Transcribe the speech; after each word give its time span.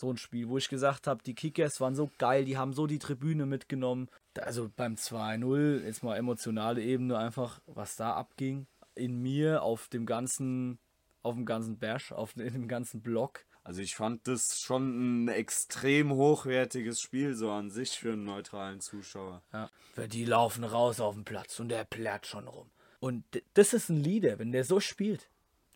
So 0.00 0.12
ein 0.12 0.16
Spiel, 0.16 0.48
wo 0.48 0.58
ich 0.58 0.68
gesagt 0.68 1.08
habe, 1.08 1.24
die 1.24 1.34
Kickers 1.34 1.80
waren 1.80 1.96
so 1.96 2.08
geil, 2.18 2.44
die 2.44 2.56
haben 2.56 2.72
so 2.72 2.86
die 2.86 3.00
Tribüne 3.00 3.46
mitgenommen. 3.46 4.08
Also 4.38 4.70
beim 4.76 4.94
2-0, 4.94 5.82
jetzt 5.84 6.04
mal 6.04 6.16
emotionale 6.16 6.80
Ebene 6.80 7.18
einfach, 7.18 7.60
was 7.66 7.96
da 7.96 8.12
abging. 8.12 8.68
In 8.94 9.20
mir, 9.20 9.62
auf 9.62 9.88
dem 9.88 10.06
ganzen, 10.06 10.78
auf 11.22 11.34
dem 11.34 11.46
ganzen 11.46 11.78
Bash, 11.78 12.12
auf 12.12 12.34
dem 12.34 12.68
ganzen 12.68 13.02
Block. 13.02 13.44
Also 13.64 13.82
ich 13.82 13.96
fand 13.96 14.28
das 14.28 14.60
schon 14.60 15.24
ein 15.24 15.28
extrem 15.28 16.12
hochwertiges 16.12 17.00
Spiel 17.00 17.34
so 17.34 17.50
an 17.50 17.70
sich 17.70 17.98
für 17.98 18.12
einen 18.12 18.24
neutralen 18.24 18.80
Zuschauer. 18.80 19.42
Ja. 19.52 19.68
Die 20.06 20.24
laufen 20.24 20.62
raus 20.62 21.00
auf 21.00 21.16
den 21.16 21.24
Platz 21.24 21.58
und 21.58 21.70
der 21.70 21.84
plärt 21.84 22.26
schon 22.26 22.46
rum. 22.46 22.70
Und 23.00 23.24
das 23.54 23.72
ist 23.72 23.88
ein 23.88 24.02
Leader, 24.02 24.38
wenn 24.38 24.52
der 24.52 24.64
so 24.64 24.78
spielt. 24.78 25.28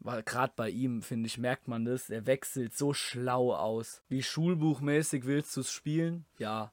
Weil 0.05 0.23
gerade 0.25 0.53
bei 0.57 0.69
ihm, 0.69 1.01
finde 1.03 1.29
ich, 1.29 1.39
merkt 1.39 1.69
man 1.69 1.85
das. 1.85 2.11
Er 2.11 2.27
wechselt 2.27 2.77
so 2.77 2.93
schlau 2.93 3.55
aus. 3.55 4.03
Wie 4.09 4.23
schulbuchmäßig 4.23 5.27
willst 5.27 5.57
du 5.57 5.61
es 5.61 5.71
spielen? 5.71 6.25
Ja. 6.39 6.73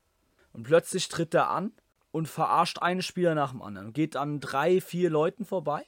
Und 0.52 0.64
plötzlich 0.64 1.08
tritt 1.10 1.34
er 1.36 1.50
an 1.50 1.72
und 2.12 2.28
verarscht 2.28 2.80
einen 2.80 3.04
Spieler 3.04 3.36
nach 3.36 3.52
dem 3.52 3.62
anderen. 3.62 3.94
Geht 3.94 4.16
an 4.16 4.40
drei, 4.40 4.82
vier 4.82 5.12
Leuten 5.12 5.46
vorbei. 5.46 5.86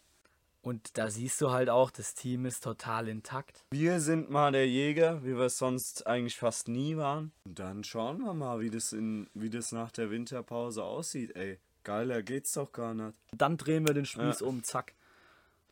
Und 0.62 0.99
da 0.99 1.09
siehst 1.09 1.41
du 1.41 1.49
halt 1.49 1.70
auch, 1.70 1.90
das 1.90 2.13
Team 2.13 2.46
ist 2.46 2.63
total 2.63 3.08
intakt. 3.08 3.66
Wir 3.71 3.99
sind 3.99 4.30
mal 4.30 4.52
der 4.52 4.68
Jäger, 4.68 5.23
wie 5.23 5.35
wir 5.35 5.46
es 5.46 5.58
sonst 5.58 6.05
eigentlich 6.05 6.38
fast 6.38 6.68
nie 6.68 6.98
waren. 6.98 7.32
Und 7.46 7.58
dann 7.58 7.84
schauen 7.84 8.20
wir 8.20 8.35
mal, 8.35 8.60
wie 8.60 8.70
das, 8.70 8.94
in, 8.94 9.27
wie 9.34 9.49
das 9.49 9.71
nach 9.71 9.91
der 9.91 10.12
Winterpause 10.12 10.84
aussieht, 10.84 11.35
ey. 11.35 11.60
Geiler 11.84 12.21
geht's 12.21 12.52
doch 12.52 12.71
gar 12.71 12.94
nicht. 12.94 13.18
Dann 13.32 13.58
drehen 13.58 13.88
wir 13.88 13.96
den 13.96 14.05
Spieß 14.05 14.41
ja. 14.41 14.46
um, 14.46 14.63
zack. 14.63 14.94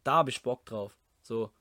Da 0.04 0.14
habe 0.14 0.32
ich 0.32 0.42
Bock 0.42 0.66
drauf. 0.66 0.98
So. 1.22 1.52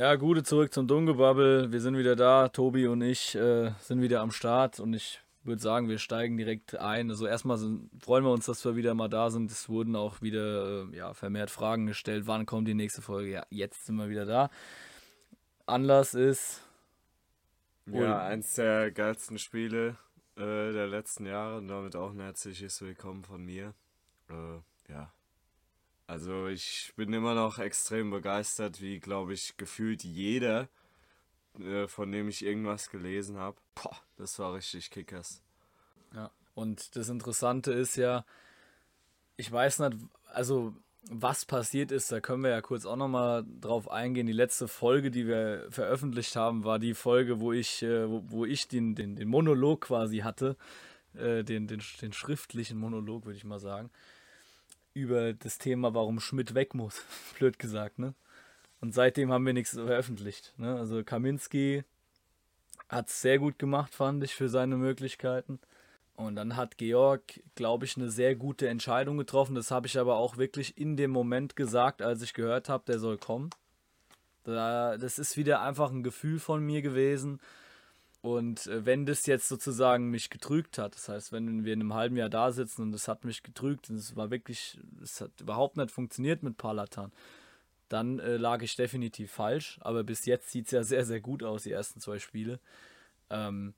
Ja, 0.00 0.14
gute 0.14 0.42
zurück 0.42 0.72
zum 0.72 0.86
Dunkelbubble. 0.86 1.72
Wir 1.72 1.80
sind 1.82 1.98
wieder 1.98 2.16
da. 2.16 2.48
Tobi 2.48 2.86
und 2.86 3.02
ich 3.02 3.34
äh, 3.34 3.72
sind 3.80 4.00
wieder 4.00 4.22
am 4.22 4.30
Start 4.30 4.80
und 4.80 4.94
ich 4.94 5.20
würde 5.42 5.62
sagen, 5.62 5.88
wir 5.88 5.98
steigen 5.98 6.36
direkt 6.36 6.76
ein. 6.76 7.10
Also 7.10 7.26
erstmal 7.26 7.58
sind, 7.58 7.90
freuen 8.02 8.24
wir 8.24 8.32
uns, 8.32 8.46
dass 8.46 8.64
wir 8.64 8.76
wieder 8.76 8.94
mal 8.94 9.08
da 9.08 9.30
sind. 9.30 9.50
Es 9.50 9.68
wurden 9.68 9.96
auch 9.96 10.20
wieder 10.22 10.88
äh, 10.92 10.96
ja, 10.96 11.14
vermehrt 11.14 11.50
Fragen 11.50 11.86
gestellt. 11.86 12.26
Wann 12.26 12.46
kommt 12.46 12.68
die 12.68 12.74
nächste 12.74 13.02
Folge? 13.02 13.30
Ja, 13.30 13.46
jetzt 13.50 13.86
sind 13.86 13.96
wir 13.96 14.10
wieder 14.10 14.26
da. 14.26 14.50
Anlass 15.66 16.14
ist. 16.14 16.62
Ja, 17.86 18.22
eins 18.22 18.54
der 18.54 18.90
geilsten 18.90 19.38
Spiele 19.38 19.96
äh, 20.36 20.72
der 20.72 20.86
letzten 20.86 21.26
Jahre 21.26 21.58
und 21.58 21.68
damit 21.68 21.96
auch 21.96 22.10
ein 22.10 22.20
herzliches 22.20 22.80
Willkommen 22.82 23.24
von 23.24 23.44
mir. 23.44 23.74
Äh, 24.28 24.92
ja, 24.92 25.12
also 26.06 26.46
ich 26.46 26.92
bin 26.96 27.12
immer 27.12 27.34
noch 27.34 27.58
extrem 27.58 28.10
begeistert, 28.10 28.80
wie 28.80 29.00
glaube 29.00 29.32
ich 29.32 29.56
gefühlt 29.56 30.02
jeder, 30.02 30.68
äh, 31.58 31.86
von 31.88 32.12
dem 32.12 32.28
ich 32.28 32.44
irgendwas 32.44 32.90
gelesen 32.90 33.38
habe. 33.38 33.56
Das 34.16 34.38
war 34.38 34.54
richtig 34.54 34.90
Kickers. 34.90 35.42
Ja, 36.14 36.30
und 36.54 36.96
das 36.96 37.08
Interessante 37.08 37.72
ist 37.72 37.96
ja, 37.96 38.24
ich 39.36 39.50
weiß 39.50 39.80
nicht, 39.80 39.96
also 40.32 40.74
was 41.10 41.46
passiert 41.46 41.92
ist, 41.92 42.12
da 42.12 42.20
können 42.20 42.42
wir 42.42 42.50
ja 42.50 42.60
kurz 42.60 42.84
auch 42.84 42.96
nochmal 42.96 43.44
drauf 43.60 43.90
eingehen. 43.90 44.26
Die 44.26 44.34
letzte 44.34 44.68
Folge, 44.68 45.10
die 45.10 45.26
wir 45.26 45.66
veröffentlicht 45.70 46.36
haben, 46.36 46.64
war 46.64 46.78
die 46.78 46.94
Folge, 46.94 47.40
wo 47.40 47.52
ich, 47.52 47.82
äh, 47.82 48.08
wo, 48.08 48.22
wo 48.26 48.44
ich 48.44 48.68
den, 48.68 48.94
den, 48.94 49.16
den 49.16 49.28
Monolog 49.28 49.82
quasi 49.82 50.18
hatte. 50.18 50.56
Äh, 51.14 51.42
den, 51.42 51.66
den, 51.66 51.82
den 52.02 52.12
schriftlichen 52.12 52.78
Monolog, 52.78 53.24
würde 53.24 53.36
ich 53.36 53.44
mal 53.44 53.60
sagen 53.60 53.90
über 54.94 55.32
das 55.32 55.58
Thema, 55.58 55.94
warum 55.94 56.20
Schmidt 56.20 56.54
weg 56.54 56.74
muss. 56.74 57.02
Blöd 57.38 57.58
gesagt, 57.58 57.98
ne? 57.98 58.14
Und 58.80 58.94
seitdem 58.94 59.30
haben 59.30 59.44
wir 59.46 59.52
nichts 59.52 59.72
veröffentlicht. 59.72 60.54
Ne? 60.56 60.74
Also 60.76 61.04
Kaminski 61.04 61.84
hat 62.88 63.08
es 63.08 63.20
sehr 63.20 63.38
gut 63.38 63.58
gemacht, 63.58 63.94
fand 63.94 64.24
ich, 64.24 64.34
für 64.34 64.48
seine 64.48 64.76
Möglichkeiten. 64.76 65.60
Und 66.16 66.36
dann 66.36 66.56
hat 66.56 66.76
Georg, 66.76 67.22
glaube 67.54 67.86
ich, 67.86 67.96
eine 67.96 68.10
sehr 68.10 68.34
gute 68.34 68.68
Entscheidung 68.68 69.16
getroffen. 69.16 69.54
Das 69.54 69.70
habe 69.70 69.86
ich 69.86 69.98
aber 69.98 70.16
auch 70.16 70.36
wirklich 70.36 70.76
in 70.76 70.96
dem 70.96 71.10
Moment 71.10 71.56
gesagt, 71.56 72.02
als 72.02 72.20
ich 72.22 72.34
gehört 72.34 72.68
habe, 72.68 72.84
der 72.86 72.98
soll 72.98 73.16
kommen. 73.16 73.50
Da, 74.44 74.96
das 74.96 75.18
ist 75.18 75.36
wieder 75.36 75.62
einfach 75.62 75.90
ein 75.90 76.02
Gefühl 76.02 76.38
von 76.38 76.64
mir 76.64 76.82
gewesen. 76.82 77.40
Und 78.22 78.66
äh, 78.66 78.84
wenn 78.84 79.06
das 79.06 79.26
jetzt 79.26 79.48
sozusagen 79.48 80.10
mich 80.10 80.28
getrügt 80.28 80.78
hat, 80.78 80.94
das 80.94 81.08
heißt, 81.08 81.32
wenn 81.32 81.64
wir 81.64 81.72
in 81.72 81.80
einem 81.80 81.94
halben 81.94 82.16
Jahr 82.16 82.28
da 82.28 82.52
sitzen 82.52 82.82
und 82.82 82.94
es 82.94 83.08
hat 83.08 83.24
mich 83.24 83.42
getrügt 83.42 83.88
und 83.88 83.96
es 83.96 84.14
war 84.16 84.30
wirklich, 84.30 84.78
es 85.02 85.20
hat 85.20 85.40
überhaupt 85.40 85.76
nicht 85.76 85.90
funktioniert 85.90 86.42
mit 86.42 86.58
Palatan, 86.58 87.12
dann 87.90 88.18
äh, 88.18 88.38
lag 88.38 88.62
ich 88.62 88.74
definitiv 88.76 89.30
falsch. 89.30 89.78
Aber 89.82 90.02
bis 90.02 90.24
jetzt 90.24 90.50
sieht 90.50 90.66
es 90.66 90.70
ja 90.70 90.82
sehr, 90.84 91.04
sehr 91.04 91.20
gut 91.20 91.42
aus, 91.42 91.64
die 91.64 91.72
ersten 91.72 92.00
zwei 92.00 92.18
Spiele. 92.18 92.58
Ähm, 93.28 93.74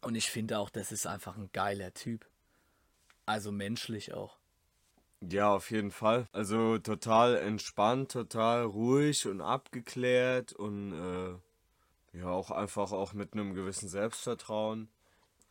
und 0.00 0.14
ich 0.14 0.30
finde 0.30 0.58
auch, 0.58 0.70
das 0.70 0.92
ist 0.92 1.06
einfach 1.06 1.36
ein 1.36 1.50
geiler 1.52 1.92
Typ. 1.92 2.26
Also 3.26 3.52
menschlich 3.52 4.14
auch. 4.14 4.38
Ja, 5.20 5.54
auf 5.54 5.70
jeden 5.70 5.90
Fall. 5.90 6.26
Also 6.32 6.78
total 6.78 7.36
entspannt, 7.36 8.12
total 8.12 8.64
ruhig 8.64 9.26
und 9.26 9.42
abgeklärt 9.42 10.54
und 10.54 10.94
äh 10.94 11.38
ja, 12.12 12.26
auch 12.26 12.50
einfach 12.50 12.92
auch 12.92 13.12
mit 13.12 13.34
einem 13.34 13.54
gewissen 13.54 13.88
Selbstvertrauen. 13.88 14.88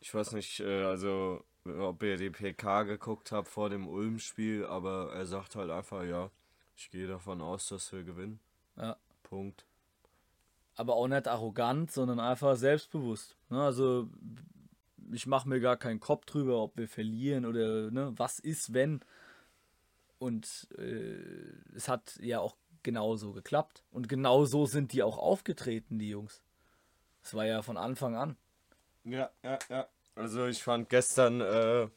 Ich 0.00 0.14
weiß 0.14 0.32
nicht, 0.32 0.60
äh, 0.60 0.84
also 0.84 1.44
ob 1.64 2.02
ihr 2.02 2.16
die 2.16 2.30
PK 2.30 2.84
geguckt 2.84 3.32
habt 3.32 3.48
vor 3.48 3.70
dem 3.70 3.86
Ulm-Spiel, 3.88 4.66
aber 4.66 5.12
er 5.14 5.26
sagt 5.26 5.56
halt 5.56 5.70
einfach, 5.70 6.04
ja, 6.04 6.30
ich 6.80 6.90
gehe 6.90 7.06
davon 7.06 7.42
aus, 7.42 7.68
dass 7.68 7.92
wir 7.92 8.04
gewinnen. 8.04 8.40
Ja. 8.76 8.96
Punkt. 9.22 9.66
Aber 10.76 10.94
auch 10.94 11.08
nicht 11.08 11.28
arrogant, 11.28 11.92
sondern 11.92 12.18
einfach 12.18 12.56
selbstbewusst. 12.56 13.36
Ne? 13.50 13.62
Also 13.62 14.08
ich 15.12 15.26
mache 15.26 15.46
mir 15.46 15.60
gar 15.60 15.76
keinen 15.76 16.00
Kopf 16.00 16.24
drüber, 16.24 16.62
ob 16.62 16.78
wir 16.78 16.88
verlieren 16.88 17.44
oder 17.44 17.90
ne, 17.90 18.14
was 18.16 18.38
ist, 18.38 18.72
wenn. 18.72 19.00
Und 20.18 20.68
äh, 20.78 21.18
es 21.76 21.86
hat 21.88 22.16
ja 22.22 22.40
auch 22.40 22.56
genauso 22.82 23.32
geklappt. 23.32 23.84
Und 23.90 24.08
genauso 24.08 24.64
sind 24.64 24.94
die 24.94 25.02
auch 25.02 25.18
aufgetreten, 25.18 25.98
die 25.98 26.08
Jungs. 26.08 26.42
Das 27.22 27.34
war 27.34 27.44
ja 27.44 27.60
von 27.60 27.76
Anfang 27.76 28.16
an. 28.16 28.36
Ja, 29.04 29.30
ja, 29.42 29.58
ja. 29.68 29.86
Also 30.14 30.46
ich 30.46 30.62
fand 30.62 30.88
gestern, 30.88 31.42
äh, 31.42 31.88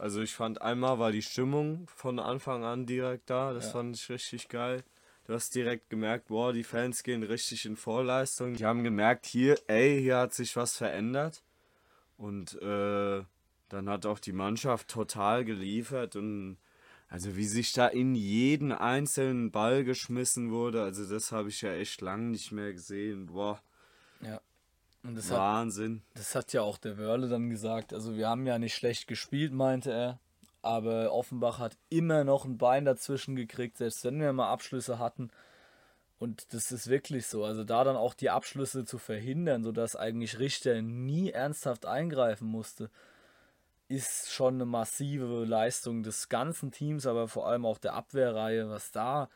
also 0.00 0.22
ich 0.22 0.34
fand 0.34 0.62
einmal 0.62 0.98
war 0.98 1.12
die 1.12 1.22
Stimmung 1.22 1.86
von 1.94 2.18
Anfang 2.18 2.64
an 2.64 2.86
direkt 2.86 3.28
da. 3.28 3.52
Das 3.52 3.66
ja. 3.66 3.72
fand 3.72 3.96
ich 3.96 4.08
richtig 4.08 4.48
geil. 4.48 4.82
Du 5.24 5.34
hast 5.34 5.54
direkt 5.54 5.90
gemerkt, 5.90 6.28
boah, 6.28 6.52
die 6.52 6.64
Fans 6.64 7.02
gehen 7.02 7.22
richtig 7.22 7.66
in 7.66 7.76
Vorleistung. 7.76 8.54
Die 8.54 8.64
haben 8.64 8.82
gemerkt, 8.82 9.26
hier, 9.26 9.58
ey, 9.66 10.00
hier 10.00 10.16
hat 10.16 10.32
sich 10.32 10.56
was 10.56 10.76
verändert. 10.76 11.42
Und 12.16 12.60
äh, 12.62 13.22
dann 13.68 13.88
hat 13.88 14.06
auch 14.06 14.18
die 14.18 14.32
Mannschaft 14.32 14.88
total 14.88 15.44
geliefert 15.44 16.16
und 16.16 16.56
also 17.08 17.36
wie 17.36 17.46
sich 17.46 17.72
da 17.72 17.86
in 17.88 18.14
jeden 18.14 18.72
einzelnen 18.72 19.50
Ball 19.50 19.84
geschmissen 19.84 20.50
wurde, 20.50 20.82
also 20.82 21.04
das 21.04 21.32
habe 21.32 21.48
ich 21.48 21.60
ja 21.60 21.72
echt 21.74 22.00
lange 22.00 22.30
nicht 22.30 22.52
mehr 22.52 22.72
gesehen. 22.72 23.26
Boah. 23.26 23.60
Ja. 24.20 24.40
Das 25.02 25.30
Wahnsinn. 25.30 26.02
Hat, 26.10 26.18
das 26.20 26.34
hat 26.34 26.52
ja 26.52 26.62
auch 26.62 26.78
der 26.78 26.98
Wörle 26.98 27.28
dann 27.28 27.48
gesagt. 27.48 27.92
Also 27.92 28.16
wir 28.16 28.28
haben 28.28 28.46
ja 28.46 28.58
nicht 28.58 28.74
schlecht 28.74 29.06
gespielt, 29.06 29.52
meinte 29.52 29.90
er. 29.90 30.18
Aber 30.62 31.12
Offenbach 31.12 31.58
hat 31.58 31.78
immer 31.88 32.24
noch 32.24 32.44
ein 32.44 32.58
Bein 32.58 32.84
dazwischen 32.84 33.34
gekriegt, 33.34 33.78
selbst 33.78 34.04
wenn 34.04 34.20
wir 34.20 34.32
mal 34.32 34.50
Abschlüsse 34.50 34.98
hatten. 34.98 35.30
Und 36.18 36.52
das 36.52 36.70
ist 36.70 36.88
wirklich 36.88 37.26
so. 37.26 37.44
Also 37.44 37.64
da 37.64 37.82
dann 37.82 37.96
auch 37.96 38.12
die 38.12 38.28
Abschlüsse 38.28 38.84
zu 38.84 38.98
verhindern, 38.98 39.64
sodass 39.64 39.96
eigentlich 39.96 40.38
Richter 40.38 40.82
nie 40.82 41.30
ernsthaft 41.30 41.86
eingreifen 41.86 42.46
musste, 42.46 42.90
ist 43.88 44.30
schon 44.30 44.54
eine 44.54 44.66
massive 44.66 45.46
Leistung 45.46 46.02
des 46.02 46.28
ganzen 46.28 46.72
Teams, 46.72 47.06
aber 47.06 47.26
vor 47.26 47.48
allem 47.48 47.64
auch 47.64 47.78
der 47.78 47.94
Abwehrreihe, 47.94 48.68
was 48.68 48.92
da 48.92 49.30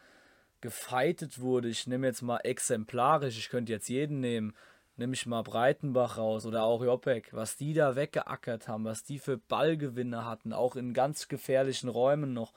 gefeitet 0.60 1.40
wurde. 1.40 1.68
Ich 1.68 1.86
nehme 1.86 2.06
jetzt 2.06 2.22
mal 2.22 2.38
exemplarisch, 2.38 3.38
ich 3.38 3.48
könnte 3.48 3.72
jetzt 3.72 3.88
jeden 3.88 4.20
nehmen 4.20 4.54
nehme 4.96 5.14
ich 5.14 5.26
mal 5.26 5.42
Breitenbach 5.42 6.18
raus 6.18 6.46
oder 6.46 6.64
auch 6.64 6.82
Jopek, 6.82 7.32
was 7.32 7.56
die 7.56 7.74
da 7.74 7.96
weggeackert 7.96 8.68
haben, 8.68 8.84
was 8.84 9.02
die 9.02 9.18
für 9.18 9.38
Ballgewinne 9.38 10.24
hatten, 10.24 10.52
auch 10.52 10.76
in 10.76 10.94
ganz 10.94 11.28
gefährlichen 11.28 11.88
Räumen 11.88 12.32
noch. 12.32 12.52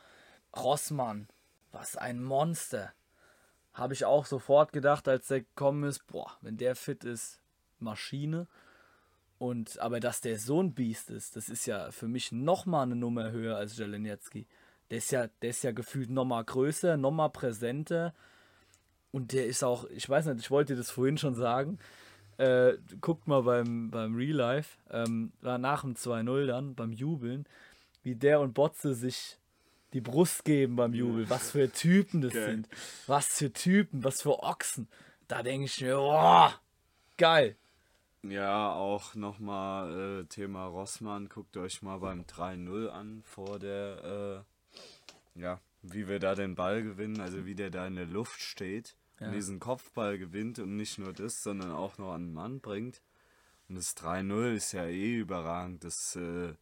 Rossmann, 0.56 1.28
was 1.72 1.96
ein 1.96 2.24
Monster. 2.24 2.94
Habe 3.74 3.94
ich 3.94 4.06
auch 4.06 4.26
sofort 4.26 4.74
gedacht, 4.74 5.08
als 5.08 5.28
der 5.28 5.42
gekommen 5.42 5.84
ist, 5.84 6.06
boah, 6.08 6.32
wenn 6.42 6.58
der 6.58 6.76
fit 6.76 7.04
ist, 7.04 7.42
Maschine. 7.80 8.48
Und 9.40 9.80
aber 9.80 10.00
dass 10.00 10.22
der 10.22 10.40
so 10.40 10.62
ein 10.62 10.74
Biest 10.74 11.12
ist, 11.12 11.36
das 11.36 11.50
ist 11.50 11.68
ja 11.68 11.92
für 11.92 12.08
mich 12.08 12.32
nochmal 12.32 12.84
eine 12.84 12.96
Nummer 12.96 13.32
höher 13.32 13.58
als 13.58 13.78
Jelenetski. 13.78 14.48
Der 14.90 14.98
ist 15.00 15.12
ja, 15.12 15.28
der 15.42 15.50
ist 15.52 15.64
ja 15.64 15.72
gefühlt 15.72 16.10
nochmal 16.10 16.44
größer, 16.44 16.98
nochmal 16.98 17.30
präsenter 17.30 18.14
Und 19.12 19.34
der 19.34 19.46
ist 19.46 19.64
auch, 19.64 19.86
ich 19.90 20.10
weiß 20.10 20.26
nicht, 20.28 20.40
ich 20.40 20.52
wollte 20.52 20.74
dir 20.74 20.78
das 20.78 20.92
vorhin 20.92 21.18
schon 21.18 21.36
sagen. 21.36 21.78
Äh, 22.38 22.78
guckt 23.02 23.28
mal 23.28 23.42
beim, 23.42 23.90
beim 23.90 24.16
Real 24.16 24.36
Life, 24.36 24.78
ähm, 24.92 25.32
nach 25.42 25.82
dem 25.82 25.96
2-0 25.96 26.46
dann, 26.46 26.76
beim 26.76 26.92
Jubeln, 26.92 27.48
wie 28.04 28.16
der 28.16 28.40
und 28.42 28.54
Botze 28.54 28.94
sich 28.94 29.38
die 29.94 30.02
Brust 30.02 30.46
geben 30.46 30.76
beim 30.76 30.94
Jubel. 30.94 31.30
Was 31.30 31.52
für 31.52 31.72
Typen 31.72 32.22
das 32.22 32.34
geil. 32.34 32.46
sind. 32.46 32.70
Was 33.08 33.28
für 33.28 33.52
Typen, 33.52 34.04
was 34.04 34.22
für 34.22 34.44
Ochsen. 34.44 34.88
Da 35.28 35.42
denke 35.42 35.66
ich 35.66 35.82
mir, 35.82 35.96
boah, 35.96 36.54
geil. 37.18 37.56
Ja, 38.22 38.74
auch 38.74 39.16
nochmal 39.16 40.22
äh, 40.22 40.26
Thema 40.26 40.68
Rossmann. 40.68 41.30
Guckt 41.30 41.58
euch 41.58 41.82
mal 41.82 41.98
beim 41.98 42.22
3-0 42.24 42.90
an 42.90 43.24
vor 43.26 43.58
der, 43.58 44.46
äh, 45.36 45.40
ja, 45.40 45.60
wie 45.82 46.08
wir 46.08 46.20
da 46.20 46.36
den 46.36 46.54
Ball 46.54 46.84
gewinnen, 46.84 47.20
also 47.20 47.46
wie 47.46 47.56
der 47.56 47.72
da 47.72 47.88
in 47.88 47.96
der 47.96 48.06
Luft 48.06 48.42
steht 48.42 48.96
ja. 49.20 49.32
diesen 49.32 49.60
Kopfball 49.60 50.18
gewinnt 50.18 50.60
und 50.60 50.76
nicht 50.76 50.98
nur 50.98 51.14
das, 51.14 51.44
sondern 51.44 51.72
auch 51.72 51.98
noch 51.98 52.14
an 52.14 52.28
den 52.28 52.34
Mann 52.34 52.60
bringt. 52.60 53.02
Und 53.70 53.76
das 53.76 53.96
3-0 53.98 54.56
ist 54.56 54.72
ja 54.72 54.86
eh 54.86 55.16
überragend. 55.16 55.84
Das, 55.84 56.16
äh, 56.16 56.48
ja. 56.48 56.56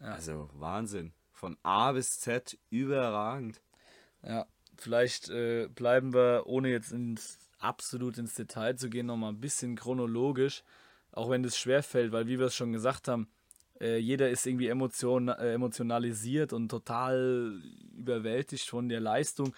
also 0.00 0.50
Wahnsinn. 0.54 1.12
Von 1.32 1.56
A 1.62 1.92
bis 1.92 2.20
Z 2.20 2.58
überragend. 2.68 3.60
Ja, 4.22 4.46
vielleicht 4.76 5.30
äh, 5.30 5.68
bleiben 5.68 6.12
wir, 6.12 6.42
ohne 6.46 6.68
jetzt 6.68 6.92
ins, 6.92 7.38
absolut 7.58 8.18
ins 8.18 8.34
Detail 8.34 8.76
zu 8.76 8.90
gehen, 8.90 9.06
nochmal 9.06 9.32
ein 9.32 9.40
bisschen 9.40 9.76
chronologisch, 9.76 10.62
auch 11.12 11.30
wenn 11.30 11.42
das 11.42 11.56
schwerfällt, 11.56 12.12
weil 12.12 12.26
wie 12.26 12.38
wir 12.38 12.46
es 12.46 12.54
schon 12.54 12.72
gesagt 12.72 13.08
haben, 13.08 13.28
äh, 13.80 13.96
jeder 13.96 14.28
ist 14.28 14.46
irgendwie 14.46 14.68
emotion, 14.68 15.28
äh, 15.28 15.54
emotionalisiert 15.54 16.52
und 16.52 16.68
total 16.68 17.58
überwältigt 17.96 18.68
von 18.68 18.88
der 18.88 19.00
Leistung 19.00 19.54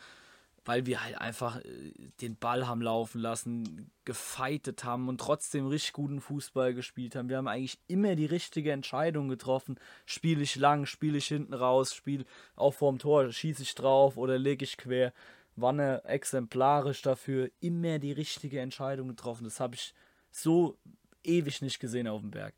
weil 0.65 0.87
wir 0.87 1.03
halt 1.03 1.19
einfach 1.19 1.61
äh, 1.61 1.93
den 2.21 2.37
Ball 2.37 2.67
haben 2.67 2.83
laufen 2.83 3.21
lassen, 3.21 3.91
gefeitet 4.05 4.85
haben 4.85 5.09
und 5.09 5.19
trotzdem 5.19 5.67
richtig 5.67 5.93
guten 5.93 6.21
Fußball 6.21 6.75
gespielt 6.75 7.17
haben. 7.17 7.29
Wir 7.29 7.39
haben 7.39 7.49
eigentlich 7.49 7.79
immer 7.89 8.15
die 8.15 8.27
richtige 8.27 8.73
Entscheidung 8.73 9.29
getroffen. 9.29 9.79
Spiele 10.07 10.43
ich 10.43 10.57
lang, 10.57 10.87
spiele 10.87 11.19
ich 11.19 11.27
hinten 11.27 11.55
raus, 11.55 11.95
spiele 11.95 12.25
auch 12.55 12.75
vorm 12.75 12.99
Tor, 12.99 13.31
schieße 13.31 13.63
ich 13.63 13.75
drauf 13.75 14.17
oder 14.17 14.39
lege 14.39 14.65
ich 14.65 14.77
quer. 14.77 15.13
Wanne 15.57 16.03
exemplarisch 16.05 17.03
dafür 17.03 17.51
immer 17.61 17.99
die 17.99 18.13
richtige 18.13 18.61
Entscheidung 18.61 19.09
getroffen. 19.09 19.45
Das 19.45 19.61
habe 19.61 19.75
ich 19.75 19.95
so 20.31 20.79
ewig 21.25 21.61
nicht 21.61 21.79
gesehen 21.79 22.09
auf 22.09 22.21
dem 22.21 22.31
Berg. 22.31 22.55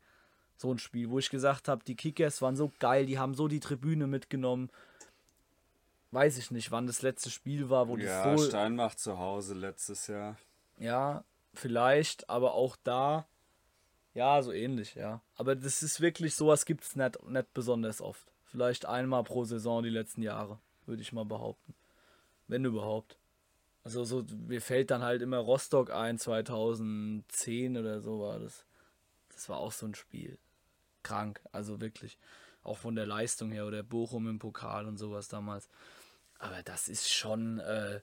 So 0.57 0.71
ein 0.71 0.79
Spiel, 0.79 1.09
wo 1.09 1.19
ich 1.19 1.29
gesagt 1.29 1.67
habe, 1.67 1.83
die 1.83 1.95
Kickers 1.95 2.41
waren 2.41 2.55
so 2.55 2.71
geil, 2.79 3.05
die 3.05 3.19
haben 3.19 3.33
so 3.33 3.49
die 3.49 3.59
Tribüne 3.59 4.07
mitgenommen 4.07 4.69
weiß 6.15 6.37
ich 6.37 6.49
nicht, 6.49 6.71
wann 6.71 6.87
das 6.87 7.01
letzte 7.01 7.29
Spiel 7.29 7.69
war, 7.69 7.87
wo 7.87 7.97
ja, 7.97 8.23
das 8.23 8.41
so. 8.41 8.47
Steinbach 8.47 8.95
zu 8.95 9.19
Hause 9.19 9.53
letztes 9.53 10.07
Jahr. 10.07 10.37
Ja, 10.79 11.23
vielleicht, 11.53 12.29
aber 12.29 12.53
auch 12.53 12.77
da. 12.83 13.27
Ja, 14.13 14.41
so 14.41 14.53
ähnlich, 14.53 14.95
ja. 14.95 15.21
Aber 15.35 15.55
das 15.55 15.83
ist 15.83 15.99
wirklich, 15.99 16.35
sowas 16.35 16.65
gibt 16.65 16.85
es 16.85 16.95
nicht, 16.95 17.21
nicht 17.27 17.53
besonders 17.53 18.01
oft. 18.01 18.31
Vielleicht 18.45 18.85
einmal 18.85 19.23
pro 19.23 19.43
Saison 19.43 19.83
die 19.83 19.89
letzten 19.89 20.21
Jahre, 20.21 20.57
würde 20.85 21.01
ich 21.01 21.11
mal 21.11 21.25
behaupten. 21.25 21.75
Wenn 22.47 22.63
überhaupt. 22.63 23.17
Also 23.83 24.05
so, 24.05 24.25
mir 24.47 24.61
fällt 24.61 24.91
dann 24.91 25.03
halt 25.03 25.21
immer 25.21 25.37
Rostock 25.39 25.91
ein, 25.91 26.17
2010 26.17 27.77
oder 27.77 27.99
so 27.99 28.21
war 28.21 28.39
das. 28.39 28.65
Das 29.29 29.49
war 29.49 29.57
auch 29.57 29.73
so 29.73 29.85
ein 29.85 29.95
Spiel. 29.95 30.37
Krank, 31.03 31.41
also 31.51 31.81
wirklich. 31.81 32.17
Auch 32.63 32.77
von 32.77 32.95
der 32.95 33.05
Leistung 33.05 33.51
her 33.51 33.67
oder 33.67 33.83
Bochum 33.83 34.27
im 34.27 34.39
Pokal 34.39 34.87
und 34.87 34.97
sowas 34.97 35.27
damals. 35.27 35.69
Aber 36.39 36.63
das 36.63 36.87
ist 36.87 37.11
schon. 37.11 37.59
Äh, 37.59 38.01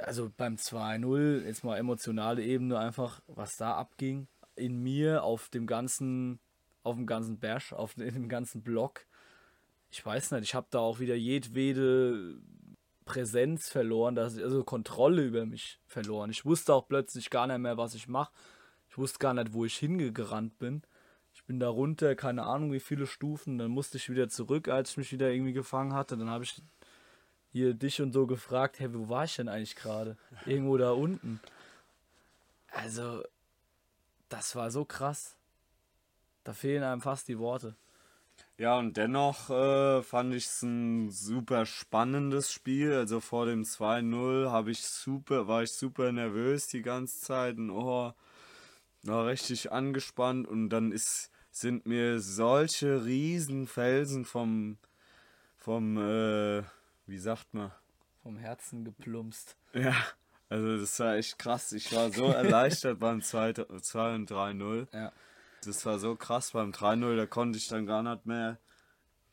also 0.00 0.30
beim 0.36 0.54
2-0, 0.54 1.44
jetzt 1.44 1.64
mal 1.64 1.76
emotionale 1.76 2.42
Ebene 2.42 2.78
einfach, 2.78 3.20
was 3.26 3.56
da 3.56 3.74
abging 3.74 4.28
in 4.54 4.80
mir, 4.82 5.24
auf 5.24 5.48
dem 5.48 5.66
ganzen, 5.66 6.38
auf 6.84 6.94
dem 6.94 7.06
ganzen 7.06 7.38
Bash, 7.38 7.72
auf 7.72 7.94
dem 7.96 8.28
ganzen 8.28 8.62
Block. 8.62 9.06
Ich 9.90 10.04
weiß 10.04 10.32
nicht, 10.32 10.42
ich 10.44 10.54
habe 10.54 10.68
da 10.70 10.78
auch 10.80 11.00
wieder 11.00 11.14
jedwede 11.14 12.40
Präsenz 13.04 13.70
verloren, 13.70 14.18
also 14.18 14.62
Kontrolle 14.62 15.24
über 15.24 15.46
mich 15.46 15.80
verloren. 15.86 16.30
Ich 16.30 16.44
wusste 16.44 16.74
auch 16.74 16.86
plötzlich 16.86 17.30
gar 17.30 17.46
nicht 17.46 17.58
mehr, 17.58 17.78
was 17.78 17.94
ich 17.94 18.06
mache. 18.06 18.32
Ich 18.90 18.98
wusste 18.98 19.18
gar 19.18 19.34
nicht, 19.34 19.52
wo 19.52 19.64
ich 19.64 19.76
hingerannt 19.78 20.58
bin 20.58 20.82
bin 21.48 21.58
da 21.58 21.68
runter, 21.68 22.14
keine 22.14 22.44
Ahnung 22.44 22.72
wie 22.72 22.78
viele 22.78 23.06
Stufen, 23.06 23.56
dann 23.56 23.70
musste 23.70 23.96
ich 23.96 24.10
wieder 24.10 24.28
zurück, 24.28 24.68
als 24.68 24.90
ich 24.90 24.96
mich 24.98 25.12
wieder 25.12 25.30
irgendwie 25.32 25.54
gefangen 25.54 25.94
hatte. 25.94 26.16
Dann 26.16 26.28
habe 26.28 26.44
ich 26.44 26.62
hier 27.50 27.72
dich 27.72 28.02
und 28.02 28.12
so 28.12 28.26
gefragt, 28.26 28.78
hey, 28.78 28.94
wo 28.94 29.08
war 29.08 29.24
ich 29.24 29.34
denn 29.36 29.48
eigentlich 29.48 29.74
gerade? 29.74 30.18
Irgendwo 30.44 30.76
da 30.76 30.90
unten. 30.90 31.40
Also, 32.70 33.24
das 34.28 34.54
war 34.56 34.70
so 34.70 34.84
krass. 34.84 35.36
Da 36.44 36.52
fehlen 36.52 36.82
einem 36.82 37.00
fast 37.00 37.28
die 37.28 37.38
Worte. 37.38 37.74
Ja, 38.58 38.78
und 38.78 38.98
dennoch 38.98 39.48
äh, 39.48 40.02
fand 40.02 40.34
ich 40.34 40.44
es 40.44 40.62
ein 40.62 41.10
super 41.10 41.64
spannendes 41.64 42.52
Spiel. 42.52 42.92
Also 42.92 43.20
vor 43.20 43.46
dem 43.46 43.62
2-0 43.62 44.50
habe 44.50 44.70
ich 44.70 44.82
super, 44.84 45.48
war 45.48 45.62
ich 45.62 45.72
super 45.72 46.12
nervös 46.12 46.66
die 46.66 46.82
ganze 46.82 47.20
Zeit 47.20 47.56
und 47.56 47.70
oh, 47.70 48.12
war 49.04 49.26
richtig 49.26 49.72
angespannt 49.72 50.46
und 50.46 50.68
dann 50.68 50.92
ist 50.92 51.30
sind 51.50 51.86
mir 51.86 52.20
solche 52.20 53.04
Riesenfelsen 53.04 54.24
vom, 54.24 54.78
vom, 55.56 55.96
äh, 55.96 56.62
wie 57.06 57.18
sagt 57.18 57.54
man? 57.54 57.72
Vom 58.22 58.36
Herzen 58.36 58.84
geplumpst. 58.84 59.56
Ja, 59.72 59.94
also 60.48 60.78
das 60.78 60.98
war 61.00 61.16
echt 61.16 61.38
krass. 61.38 61.72
Ich 61.72 61.92
war 61.94 62.10
so 62.10 62.26
erleichtert 62.32 62.98
beim 62.98 63.22
2, 63.22 63.52
2 63.52 64.14
und 64.14 64.30
3-0. 64.30 64.86
Ja. 64.92 65.12
Das 65.64 65.84
war 65.84 65.98
so 65.98 66.14
krass 66.14 66.52
beim 66.52 66.70
3-0, 66.70 67.16
da 67.16 67.26
konnte 67.26 67.58
ich 67.58 67.68
dann 67.68 67.86
gar 67.86 68.02
nicht 68.02 68.26
mehr, 68.26 68.58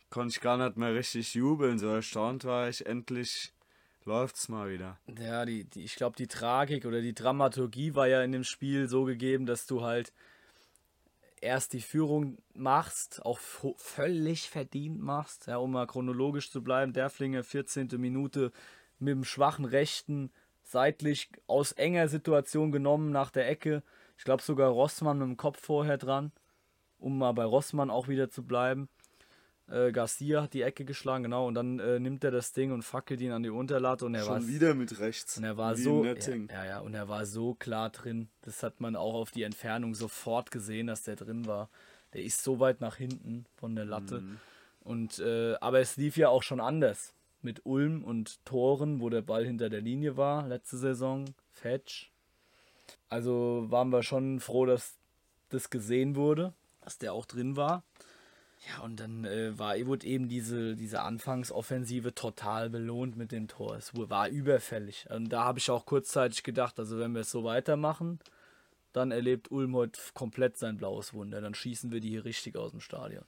konnte 0.10 0.34
ich 0.36 0.42
gar 0.42 0.58
nicht 0.58 0.76
mehr 0.76 0.94
richtig 0.94 1.34
jubeln. 1.36 1.78
So 1.78 1.88
erstaunt 1.88 2.46
war 2.46 2.68
ich, 2.68 2.86
endlich 2.86 3.54
läuft's 4.06 4.50
mal 4.50 4.70
wieder. 4.70 4.98
Ja, 5.20 5.46
die, 5.46 5.66
die, 5.66 5.84
ich 5.84 5.96
glaube, 5.96 6.16
die 6.16 6.28
Tragik 6.28 6.86
oder 6.86 7.02
die 7.02 7.14
Dramaturgie 7.14 7.96
war 7.96 8.08
ja 8.08 8.24
in 8.24 8.32
dem 8.32 8.44
Spiel 8.44 8.88
so 8.88 9.04
gegeben, 9.04 9.46
dass 9.46 9.68
du 9.68 9.84
halt 9.84 10.14
erst 11.46 11.74
die 11.74 11.82
Führung 11.82 12.38
machst, 12.54 13.26
auch 13.26 13.40
völlig 13.40 14.50
verdient 14.50 15.00
machst, 15.00 15.48
ja, 15.48 15.58
um 15.58 15.72
mal 15.72 15.88
chronologisch 15.88 16.52
zu 16.52 16.64
bleiben. 16.64 16.92
Derflinge, 16.92 17.44
14. 17.44 17.90
Minute 17.98 18.52
mit 19.00 19.12
dem 19.12 19.24
schwachen 19.24 19.66
Rechten, 19.66 20.32
seitlich 20.64 21.30
aus 21.48 21.72
enger 21.72 22.08
Situation 22.08 22.72
genommen 22.72 23.12
nach 23.12 23.30
der 23.30 23.48
Ecke. 23.48 23.84
Ich 24.18 24.24
glaube 24.24 24.42
sogar 24.42 24.70
Rossmann 24.70 25.20
mit 25.20 25.28
dem 25.28 25.38
Kopf 25.38 25.62
vorher 25.62 25.98
dran, 25.98 26.32
um 26.98 27.18
mal 27.18 27.34
bei 27.34 27.46
Rossmann 27.46 27.92
auch 27.92 28.08
wieder 28.08 28.30
zu 28.30 28.44
bleiben. 28.44 28.90
Äh, 29.68 29.92
Garcia 29.92 30.44
hat 30.44 30.54
die 30.54 30.62
Ecke 30.62 30.86
geschlagen, 30.86 31.24
genau, 31.24 31.48
und 31.48 31.56
dann 31.56 31.80
äh, 31.80 32.00
nimmt 32.00 32.24
er 32.24 32.32
das 32.32 32.54
Ding 32.54 32.72
und 32.72 32.84
fackelt 32.84 33.20
ihn 33.22 33.32
an 33.32 33.42
die 33.42 33.50
Unterlatte 33.50 34.06
und 34.06 34.14
er 34.14 34.24
Schon 34.24 34.34
war 34.34 34.48
wieder 34.48 34.76
mit 34.76 35.00
rechts. 35.00 35.38
Und 35.38 35.44
er 35.44 35.58
war 35.58 35.76
so 35.76 36.06
ja, 36.06 36.14
ja, 36.14 36.66
ja, 36.66 36.80
und 36.80 36.94
er 36.94 37.10
war 37.10 37.26
so 37.26 37.56
klar 37.56 37.90
drin. 37.90 38.30
Das 38.42 38.62
hat 38.62 38.80
man 38.80 38.96
auch 38.96 39.16
auf 39.16 39.32
die 39.32 39.44
Entfernung 39.44 39.96
sofort 39.96 40.52
gesehen, 40.52 40.88
dass 40.88 41.04
der 41.04 41.16
drin 41.16 41.48
war. 41.48 41.70
Der 42.14 42.24
ist 42.24 42.44
so 42.44 42.60
weit 42.60 42.80
nach 42.80 42.98
hinten 42.98 43.46
von 43.56 43.76
der 43.76 43.86
Latte. 43.86 44.22
Mhm. 44.22 44.40
Und 44.82 45.20
äh, 45.20 45.56
aber 45.62 45.80
es 45.80 45.98
lief 45.98 46.16
ja 46.16 46.30
auch 46.30 46.44
schon 46.44 46.60
anders 46.60 47.14
mit 47.42 47.66
Ulm 47.66 48.04
und 48.04 48.44
Toren, 48.46 49.00
wo 49.00 49.10
der 49.10 49.22
Ball 49.22 49.46
hinter 49.46 49.70
der 49.70 49.82
Linie 49.82 50.16
war 50.16 50.48
letzte 50.48 50.78
Saison. 50.78 51.26
Fetch. 51.52 52.12
Also 53.10 53.66
waren 53.70 53.90
wir 53.90 54.04
schon 54.04 54.40
froh, 54.40 54.66
dass 54.66 54.96
das 55.50 55.72
gesehen 55.72 56.16
wurde, 56.16 56.54
dass 56.82 57.00
der 57.00 57.14
auch 57.14 57.26
drin 57.26 57.56
war. 57.56 57.84
Ja, 58.68 58.84
und 58.84 59.00
dann 59.00 59.26
äh, 59.26 59.58
war, 59.60 59.76
wurde 59.86 60.08
eben 60.08 60.28
diese, 60.28 60.76
diese 60.76 61.02
Anfangsoffensive 61.02 62.16
total 62.16 62.70
belohnt 62.70 63.16
mit 63.16 63.32
dem 63.32 63.48
Tor. 63.48 63.76
Es 63.76 63.92
war 63.94 64.30
überfällig. 64.30 65.08
Und 65.10 65.30
da 65.30 65.44
habe 65.44 65.60
ich 65.60 65.70
auch 65.70 65.86
kurzzeitig 65.86 66.44
gedacht, 66.44 66.80
also 66.80 66.98
wenn 66.98 67.14
wir 67.14 67.22
es 67.22 67.32
so 67.32 67.44
weitermachen, 67.44 68.20
dann 68.92 69.12
erlebt 69.12 69.52
Ulm 69.52 69.76
heute 69.76 70.00
komplett 70.14 70.58
sein 70.58 70.78
blaues 70.78 71.14
Wunder. 71.14 71.42
Dann 71.42 71.54
schießen 71.54 71.92
wir 71.92 72.00
die 72.00 72.10
hier 72.10 72.26
richtig 72.26 72.56
aus 72.56 72.72
dem 72.72 72.80
Stadion. 72.80 73.26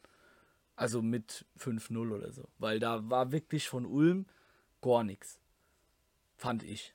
Also 0.76 1.02
mit 1.02 1.46
5-0 1.60 2.12
oder 2.12 2.32
so. 2.32 2.48
Weil 2.58 2.80
da 2.80 3.08
war 3.10 3.32
wirklich 3.32 3.68
von 3.68 3.86
Ulm 3.86 4.26
gar 4.82 5.04
nichts. 5.04 5.40
Fand 6.38 6.64
ich. 6.64 6.94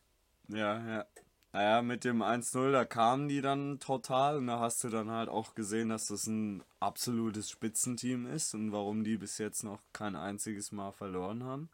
Ja, 0.49 0.89
ja. 0.89 1.07
Naja, 1.55 1.83
mit 1.83 2.05
dem 2.05 2.23
1-0, 2.23 2.73
da 2.73 2.87
kamen 2.87 3.29
die 3.29 3.43
dann 3.43 3.79
total 3.79 4.39
und 4.39 4.47
da 4.47 4.59
hast 4.59 4.83
du 4.85 4.89
dann 4.89 5.11
halt 5.11 5.29
auch 5.29 5.55
gesehen, 5.55 5.91
dass 5.91 6.07
das 6.07 6.27
ein 6.27 6.63
absolutes 6.81 7.51
Spitzenteam 7.51 8.27
ist 8.27 8.55
und 8.55 8.73
warum 8.73 9.05
die 9.05 9.19
bis 9.19 9.37
jetzt 9.37 9.63
noch 9.63 9.81
kein 9.93 10.17
einziges 10.17 10.73
Mal 10.73 10.93
verloren 10.93 11.45
haben. 11.45 11.69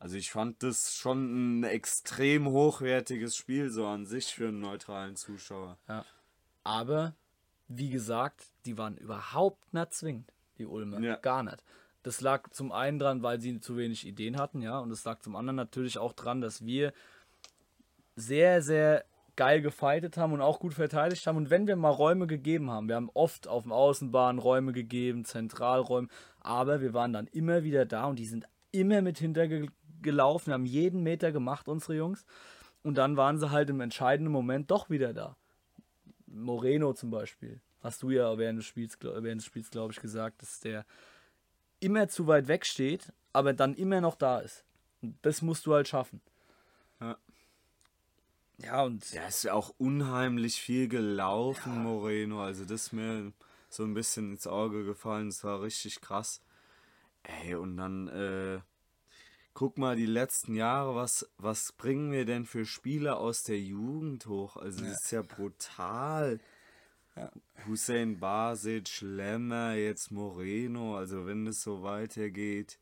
Also 0.00 0.16
ich 0.16 0.32
fand 0.32 0.62
das 0.62 0.94
schon 0.94 1.60
ein 1.60 1.64
extrem 1.64 2.48
hochwertiges 2.48 3.36
Spiel 3.36 3.70
so 3.70 3.86
an 3.86 4.06
sich 4.06 4.34
für 4.34 4.48
einen 4.48 4.60
neutralen 4.60 5.14
Zuschauer. 5.14 5.78
Ja. 5.88 6.04
Aber, 6.64 7.14
wie 7.68 7.90
gesagt, 7.90 8.48
die 8.64 8.76
waren 8.76 8.96
überhaupt 8.96 9.72
nicht 9.72 9.94
zwingend, 9.94 10.32
die 10.58 10.66
Ulmer. 10.66 10.98
Ja. 10.98 11.14
Gar 11.16 11.44
nicht. 11.44 11.62
Das 12.02 12.20
lag 12.20 12.50
zum 12.50 12.72
einen 12.72 12.98
dran, 12.98 13.22
weil 13.22 13.40
sie 13.40 13.60
zu 13.60 13.76
wenig 13.76 14.04
Ideen 14.04 14.36
hatten, 14.36 14.62
ja, 14.62 14.78
und 14.80 14.90
es 14.90 15.04
lag 15.04 15.20
zum 15.20 15.36
anderen 15.36 15.56
natürlich 15.56 15.98
auch 15.98 16.12
dran, 16.12 16.40
dass 16.40 16.64
wir 16.64 16.92
sehr, 18.16 18.62
sehr 18.62 19.04
geil 19.36 19.60
gefeitet 19.60 20.16
haben 20.16 20.32
und 20.32 20.40
auch 20.40 20.58
gut 20.58 20.74
verteidigt 20.74 21.26
haben. 21.26 21.36
Und 21.36 21.50
wenn 21.50 21.66
wir 21.66 21.76
mal 21.76 21.90
Räume 21.90 22.26
gegeben 22.26 22.70
haben, 22.70 22.88
wir 22.88 22.96
haben 22.96 23.10
oft 23.12 23.46
auf 23.46 23.62
dem 23.64 23.72
Außenbahn 23.72 24.38
Räume 24.38 24.72
gegeben, 24.72 25.24
Zentralräume, 25.24 26.08
aber 26.40 26.80
wir 26.80 26.94
waren 26.94 27.12
dann 27.12 27.26
immer 27.28 27.62
wieder 27.62 27.84
da 27.84 28.06
und 28.06 28.18
die 28.18 28.24
sind 28.24 28.46
immer 28.72 29.02
mit 29.02 29.18
hintergelaufen, 29.18 30.52
haben 30.52 30.66
jeden 30.66 31.02
Meter 31.02 31.32
gemacht, 31.32 31.68
unsere 31.68 31.94
Jungs. 31.94 32.24
Und 32.82 32.96
dann 32.96 33.16
waren 33.16 33.38
sie 33.38 33.50
halt 33.50 33.68
im 33.68 33.80
entscheidenden 33.80 34.32
Moment 34.32 34.70
doch 34.70 34.90
wieder 34.90 35.12
da. 35.12 35.36
Moreno 36.26 36.92
zum 36.94 37.10
Beispiel. 37.10 37.60
Hast 37.82 38.02
du 38.02 38.10
ja 38.10 38.38
während 38.38 38.58
des 38.58 38.66
Spiels, 38.66 38.98
während 39.00 39.40
des 39.40 39.44
Spiels 39.44 39.70
glaube 39.70 39.92
ich, 39.92 40.00
gesagt, 40.00 40.42
dass 40.42 40.60
der 40.60 40.86
immer 41.80 42.08
zu 42.08 42.26
weit 42.26 42.48
weg 42.48 42.64
steht, 42.64 43.12
aber 43.32 43.52
dann 43.52 43.74
immer 43.74 44.00
noch 44.00 44.14
da 44.14 44.38
ist. 44.38 44.64
Und 45.02 45.16
das 45.22 45.42
musst 45.42 45.66
du 45.66 45.74
halt 45.74 45.88
schaffen. 45.88 46.20
Ja. 47.00 47.16
Ja, 48.58 48.84
und. 48.84 49.12
Der 49.12 49.28
ist 49.28 49.44
ja 49.44 49.52
auch 49.52 49.74
unheimlich 49.78 50.60
viel 50.60 50.88
gelaufen, 50.88 51.74
ja. 51.74 51.80
Moreno. 51.80 52.42
Also, 52.42 52.64
das 52.64 52.84
ist 52.84 52.92
mir 52.92 53.32
so 53.68 53.84
ein 53.84 53.94
bisschen 53.94 54.32
ins 54.32 54.46
Auge 54.46 54.84
gefallen. 54.84 55.28
Das 55.28 55.44
war 55.44 55.62
richtig 55.62 56.00
krass. 56.00 56.40
Ey, 57.22 57.54
und 57.54 57.76
dann, 57.76 58.08
äh, 58.08 58.60
guck 59.52 59.78
mal, 59.78 59.96
die 59.96 60.06
letzten 60.06 60.54
Jahre, 60.54 60.94
was, 60.94 61.28
was 61.38 61.72
bringen 61.72 62.12
wir 62.12 62.24
denn 62.24 62.46
für 62.46 62.64
Spieler 62.64 63.18
aus 63.18 63.42
der 63.42 63.60
Jugend 63.60 64.26
hoch? 64.26 64.56
Also, 64.56 64.84
ja. 64.84 64.90
das 64.90 65.02
ist 65.02 65.10
ja 65.10 65.22
brutal. 65.22 66.38
Ja. 67.16 67.30
Hussein 67.66 68.20
Basic, 68.20 69.00
Lemmer, 69.00 69.74
jetzt 69.74 70.10
Moreno. 70.10 70.96
Also, 70.96 71.26
wenn 71.26 71.46
es 71.46 71.62
so 71.62 71.82
weitergeht. 71.82 72.78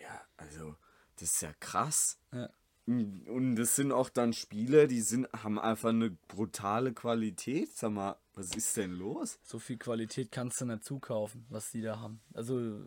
Ja, 0.00 0.20
also, 0.36 0.76
das 1.16 1.32
ist 1.32 1.42
ja 1.42 1.52
krass. 1.60 2.18
Ja. 2.32 2.48
Und 2.86 3.56
das 3.56 3.76
sind 3.76 3.92
auch 3.92 4.08
dann 4.08 4.32
Spiele, 4.32 4.88
die 4.88 5.02
sind, 5.02 5.28
haben 5.32 5.58
einfach 5.58 5.90
eine 5.90 6.10
brutale 6.10 6.92
Qualität. 6.92 7.70
Sag 7.76 7.92
mal, 7.92 8.16
was 8.34 8.54
ist 8.56 8.76
denn 8.76 8.92
los? 8.92 9.38
So 9.44 9.58
viel 9.58 9.76
Qualität 9.78 10.32
kannst 10.32 10.60
du 10.60 10.66
nicht 10.66 10.84
zukaufen, 10.84 11.46
was 11.48 11.70
die 11.70 11.82
da 11.82 12.00
haben. 12.00 12.20
Also 12.34 12.80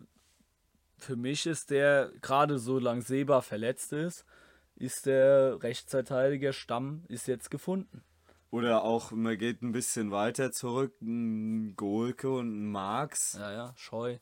für 0.98 1.16
mich 1.16 1.46
ist 1.46 1.70
der, 1.70 2.12
gerade 2.20 2.58
so 2.58 2.78
lang 2.78 3.00
Seba 3.00 3.40
verletzt 3.40 3.92
ist, 3.92 4.24
ist 4.76 5.06
der 5.06 5.62
Rechtsverteidiger 5.62 6.52
Stamm 6.52 7.04
ist 7.08 7.26
jetzt 7.26 7.50
gefunden. 7.50 8.02
Oder 8.50 8.84
auch, 8.84 9.10
man 9.10 9.36
geht 9.38 9.62
ein 9.62 9.72
bisschen 9.72 10.10
weiter 10.10 10.52
zurück, 10.52 10.94
ein 11.00 11.74
Golke 11.76 12.30
und 12.30 12.48
ein 12.48 12.70
Marx. 12.70 13.34
Ja, 13.34 13.52
ja, 13.52 13.74
Scheu. 13.76 14.18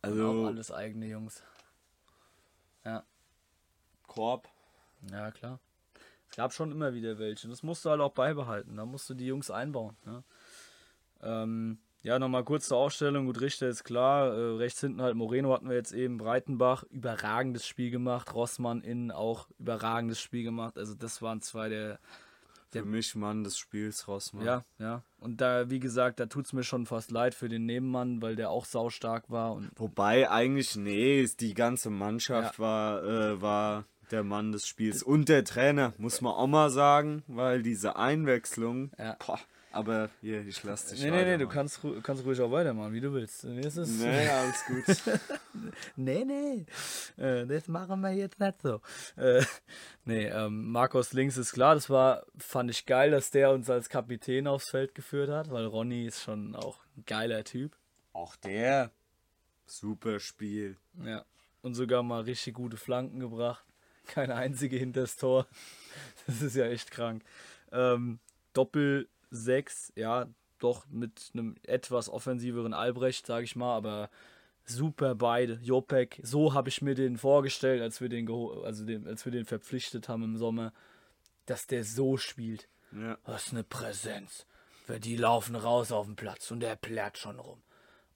Also. 0.00 0.46
Alles 0.46 0.72
eigene 0.72 1.06
Jungs. 1.06 1.42
Ja. 2.84 3.04
Korb. 4.06 4.51
Ja, 5.10 5.30
klar. 5.30 5.60
Es 6.32 6.36
gab 6.36 6.52
schon 6.54 6.72
immer 6.72 6.94
wieder 6.94 7.18
welche. 7.18 7.48
Das 7.48 7.62
musst 7.62 7.84
du 7.84 7.90
halt 7.90 8.00
auch 8.00 8.12
beibehalten. 8.12 8.76
Da 8.76 8.86
musst 8.86 9.08
du 9.10 9.14
die 9.14 9.26
Jungs 9.26 9.50
einbauen. 9.50 9.96
Ja, 10.06 10.24
ähm, 11.22 11.78
ja 12.02 12.18
nochmal 12.18 12.44
kurz 12.44 12.68
zur 12.68 12.78
Aufstellung. 12.78 13.26
Gut, 13.26 13.42
Richter 13.42 13.68
ist 13.68 13.84
klar. 13.84 14.34
Äh, 14.34 14.56
rechts 14.56 14.80
hinten 14.80 15.02
halt 15.02 15.14
Moreno 15.14 15.52
hatten 15.52 15.68
wir 15.68 15.76
jetzt 15.76 15.92
eben. 15.92 16.16
Breitenbach, 16.16 16.84
überragendes 16.84 17.66
Spiel 17.66 17.90
gemacht. 17.90 18.34
Rossmann 18.34 18.80
innen 18.80 19.10
auch 19.10 19.48
überragendes 19.58 20.20
Spiel 20.20 20.42
gemacht. 20.42 20.78
Also, 20.78 20.94
das 20.94 21.20
waren 21.20 21.42
zwei 21.42 21.68
der. 21.68 21.98
der 22.72 22.82
für 22.82 22.88
mich 22.88 23.14
Mann 23.14 23.44
des 23.44 23.58
Spiels, 23.58 24.08
Rossmann. 24.08 24.46
Ja, 24.46 24.64
ja. 24.78 25.02
Und 25.18 25.42
da, 25.42 25.68
wie 25.68 25.80
gesagt, 25.80 26.18
da 26.18 26.24
tut 26.24 26.46
es 26.46 26.54
mir 26.54 26.64
schon 26.64 26.86
fast 26.86 27.10
leid 27.10 27.34
für 27.34 27.50
den 27.50 27.66
Nebenmann, 27.66 28.22
weil 28.22 28.36
der 28.36 28.48
auch 28.48 28.64
saustark 28.64 29.28
war. 29.28 29.52
Und 29.52 29.70
Wobei 29.76 30.30
eigentlich, 30.30 30.76
nee, 30.76 31.28
die 31.38 31.52
ganze 31.52 31.90
Mannschaft 31.90 32.54
ja. 32.54 32.64
war, 32.64 33.04
äh, 33.04 33.42
war 33.42 33.84
der 34.12 34.22
Mann 34.22 34.52
des 34.52 34.66
Spiels 34.66 35.02
und 35.02 35.28
der 35.28 35.44
Trainer, 35.44 35.92
muss 35.98 36.20
man 36.20 36.34
auch 36.34 36.46
mal 36.46 36.70
sagen, 36.70 37.22
weil 37.26 37.62
diese 37.62 37.96
Einwechslung, 37.96 38.92
ja. 38.98 39.16
boah, 39.26 39.40
aber 39.72 40.10
hier, 40.20 40.46
ich 40.46 40.62
lasse 40.62 40.94
dich 40.94 41.02
Nee, 41.02 41.10
nee, 41.10 41.24
nee, 41.24 41.38
du 41.38 41.48
kannst, 41.48 41.80
kannst 42.02 42.24
ruhig 42.26 42.40
auch 42.40 42.50
weitermachen, 42.50 42.92
wie 42.92 43.00
du 43.00 43.12
willst. 43.12 43.44
Nee, 43.44 43.66
ist 43.66 43.78
es 43.78 43.88
nee 43.88 44.28
alles 44.28 44.64
gut. 44.66 45.16
nee, 45.96 46.24
nee, 46.24 46.66
äh, 47.16 47.46
das 47.46 47.68
machen 47.68 48.00
wir 48.00 48.12
jetzt 48.12 48.38
nicht 48.38 48.60
so. 48.60 48.80
Äh, 49.16 49.42
nee, 50.04 50.26
ähm, 50.26 50.70
Markus 50.70 51.14
Links 51.14 51.38
ist 51.38 51.54
klar, 51.54 51.74
das 51.74 51.88
war, 51.88 52.24
fand 52.36 52.70
ich 52.70 52.84
geil, 52.84 53.10
dass 53.10 53.30
der 53.30 53.50
uns 53.50 53.70
als 53.70 53.88
Kapitän 53.88 54.46
aufs 54.46 54.68
Feld 54.68 54.94
geführt 54.94 55.30
hat, 55.30 55.50
weil 55.50 55.64
Ronny 55.64 56.06
ist 56.06 56.22
schon 56.22 56.54
auch 56.54 56.78
ein 56.96 57.04
geiler 57.06 57.42
Typ. 57.44 57.74
Auch 58.12 58.36
der, 58.36 58.90
super 59.64 60.20
Spiel. 60.20 60.76
Ja, 61.02 61.24
und 61.62 61.74
sogar 61.74 62.02
mal 62.02 62.22
richtig 62.22 62.54
gute 62.54 62.76
Flanken 62.76 63.20
gebracht 63.20 63.64
keine 64.06 64.34
einzige 64.34 64.76
hinter 64.76 65.02
das 65.02 65.16
Tor. 65.16 65.46
Das 66.26 66.40
ist 66.40 66.56
ja 66.56 66.66
echt 66.66 66.90
krank. 66.90 67.24
Ähm, 67.72 68.20
Doppel 68.52 69.08
6, 69.30 69.92
ja, 69.96 70.28
doch 70.58 70.86
mit 70.88 71.30
einem 71.34 71.56
etwas 71.64 72.08
offensiveren 72.08 72.74
Albrecht, 72.74 73.26
sage 73.26 73.44
ich 73.44 73.56
mal, 73.56 73.74
aber 73.74 74.10
super 74.64 75.14
beide. 75.14 75.58
Jopek, 75.62 76.20
so 76.22 76.54
habe 76.54 76.68
ich 76.68 76.82
mir 76.82 76.94
den 76.94 77.16
vorgestellt, 77.16 77.82
als 77.82 78.00
wir 78.00 78.08
den, 78.08 78.30
also 78.30 78.84
den, 78.84 79.06
als 79.06 79.24
wir 79.24 79.32
den 79.32 79.44
verpflichtet 79.44 80.08
haben 80.08 80.22
im 80.22 80.36
Sommer, 80.36 80.72
dass 81.46 81.66
der 81.66 81.84
so 81.84 82.16
spielt. 82.16 82.68
Ja. 82.92 83.18
Das 83.24 83.46
ist 83.46 83.52
eine 83.52 83.64
Präsenz. 83.64 84.46
Weil 84.86 85.00
die 85.00 85.16
laufen 85.16 85.56
raus 85.56 85.92
auf 85.92 86.06
den 86.06 86.16
Platz 86.16 86.50
und 86.50 86.60
der 86.60 86.76
plärt 86.76 87.18
schon 87.18 87.38
rum. 87.38 87.62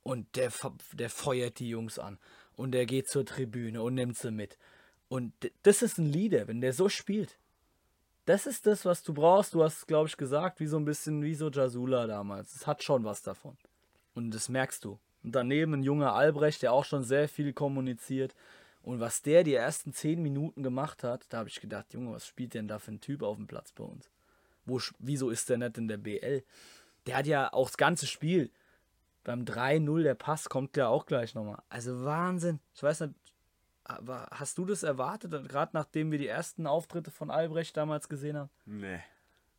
Und 0.03 0.37
der, 0.37 0.53
der 0.93 1.11
feuert 1.11 1.59
die 1.59 1.69
Jungs 1.69 1.99
an. 1.99 2.19
Und 2.55 2.73
der 2.73 2.87
geht 2.87 3.09
zur 3.09 3.25
Tribüne 3.25 3.83
und 3.83 3.95
nimmt 3.95 4.17
sie 4.17 4.31
mit. 4.31 4.57
Und 5.09 5.33
das 5.63 5.83
ist 5.83 5.99
ein 5.99 6.07
Leader, 6.07 6.49
wenn 6.49 6.61
der 6.61 6.73
so 6.73 6.89
spielt. 6.89 7.39
Das 8.25 8.47
ist 8.47 8.67
das, 8.67 8.85
was 8.85 9.05
du 9.05 9.15
brauchst. 9.15 9.55
Du 9.55 9.63
hast, 9.63 9.87
glaube 9.87 10.09
ich, 10.09 10.17
gesagt, 10.17 10.59
wie 10.59 10.67
so 10.67 10.77
ein 10.77 10.85
bisschen 10.85 11.23
wie 11.23 11.35
so 11.35 11.49
Jasula 11.49 12.09
damals. 12.09 12.55
Es 12.57 12.67
hat 12.67 12.83
schon 12.83 13.05
was 13.05 13.23
davon. 13.23 13.57
Und 14.15 14.33
das 14.33 14.49
merkst 14.49 14.85
du. 14.85 14.99
Und 15.23 15.35
daneben 15.35 15.75
ein 15.75 15.83
junger 15.83 16.13
Albrecht, 16.13 16.63
der 16.63 16.73
auch 16.73 16.85
schon 16.85 17.05
sehr 17.05 17.29
viel 17.29 17.53
kommuniziert. 17.53 18.35
Und 18.83 19.01
was 19.01 19.23
der 19.23 19.45
die 19.45 19.55
ersten 19.55 19.93
zehn 19.93 20.23
Minuten 20.23 20.63
gemacht 20.63 21.05
hat, 21.05 21.27
da 21.29 21.39
habe 21.39 21.49
ich 21.49 21.61
gedacht, 21.61 21.93
Junge, 21.93 22.13
was 22.13 22.27
spielt 22.27 22.55
denn 22.55 22.69
da 22.69 22.79
für 22.79 22.93
ein 22.93 23.01
Typ 23.01 23.23
auf 23.23 23.37
dem 23.37 23.47
Platz 23.47 23.73
bei 23.73 23.85
uns? 23.85 24.11
Wo, 24.65 24.81
wieso 24.99 25.31
ist 25.31 25.49
der 25.49 25.59
nicht 25.59 25.79
in 25.79 25.89
der 25.89 25.97
BL? 25.97 26.45
Der 27.07 27.17
hat 27.17 27.27
ja 27.27 27.53
auch 27.53 27.69
das 27.69 27.77
ganze 27.77 28.07
Spiel. 28.07 28.51
Beim 29.23 29.45
3-0, 29.45 30.03
der 30.03 30.15
Pass 30.15 30.49
kommt 30.49 30.77
ja 30.77 30.89
auch 30.89 31.07
gleich 31.07 31.35
nochmal. 31.35 31.63
Also 31.69 32.05
Wahnsinn. 32.05 32.61
Ich 32.75 32.83
weiß 32.83 33.01
nicht, 33.01 33.15
aber 33.89 34.27
hast 34.33 34.59
du 34.59 34.65
das 34.65 34.83
erwartet, 34.83 35.49
gerade 35.49 35.71
nachdem 35.75 36.11
wir 36.11 36.19
die 36.19 36.27
ersten 36.27 36.67
Auftritte 36.67 37.11
von 37.11 37.31
Albrecht 37.31 37.77
damals 37.77 38.09
gesehen 38.09 38.37
haben? 38.37 38.51
Nee. 38.65 39.01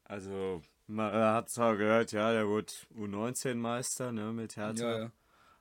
Also, 0.04 0.62
man 0.88 1.14
hat 1.14 1.50
zwar 1.50 1.78
gehört, 1.78 2.12
ja, 2.12 2.32
der 2.32 2.48
wurde 2.48 2.72
U19-Meister, 2.98 4.12
ne, 4.12 4.34
mit 4.34 4.58
Hertha. 4.58 4.84
Ja, 4.84 5.00
ja. 5.00 5.12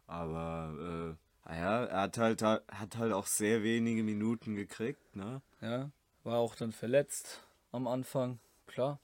Aber, 0.06 1.16
äh, 1.46 1.48
naja, 1.48 1.84
er 1.84 2.00
hat 2.02 2.18
halt, 2.18 2.42
hat 2.42 2.96
halt 2.96 3.12
auch 3.12 3.26
sehr 3.26 3.62
wenige 3.62 4.02
Minuten 4.02 4.54
gekriegt, 4.54 5.14
ne? 5.14 5.42
Ja, 5.60 5.90
war 6.24 6.38
auch 6.38 6.54
dann 6.54 6.72
verletzt 6.72 7.46
am 7.72 7.86
Anfang, 7.86 8.40
klar. 8.66 8.98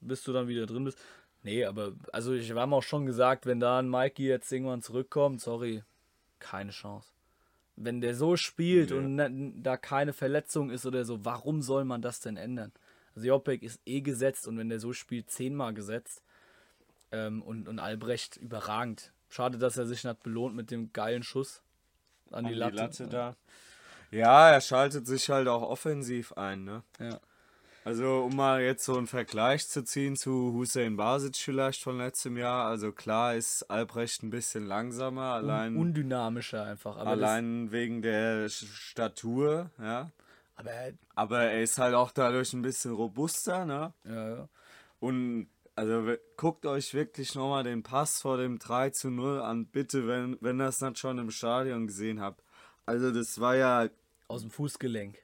Bis 0.00 0.22
du 0.22 0.32
dann 0.32 0.46
wieder 0.46 0.66
drin 0.66 0.84
bist. 0.84 0.98
Nee, 1.42 1.64
aber, 1.64 1.92
also 2.12 2.32
ich 2.34 2.50
habe 2.52 2.74
auch 2.74 2.82
schon 2.82 3.06
gesagt, 3.06 3.46
wenn 3.46 3.58
da 3.58 3.80
ein 3.80 3.88
Mikey 3.88 4.28
jetzt 4.28 4.52
irgendwann 4.52 4.82
zurückkommt, 4.82 5.40
sorry, 5.40 5.82
keine 6.38 6.70
Chance. 6.70 7.10
Wenn 7.80 8.00
der 8.00 8.14
so 8.14 8.36
spielt 8.36 8.90
ja. 8.90 8.96
und 8.96 9.14
ne, 9.14 9.52
da 9.56 9.76
keine 9.76 10.12
Verletzung 10.12 10.70
ist 10.70 10.84
oder 10.84 11.04
so, 11.04 11.24
warum 11.24 11.62
soll 11.62 11.84
man 11.84 12.02
das 12.02 12.20
denn 12.20 12.36
ändern? 12.36 12.72
Also 13.14 13.28
Jopek 13.28 13.62
ist 13.62 13.80
eh 13.86 14.00
gesetzt 14.00 14.48
und 14.48 14.58
wenn 14.58 14.68
der 14.68 14.80
so 14.80 14.92
spielt, 14.92 15.30
zehnmal 15.30 15.74
gesetzt. 15.74 16.22
Ähm, 17.10 17.42
und, 17.42 17.68
und 17.68 17.78
Albrecht 17.78 18.36
überragend. 18.36 19.12
Schade, 19.28 19.58
dass 19.58 19.76
er 19.76 19.86
sich 19.86 20.04
nicht 20.04 20.22
belohnt 20.22 20.54
mit 20.54 20.70
dem 20.70 20.92
geilen 20.92 21.22
Schuss 21.22 21.62
an, 22.30 22.44
an 22.44 22.52
die 22.52 22.54
Latte. 22.54 22.72
Die 22.72 22.78
Latte 22.78 23.08
da. 23.08 23.36
Ja, 24.10 24.50
er 24.50 24.60
schaltet 24.60 25.06
sich 25.06 25.28
halt 25.28 25.48
auch 25.48 25.62
offensiv 25.62 26.32
ein, 26.32 26.64
ne? 26.64 26.82
Ja. 26.98 27.20
Also, 27.88 28.24
um 28.24 28.36
mal 28.36 28.60
jetzt 28.60 28.84
so 28.84 28.98
einen 28.98 29.06
Vergleich 29.06 29.66
zu 29.66 29.82
ziehen 29.82 30.14
zu 30.14 30.52
Hussein 30.52 30.98
Basic 30.98 31.34
vielleicht 31.36 31.82
von 31.82 31.96
letztem 31.96 32.36
Jahr. 32.36 32.68
Also, 32.68 32.92
klar 32.92 33.34
ist 33.34 33.62
Albrecht 33.70 34.22
ein 34.22 34.28
bisschen 34.28 34.66
langsamer, 34.66 35.32
allein. 35.32 35.74
Un 35.74 35.86
undynamischer 35.86 36.64
einfach. 36.64 36.98
allein 36.98 37.72
wegen 37.72 38.02
der 38.02 38.50
Statur, 38.50 39.70
ja. 39.78 40.10
Aber 40.56 40.70
er, 40.70 40.92
aber 41.14 41.40
er 41.44 41.62
ist 41.62 41.78
halt 41.78 41.94
auch 41.94 42.10
dadurch 42.10 42.52
ein 42.52 42.60
bisschen 42.60 42.92
robuster, 42.92 43.64
ne? 43.64 43.94
Ja, 44.04 44.36
ja. 44.36 44.48
Und 45.00 45.48
also 45.74 46.14
guckt 46.36 46.66
euch 46.66 46.92
wirklich 46.92 47.34
nochmal 47.36 47.64
den 47.64 47.82
Pass 47.82 48.20
vor 48.20 48.36
dem 48.36 48.58
3 48.58 48.90
zu 48.90 49.08
0 49.08 49.40
an, 49.40 49.64
bitte, 49.64 50.06
wenn, 50.06 50.36
wenn 50.42 50.60
ihr 50.60 50.66
das 50.66 50.82
nicht 50.82 50.98
schon 50.98 51.16
im 51.16 51.30
Stadion 51.30 51.86
gesehen 51.86 52.20
habt. 52.20 52.44
Also 52.84 53.12
das 53.12 53.40
war 53.40 53.56
ja. 53.56 53.88
Aus 54.26 54.42
dem 54.42 54.50
Fußgelenk. 54.50 55.16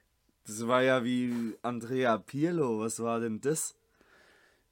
Das 0.45 0.67
war 0.67 0.83
ja 0.83 1.03
wie 1.03 1.55
Andrea 1.63 2.17
Pirlo. 2.17 2.79
Was 2.79 2.99
war 2.99 3.19
denn 3.19 3.41
das? 3.41 3.75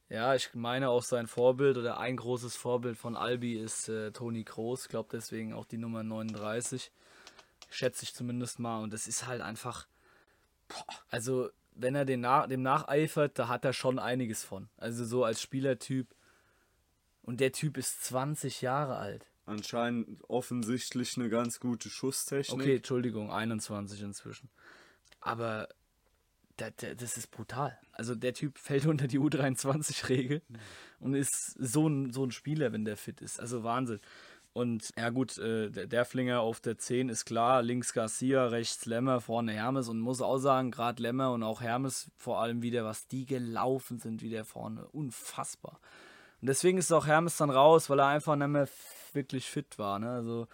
Ja, 0.10 0.36
ich 0.36 0.54
meine 0.54 0.90
auch 0.90 1.02
sein 1.02 1.26
Vorbild 1.26 1.78
oder 1.78 2.00
ein 2.00 2.18
großes 2.18 2.56
Vorbild 2.56 2.98
von 2.98 3.16
Albi 3.16 3.56
ist 3.56 3.90
äh, 3.90 4.12
Toni 4.12 4.44
Kroos. 4.44 4.84
Ich 4.84 4.90
glaube 4.90 5.10
deswegen 5.12 5.54
auch 5.54 5.66
die 5.66 5.80
Nummer 5.80 6.04
39. 6.04 6.92
Schätze 7.72 8.04
ich 8.04 8.14
zumindest 8.14 8.60
mal. 8.60 8.84
Und 8.84 8.94
das 8.94 9.08
ist 9.08 9.26
halt 9.26 9.42
einfach. 9.42 9.88
Boah, 10.68 10.86
also, 11.10 11.50
wenn 11.74 11.96
er 11.96 12.06
den 12.06 12.22
nach, 12.22 12.48
dem 12.48 12.62
nacheifert, 12.62 13.40
da 13.40 13.48
hat 13.48 13.66
er 13.66 13.74
schon 13.74 13.98
einiges 13.98 14.44
von. 14.44 14.70
Also, 14.78 15.04
so 15.04 15.24
als 15.24 15.42
Spielertyp. 15.42 16.14
Und 17.24 17.40
der 17.40 17.52
Typ 17.52 17.78
ist 17.78 18.04
20 18.04 18.62
Jahre 18.62 18.98
alt. 18.98 19.26
Anscheinend 19.46 20.24
offensichtlich 20.30 21.18
eine 21.18 21.30
ganz 21.30 21.60
gute 21.60 21.90
Schusstechnik. 21.90 22.62
Okay, 22.62 22.76
Entschuldigung, 22.76 23.32
21 23.32 24.02
inzwischen. 24.02 24.50
Aber 25.24 25.70
der, 26.60 26.72
der, 26.72 26.96
das 26.96 27.18
ist 27.18 27.32
brutal. 27.32 27.78
Also 27.94 28.16
der 28.16 28.34
Typ 28.34 28.58
fällt 28.58 28.86
unter 28.88 29.08
die 29.08 29.20
U23-Regel 29.20 30.42
und 31.00 31.16
ist 31.16 31.56
so 31.60 31.88
ein, 31.88 32.12
so 32.12 32.26
ein 32.26 32.32
Spieler, 32.32 32.72
wenn 32.72 32.86
der 32.86 32.98
fit 32.98 33.22
ist. 33.22 33.40
Also 33.40 33.64
Wahnsinn. 33.64 34.00
Und 34.54 34.92
ja 34.96 35.10
gut, 35.10 35.40
äh, 35.40 35.72
der 35.72 35.88
Derflinger 35.88 36.42
auf 36.42 36.60
der 36.60 36.78
10 36.78 37.10
ist 37.10 37.26
klar, 37.26 37.64
links 37.64 37.92
Garcia, 37.92 38.46
rechts 38.46 38.86
Lemmer, 38.86 39.20
vorne 39.20 39.52
Hermes 39.52 39.90
und 39.90 40.00
muss 40.00 40.22
auch 40.22 40.38
sagen, 40.38 40.70
gerade 40.70 41.02
Lemmer 41.02 41.32
und 41.32 41.42
auch 41.42 41.62
Hermes 41.62 42.12
vor 42.18 42.40
allem 42.40 42.62
wieder, 42.62 42.86
was 42.86 43.08
die 43.08 43.26
gelaufen 43.26 43.98
sind, 43.98 44.22
wieder 44.22 44.46
vorne, 44.46 44.86
unfassbar. 44.90 45.80
Und 46.40 46.48
deswegen 46.48 46.78
ist 46.78 46.92
auch 46.92 47.08
Hermes 47.08 47.38
dann 47.38 47.50
raus, 47.50 47.90
weil 47.90 48.00
er 48.00 48.08
einfach 48.08 48.36
nicht 48.36 48.48
mehr 48.48 48.68
wirklich 49.14 49.50
fit 49.50 49.80
war. 49.80 49.98
Ne? 49.98 50.12
Also 50.12 50.48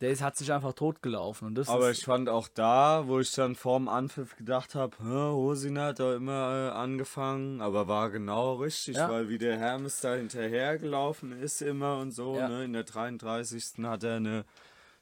der 0.00 0.10
ist, 0.10 0.22
hat 0.22 0.36
sich 0.36 0.52
einfach 0.52 0.72
totgelaufen. 0.74 1.48
Und 1.48 1.54
das 1.56 1.68
Aber 1.68 1.90
ich 1.90 2.04
fand 2.04 2.28
auch 2.28 2.46
da, 2.48 3.04
wo 3.08 3.18
ich 3.20 3.32
dann 3.32 3.54
vorm 3.56 3.88
Anpfiff 3.88 4.36
gedacht 4.36 4.74
habe, 4.74 4.96
Hosin 5.04 5.78
hat 5.78 5.98
da 5.98 6.14
immer 6.14 6.68
äh, 6.68 6.76
angefangen, 6.76 7.60
aber 7.60 7.88
war 7.88 8.10
genau 8.10 8.54
richtig, 8.56 8.96
Ja. 8.96 9.10
weil 9.10 9.28
wie 9.28 9.38
der 9.38 9.58
Hermes 9.58 10.00
da 10.00 10.14
hinterhergelaufen 10.14 11.32
ist 11.40 11.62
immer 11.62 11.98
und 11.98 12.12
so. 12.12 12.36
Ja. 12.36 12.48
Ne? 12.48 12.64
In 12.64 12.72
der 12.74 12.84
33. 12.84 13.84
hat 13.84 14.04
er 14.04 14.16
eine 14.16 14.44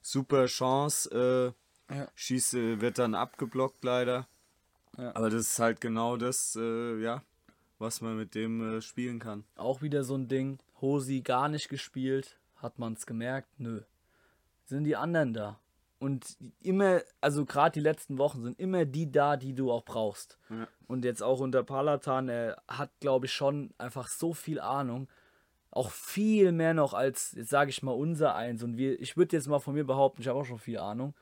super 0.00 0.46
Chance, 0.46 1.54
äh, 1.90 1.94
Ja. 1.94 2.08
schießt, 2.14 2.54
wird 2.80 2.98
dann 2.98 3.14
abgeblockt 3.14 3.84
leider. 3.84 4.26
Aber 4.96 5.28
das 5.28 5.42
ist 5.42 5.58
halt 5.58 5.82
genau 5.82 6.16
das, 6.16 6.56
äh, 6.58 6.98
ja, 7.02 7.22
was 7.78 8.00
man 8.00 8.16
mit 8.16 8.34
dem 8.34 8.78
äh, 8.78 8.80
spielen 8.80 9.18
kann. 9.18 9.44
auch 9.56 9.82
wieder 9.82 10.04
so 10.04 10.14
ein 10.14 10.26
Ding. 10.26 10.58
Hosi 10.80 11.20
gar 11.20 11.48
nicht 11.48 11.68
gespielt, 11.68 12.38
hat 12.56 12.78
man 12.78 12.94
es 12.94 13.04
gemerkt? 13.04 13.48
Nö. 13.60 13.82
Sind 14.66 14.85
die 14.85 14.96
anderen 14.96 15.32
da? 15.32 15.58
Und 15.99 16.37
immer, 16.62 17.00
also 17.20 17.46
gerade 17.46 17.73
die 17.73 17.80
letzten 17.80 18.18
Wochen 18.18 18.42
sind 18.42 18.61
immer 18.61 18.85
die 18.85 19.11
da, 19.11 19.37
die 19.37 19.54
du 19.54 19.73
auch 19.73 19.85
brauchst. 19.85 20.38
Ja. 20.50 20.68
Und 20.87 21.04
jetzt 21.04 21.23
auch 21.23 21.40
unter 21.40 21.62
Palatan, 21.62 22.28
er 22.28 22.62
hat, 22.68 22.90
glaube 23.00 23.26
ich, 23.26 23.32
schon 23.32 23.70
einfach 23.78 24.08
so 24.08 24.35
viel 24.35 24.61
Ahnung. 24.61 25.08
Auch 25.70 25.90
viel 25.90 26.52
mehr 26.52 26.75
noch 26.75 26.92
als, 26.92 27.32
jetzt 27.32 27.50
sage 27.50 27.70
ich 27.70 27.82
mal, 27.82 27.92
unser 27.92 28.35
eins. 28.35 28.62
Und 28.62 28.76
wir, 28.76 29.00
ich 29.00 29.16
würde 29.16 29.37
jetzt 29.37 29.49
mal 29.49 29.58
von 29.58 29.75
mir 29.75 29.85
behaupten, 29.85 30.20
ich 30.20 30.28
habe 30.28 30.38
auch 30.38 30.44
schon 30.44 30.58
viel 30.58 30.78
Ahnung. 30.78 31.14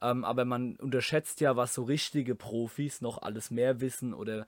Ähm, 0.00 0.24
aber 0.24 0.44
man 0.44 0.76
unterschätzt 0.76 1.40
ja, 1.40 1.56
was 1.56 1.74
so 1.74 1.82
richtige 1.82 2.34
Profis 2.34 3.00
noch 3.00 3.20
alles 3.22 3.50
mehr 3.50 3.80
wissen 3.80 4.14
oder 4.14 4.46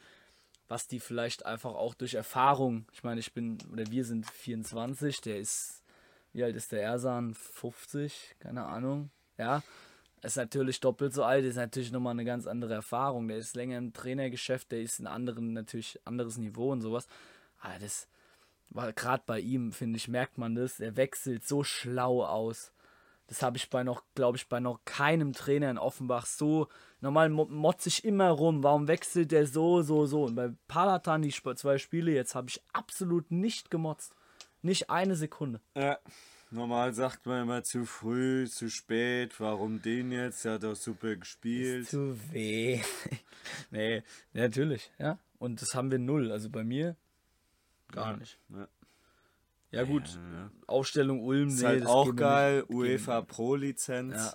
was 0.68 0.86
die 0.86 1.00
vielleicht 1.00 1.46
einfach 1.46 1.74
auch 1.74 1.94
durch 1.94 2.14
Erfahrung, 2.14 2.86
ich 2.92 3.02
meine, 3.02 3.20
ich 3.20 3.32
bin, 3.32 3.58
oder 3.72 3.90
wir 3.90 4.04
sind 4.04 4.26
24, 4.26 5.22
der 5.22 5.38
ist, 5.38 5.82
wie 6.32 6.44
alt 6.44 6.56
ist 6.56 6.72
der 6.72 6.82
Ersan? 6.82 7.34
50, 7.34 8.36
keine 8.38 8.64
Ahnung, 8.64 9.10
ja. 9.36 9.62
Ist 10.22 10.36
natürlich 10.36 10.80
doppelt 10.80 11.14
so 11.14 11.22
alt, 11.22 11.44
ist 11.44 11.56
natürlich 11.56 11.92
nochmal 11.92 12.12
eine 12.12 12.24
ganz 12.24 12.46
andere 12.46 12.74
Erfahrung. 12.74 13.28
Der 13.28 13.36
ist 13.36 13.54
länger 13.54 13.78
im 13.78 13.92
Trainergeschäft, 13.92 14.72
der 14.72 14.80
ist 14.80 14.98
in 14.98 15.06
anderen, 15.06 15.52
natürlich 15.52 16.00
anderes 16.04 16.38
Niveau 16.38 16.72
und 16.72 16.80
sowas. 16.80 17.06
Aber 17.60 17.78
das 17.78 18.08
war 18.70 18.92
gerade 18.92 19.22
bei 19.26 19.38
ihm, 19.38 19.72
finde 19.72 19.96
ich, 19.96 20.08
merkt 20.08 20.36
man 20.36 20.56
das. 20.56 20.80
Er 20.80 20.96
wechselt 20.96 21.46
so 21.46 21.62
schlau 21.62 22.24
aus. 22.24 22.72
Das 23.28 23.42
habe 23.42 23.58
ich 23.58 23.68
bei 23.68 23.84
noch, 23.84 24.02
glaube 24.14 24.38
ich, 24.38 24.48
bei 24.48 24.58
noch 24.58 24.80
keinem 24.84 25.34
Trainer 25.34 25.70
in 25.70 25.78
Offenbach 25.78 26.26
so. 26.26 26.66
Normal 27.00 27.28
mo- 27.28 27.46
motze 27.46 27.90
ich 27.90 28.04
immer 28.04 28.30
rum. 28.30 28.62
Warum 28.62 28.88
wechselt 28.88 29.32
der 29.32 29.46
so, 29.46 29.82
so, 29.82 30.06
so? 30.06 30.24
Und 30.24 30.34
bei 30.34 30.50
Palatan, 30.66 31.22
die 31.22 31.30
zwei 31.30 31.78
Spiele 31.78 32.10
jetzt, 32.10 32.34
habe 32.34 32.48
ich 32.48 32.62
absolut 32.72 33.30
nicht 33.30 33.70
gemotzt. 33.70 34.14
Nicht 34.62 34.90
eine 34.90 35.16
Sekunde. 35.16 35.60
Ja. 35.74 35.98
Normal 36.50 36.94
sagt 36.94 37.26
man 37.26 37.42
immer 37.42 37.62
zu 37.62 37.84
früh, 37.84 38.48
zu 38.48 38.70
spät, 38.70 39.38
warum 39.38 39.82
den 39.82 40.10
jetzt? 40.12 40.46
Der 40.46 40.54
hat 40.54 40.62
doch 40.62 40.74
super 40.74 41.14
gespielt. 41.16 41.88
Zu 41.88 42.18
weh. 42.32 42.80
nee, 43.70 44.02
natürlich, 44.32 44.90
ja. 44.98 45.18
Und 45.38 45.60
das 45.60 45.74
haben 45.74 45.90
wir 45.90 45.98
null. 45.98 46.32
Also 46.32 46.48
bei 46.48 46.64
mir 46.64 46.96
gar 47.92 48.16
nicht. 48.16 48.38
Ja. 48.48 48.66
Ja, 49.70 49.82
gut. 49.84 50.18
Ja. 50.32 50.50
Aufstellung 50.66 51.22
Ulm, 51.22 51.48
Ist 51.48 51.60
nee, 51.60 51.66
halt 51.66 51.86
auch 51.86 52.16
geil, 52.16 52.60
nicht- 52.60 52.70
UEFA. 52.70 53.20
Pro 53.20 53.54
Lizenz. 53.54 54.34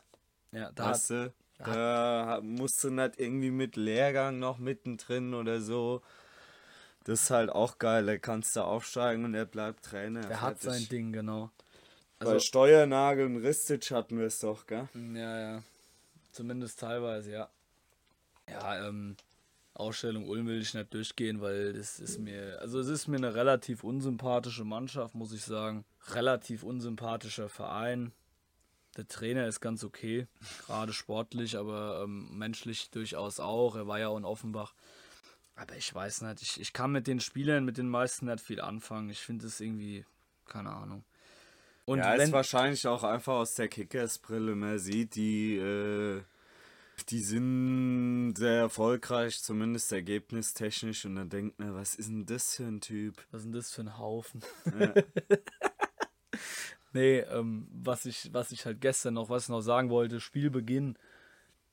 Ja, 0.51 0.59
ja 0.59 0.71
da 0.73 0.91
Weißt 0.91 1.09
du, 1.09 1.33
da 1.57 2.39
musst 2.43 2.83
du 2.83 2.91
nicht 2.91 3.19
irgendwie 3.19 3.49
mit 3.49 3.75
Lehrgang 3.75 4.37
noch 4.37 4.59
mittendrin 4.59 5.33
oder 5.33 5.61
so. 5.61 6.03
Das 7.05 7.23
ist 7.23 7.29
halt 7.31 7.49
auch 7.49 7.77
geil, 7.79 8.05
da 8.05 8.17
kannst 8.17 8.55
du 8.55 8.61
aufsteigen 8.61 9.25
und 9.25 9.33
er 9.33 9.45
bleibt 9.45 9.83
Trainer. 9.85 10.21
der 10.21 10.41
hat 10.41 10.61
sein 10.61 10.87
Ding, 10.87 11.11
genau. 11.11 11.51
Bei 12.19 12.27
Also, 12.27 12.39
Steuernagel 12.39 13.25
und 13.25 13.37
Ristic 13.37 13.91
hatten 13.91 14.17
wir 14.17 14.27
es 14.27 14.39
doch, 14.39 14.65
gell? 14.65 14.87
ja, 14.93 15.39
ja. 15.55 15.63
Zumindest 16.31 16.79
teilweise, 16.79 17.31
ja. 17.31 17.49
Ja, 18.49 18.87
ähm, 18.87 19.15
Ausstellung 19.73 20.27
Ulm 20.27 20.47
will 20.47 20.61
ich 20.61 20.73
nicht 20.73 20.93
durchgehen, 20.93 21.41
weil 21.41 21.73
das 21.73 21.99
ist 21.99 22.19
mir, 22.19 22.59
also 22.61 22.79
es 22.79 22.87
ist 22.87 23.07
mir 23.07 23.17
eine 23.17 23.33
relativ 23.35 23.83
unsympathische 23.83 24.63
Mannschaft, 24.63 25.15
muss 25.15 25.33
ich 25.33 25.43
sagen. 25.43 25.83
Relativ 26.11 26.63
unsympathischer 26.63 27.49
Verein. 27.49 28.11
Der 28.97 29.07
Trainer 29.07 29.47
ist 29.47 29.59
ganz 29.61 29.83
okay, 29.83 30.27
gerade 30.65 30.93
sportlich, 30.93 31.57
aber 31.57 32.01
ähm, 32.03 32.37
menschlich 32.37 32.91
durchaus 32.91 33.39
auch. 33.39 33.75
Er 33.75 33.87
war 33.87 33.99
ja 33.99 34.07
auch 34.09 34.17
in 34.17 34.25
Offenbach. 34.25 34.73
Aber 35.55 35.75
ich 35.75 35.93
weiß 35.93 36.21
nicht, 36.21 36.41
ich, 36.41 36.59
ich 36.59 36.73
kann 36.73 36.91
mit 36.91 37.07
den 37.07 37.19
Spielern, 37.19 37.65
mit 37.65 37.77
den 37.77 37.87
meisten 37.87 38.25
nicht 38.25 38.41
viel 38.41 38.59
anfangen. 38.59 39.09
Ich 39.09 39.19
finde 39.19 39.47
es 39.47 39.59
irgendwie, 39.59 40.05
keine 40.45 40.71
Ahnung. 40.71 41.03
Und 41.85 41.99
ja, 41.99 42.13
wenn, 42.13 42.21
ist 42.21 42.31
wahrscheinlich 42.31 42.87
auch 42.87 43.03
einfach 43.03 43.33
aus 43.33 43.55
der 43.55 43.67
Kickersbrille. 43.67 44.55
Man 44.55 44.79
sieht, 44.79 45.15
die, 45.15 45.57
äh, 45.57 46.21
die 47.09 47.19
sind 47.19 48.35
sehr 48.35 48.61
erfolgreich, 48.61 49.41
zumindest 49.41 49.91
ergebnistechnisch. 49.91 51.05
Und 51.05 51.17
dann 51.17 51.29
denkt 51.29 51.59
man, 51.59 51.75
was 51.75 51.95
ist 51.95 52.09
denn 52.09 52.25
das 52.25 52.55
für 52.55 52.63
ein 52.63 52.81
Typ? 52.81 53.17
Was 53.31 53.41
ist 53.41 53.45
denn 53.45 53.53
das 53.53 53.71
für 53.71 53.81
ein 53.81 53.97
Haufen? 53.97 54.41
Ja. 54.79 54.93
nee, 56.93 57.19
ähm, 57.19 57.67
was 57.71 58.05
ich, 58.05 58.33
was 58.33 58.51
ich 58.51 58.65
halt 58.65 58.81
gestern 58.81 59.15
noch, 59.15 59.29
was 59.29 59.43
ich 59.43 59.49
noch 59.49 59.61
sagen 59.61 59.89
wollte, 59.89 60.19
Spielbeginn, 60.19 60.97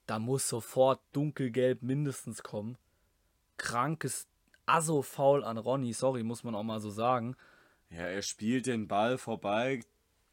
da 0.07 0.19
muss 0.19 0.49
sofort 0.49 1.01
dunkelgelb 1.13 1.83
mindestens 1.83 2.43
kommen. 2.43 2.77
Krankes 3.61 4.27
Asso-Foul 4.67 5.45
an 5.45 5.59
Ronny, 5.59 5.93
sorry, 5.93 6.23
muss 6.23 6.45
man 6.45 6.55
auch 6.55 6.63
mal 6.63 6.81
so 6.81 6.91
sagen. 6.91 7.37
Ja, 7.91 8.07
er 8.07 8.23
spielt 8.23 8.67
den 8.67 8.89
Ball 8.89 9.19
vorbei. 9.19 9.81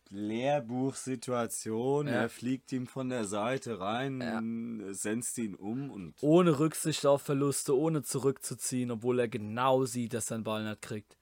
Lehrbuchsituation. 0.10 2.08
Ja. 2.08 2.13
Er 2.13 2.30
fliegt 2.30 2.72
ihm 2.72 2.88
von 2.88 3.10
der 3.10 3.26
Seite 3.26 3.82
rein, 3.82 4.88
senzt 4.92 5.38
ihn 5.38 5.54
um 5.56 5.92
und 5.92 6.16
Ohne 6.22 6.58
Rücksicht 6.60 7.06
auf 7.06 7.24
Verluste, 7.24 7.78
ohne 7.78 8.04
zurückzuziehen, 8.04 8.92
obwohl 8.92 9.20
er 9.20 9.28
genau 9.28 9.84
sieht, 9.84 10.13
dass 10.13 10.32
er 10.32 10.38
den 10.38 10.44
Ball 10.46 10.63
nicht 10.63 10.82
kriegt. 10.82 11.18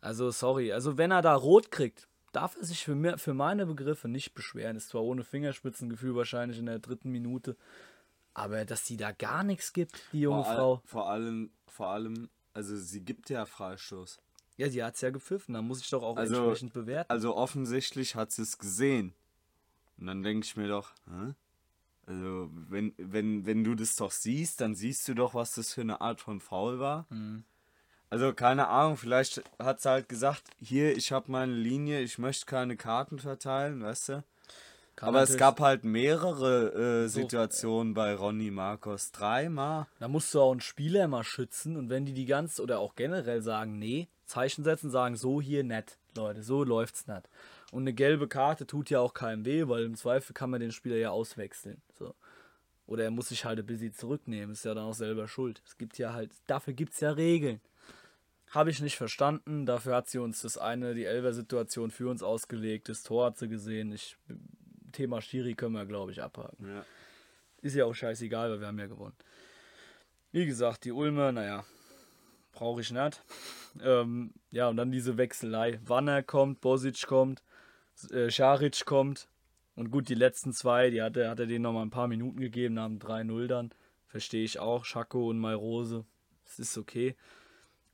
Also, 0.00 0.32
sorry, 0.32 0.72
also 0.72 0.98
wenn 0.98 1.12
er 1.12 1.22
da 1.22 1.34
rot 1.34 1.70
kriegt, 1.70 2.08
darf 2.32 2.56
er 2.56 2.64
sich 2.64 2.84
für, 2.84 2.96
mir, 2.96 3.16
für 3.18 3.34
meine 3.34 3.66
Begriffe 3.66 4.08
nicht 4.08 4.34
beschweren. 4.34 4.76
Ist 4.76 4.88
zwar 4.88 5.04
ohne 5.04 5.22
Fingerspitzengefühl 5.22 6.16
wahrscheinlich 6.16 6.58
in 6.58 6.66
der 6.66 6.80
dritten 6.80 7.10
Minute, 7.10 7.56
aber 8.34 8.64
dass 8.64 8.84
die 8.84 8.96
da 8.96 9.12
gar 9.12 9.42
nichts 9.44 9.72
gibt, 9.72 10.00
die 10.12 10.20
junge 10.20 10.42
vor, 10.42 10.50
all- 10.50 10.56
Frau. 10.56 10.82
vor 10.84 11.08
allem, 11.10 11.50
vor 11.66 11.88
allem, 11.88 12.28
also 12.52 12.76
sie 12.76 13.00
gibt 13.00 13.30
ja 13.30 13.46
Freistoß. 13.46 14.20
Ja, 14.56 14.68
sie 14.68 14.84
hat 14.84 14.94
es 14.94 15.00
ja 15.00 15.10
gepfiffen, 15.10 15.54
da 15.54 15.62
muss 15.62 15.80
ich 15.80 15.90
doch 15.90 16.02
auch 16.02 16.16
Also- 16.16 16.36
entsprechend 16.36 16.72
bewerten. 16.72 17.10
Also 17.10 17.34
offensichtlich 17.36 18.14
hat 18.14 18.30
sie 18.32 18.42
es 18.42 18.58
gesehen. 18.58 19.14
Und 19.98 20.06
dann 20.06 20.22
denke 20.22 20.44
ich 20.44 20.56
mir 20.56 20.68
doch, 20.68 20.92
hä? 21.08 21.34
Also, 22.06 22.50
wenn, 22.52 22.92
wenn, 22.98 23.46
wenn 23.46 23.64
du 23.64 23.74
das 23.74 23.96
doch 23.96 24.10
siehst, 24.10 24.60
dann 24.60 24.74
siehst 24.74 25.08
du 25.08 25.14
doch, 25.14 25.32
was 25.34 25.54
das 25.54 25.72
für 25.72 25.80
eine 25.80 26.02
Art 26.02 26.20
von 26.20 26.38
Foul 26.38 26.78
war. 26.78 27.06
Mhm. 27.08 27.44
Also, 28.10 28.34
keine 28.34 28.68
Ahnung, 28.68 28.96
vielleicht 28.98 29.42
hat 29.58 29.80
sie 29.80 29.88
halt 29.88 30.08
gesagt, 30.10 30.42
hier, 30.60 30.96
ich 30.96 31.12
habe 31.12 31.32
meine 31.32 31.54
Linie, 31.54 32.00
ich 32.02 32.18
möchte 32.18 32.44
keine 32.44 32.76
Karten 32.76 33.18
verteilen, 33.18 33.82
weißt 33.82 34.08
du? 34.10 34.24
Kann 34.96 35.08
Aber 35.08 35.22
es 35.22 35.36
gab 35.36 35.60
halt 35.60 35.84
mehrere 35.84 37.04
äh, 37.04 37.08
So, 37.08 37.20
Situationen 37.20 37.94
bei 37.94 38.14
Ronny 38.14 38.50
Marcos. 38.50 39.10
Dreimal. 39.10 39.86
Da 39.98 40.08
musst 40.08 40.32
du 40.32 40.40
auch 40.40 40.52
einen 40.52 40.60
Spieler 40.60 41.08
mal 41.08 41.24
schützen 41.24 41.76
und 41.76 41.90
wenn 41.90 42.06
die 42.06 42.14
die 42.14 42.26
ganz 42.26 42.60
oder 42.60 42.78
auch 42.78 42.94
generell 42.94 43.42
sagen, 43.42 43.78
nee, 43.78 44.08
Zeichen 44.26 44.64
setzen, 44.64 44.90
sagen, 44.90 45.16
so 45.16 45.40
hier 45.40 45.64
nett, 45.64 45.98
Leute, 46.16 46.42
so 46.42 46.62
läuft's 46.64 47.06
nicht. 47.06 47.28
Und 47.72 47.82
eine 47.82 47.92
gelbe 47.92 48.28
Karte 48.28 48.66
tut 48.66 48.88
ja 48.90 49.00
auch 49.00 49.14
keinem 49.14 49.44
weh, 49.44 49.66
weil 49.66 49.84
im 49.84 49.96
Zweifel 49.96 50.32
kann 50.32 50.50
man 50.50 50.60
den 50.60 50.70
Spieler 50.70 50.96
ja 50.96 51.10
auswechseln. 51.10 51.82
So. 51.98 52.14
Oder 52.86 53.04
er 53.04 53.10
muss 53.10 53.30
sich 53.30 53.44
halt 53.44 53.58
ein 53.58 53.66
bisschen 53.66 53.92
zurücknehmen, 53.92 54.52
ist 54.52 54.64
ja 54.64 54.74
dann 54.74 54.84
auch 54.84 54.94
selber 54.94 55.26
schuld. 55.26 55.60
Es 55.66 55.76
gibt 55.76 55.98
ja 55.98 56.12
halt, 56.12 56.30
dafür 56.46 56.74
gibt's 56.74 57.00
ja 57.00 57.10
Regeln. 57.10 57.60
Habe 58.50 58.70
ich 58.70 58.80
nicht 58.80 58.96
verstanden, 58.96 59.66
dafür 59.66 59.96
hat 59.96 60.08
sie 60.08 60.18
uns 60.18 60.42
das 60.42 60.58
eine, 60.58 60.94
die 60.94 61.06
Elver-Situation 61.06 61.90
für 61.90 62.08
uns 62.08 62.22
ausgelegt, 62.22 62.88
das 62.88 63.02
Tor 63.02 63.26
hat 63.26 63.38
sie 63.38 63.48
gesehen. 63.48 63.90
Ich 63.90 64.16
Thema 64.94 65.20
Schiri 65.20 65.54
können 65.54 65.74
wir, 65.74 65.84
glaube 65.84 66.12
ich, 66.12 66.22
abhaken. 66.22 66.66
Ja. 66.66 66.84
Ist 67.60 67.74
ja 67.74 67.84
auch 67.84 67.94
scheißegal, 67.94 68.50
weil 68.50 68.60
wir 68.60 68.66
haben 68.66 68.78
ja 68.78 68.86
gewonnen. 68.86 69.14
Wie 70.32 70.46
gesagt, 70.46 70.84
die 70.84 70.92
Ulmer, 70.92 71.32
naja, 71.32 71.64
brauche 72.52 72.80
ich 72.80 72.90
nicht. 72.90 73.22
Ähm, 73.82 74.32
ja, 74.50 74.68
und 74.68 74.76
dann 74.76 74.90
diese 74.90 75.16
Wechselei. 75.16 75.80
Wanner 75.84 76.22
kommt, 76.22 76.60
Bosic 76.60 77.06
kommt, 77.06 77.42
äh, 78.10 78.30
Scharic 78.30 78.84
kommt. 78.84 79.28
Und 79.76 79.90
gut, 79.90 80.08
die 80.08 80.14
letzten 80.14 80.52
zwei, 80.52 80.90
die 80.90 81.02
hat 81.02 81.16
er, 81.16 81.30
hat 81.30 81.40
er 81.40 81.46
denen 81.46 81.62
nochmal 81.62 81.84
ein 81.84 81.90
paar 81.90 82.08
Minuten 82.08 82.40
gegeben, 82.40 82.76
dem 82.76 82.98
3-0 82.98 83.46
dann. 83.48 83.70
Verstehe 84.06 84.44
ich 84.44 84.58
auch. 84.60 84.84
Schako 84.84 85.30
und 85.30 85.38
Mairose. 85.38 86.04
Das 86.44 86.58
ist 86.58 86.78
okay. 86.78 87.16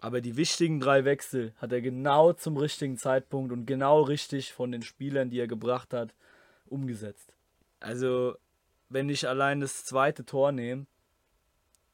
Aber 0.01 0.21
die 0.21 0.37
wichtigen 0.37 0.81
drei 0.81 1.05
Wechsel 1.05 1.53
hat 1.57 1.73
er 1.73 1.81
genau 1.81 2.33
zum 2.33 2.57
richtigen 2.57 2.97
Zeitpunkt 2.97 3.53
und 3.53 3.67
genau 3.67 4.03
richtig 4.03 4.53
von 4.53 4.73
den 4.73 4.83
Spielern, 4.83 5.31
die 5.31 5.39
er 5.39 5.47
gebracht 5.47 5.93
hat, 5.93 6.15
umgesetzt. 6.71 7.35
Also, 7.81 8.37
wenn 8.89 9.09
ich 9.09 9.29
allein 9.29 9.61
das 9.61 9.85
zweite 9.85 10.25
Tor 10.25 10.53
nehme, 10.53 10.87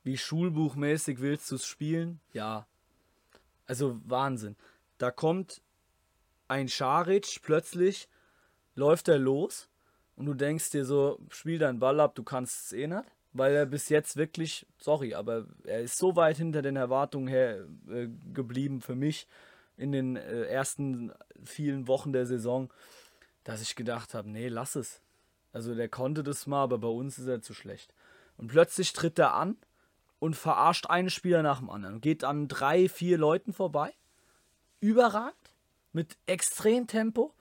wie 0.03 0.17
schulbuchmäßig 0.17 1.21
willst 1.21 1.51
du 1.51 1.57
es 1.57 1.67
spielen? 1.67 2.21
Ja. 2.33 2.67
Also 3.67 4.01
Wahnsinn. 4.05 4.57
Da 4.99 5.11
kommt 5.11 5.61
ein 6.49 6.69
Scharic 6.69 7.41
plötzlich, 7.43 8.09
läuft 8.75 9.09
er 9.09 9.19
los 9.19 9.69
und 10.15 10.27
du 10.27 10.35
denkst 10.35 10.71
dir 10.71 10.85
so, 10.85 11.19
spiel 11.29 11.59
deinen 11.59 11.81
Ball 11.81 11.99
ab, 12.01 12.15
du 12.15 12.23
kannst 12.23 12.67
es 12.67 12.73
eh 12.73 12.87
nicht. 12.87 13.05
Weil 13.33 13.55
er 13.55 13.67
bis 13.67 13.91
jetzt 13.91 14.17
wirklich, 14.17 14.67
sorry, 14.79 15.13
aber 15.13 15.47
er 15.65 15.83
ist 15.83 15.99
so 15.99 16.17
weit 16.17 16.39
hinter 16.39 16.63
den 16.63 16.77
Erwartungen 16.77 17.29
her 17.29 17.67
äh, 17.91 18.09
geblieben 18.33 18.81
für 18.81 18.95
mich 18.95 19.27
in 19.77 19.93
den 19.93 20.17
äh, 20.17 20.45
ersten 20.45 21.13
vielen 21.45 21.87
Wochen 21.87 22.15
der 22.15 22.25
Saison, 22.25 22.73
dass 23.47 23.63
ich 23.63 23.77
gedacht 23.77 24.13
habe, 24.13 24.29
nee, 24.29 24.49
lass 24.49 24.75
es. 24.75 25.01
Also 25.53 25.77
der 25.77 25.89
konnte 25.89 26.25
das 26.25 26.49
mal, 26.49 26.65
aber 26.65 26.79
bei 26.79 26.89
uns 26.89 27.17
ist 27.17 27.29
er 27.29 27.43
zu 27.43 27.55
schlecht. 27.55 27.95
Und 28.37 28.49
plötzlich 28.49 28.93
tritt 28.93 29.21
er 29.21 29.35
an 29.35 29.57
und 30.19 30.35
verarscht 30.35 30.87
einen 30.87 31.11
Spieler 31.11 31.45
nach 31.45 31.61
dem 31.61 31.71
anderen. 31.71 32.01
Geht 32.01 32.25
an 32.25 32.49
drei, 32.49 32.89
vier 32.89 33.19
Leuten 33.19 33.53
vorbei. 33.53 33.95
Überragt. 34.81 35.53
Mit 35.93 36.19
extrem 36.27 36.89
Tempo. 36.89 37.35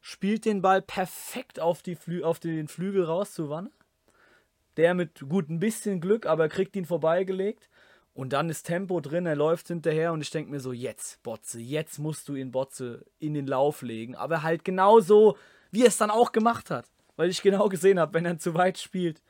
Spielt 0.00 0.44
den 0.44 0.62
Ball 0.62 0.80
perfekt 0.80 1.58
auf, 1.58 1.82
die 1.82 1.96
Flü 1.96 2.22
auf 2.22 2.38
den 2.38 2.68
Flügel 2.68 3.04
raus 3.04 3.34
zu 3.34 3.50
Wanne. 3.50 3.72
Der 4.76 4.94
mit 4.94 5.28
gut 5.28 5.50
ein 5.50 5.58
bisschen 5.58 6.00
Glück, 6.00 6.24
aber 6.24 6.48
kriegt 6.48 6.76
ihn 6.76 6.86
vorbeigelegt. 6.86 7.68
Und 8.18 8.32
dann 8.32 8.50
ist 8.50 8.64
Tempo 8.64 8.98
drin, 8.98 9.26
er 9.26 9.36
läuft 9.36 9.68
hinterher 9.68 10.12
und 10.12 10.22
ich 10.22 10.30
denke 10.30 10.50
mir 10.50 10.58
so, 10.58 10.72
jetzt, 10.72 11.22
Botze, 11.22 11.60
jetzt 11.60 12.00
musst 12.00 12.28
du 12.28 12.34
ihn 12.34 12.50
Botze 12.50 13.06
in 13.20 13.32
den 13.32 13.46
Lauf 13.46 13.80
legen. 13.80 14.16
Aber 14.16 14.42
halt 14.42 14.64
genau 14.64 14.98
so, 14.98 15.38
wie 15.70 15.82
er 15.82 15.86
es 15.86 15.98
dann 15.98 16.10
auch 16.10 16.32
gemacht 16.32 16.68
hat. 16.68 16.84
Weil 17.14 17.30
ich 17.30 17.42
genau 17.42 17.68
gesehen 17.68 18.00
habe, 18.00 18.14
wenn 18.14 18.24
er 18.24 18.36
zu 18.36 18.54
weit 18.54 18.76
spielt, 18.76 19.22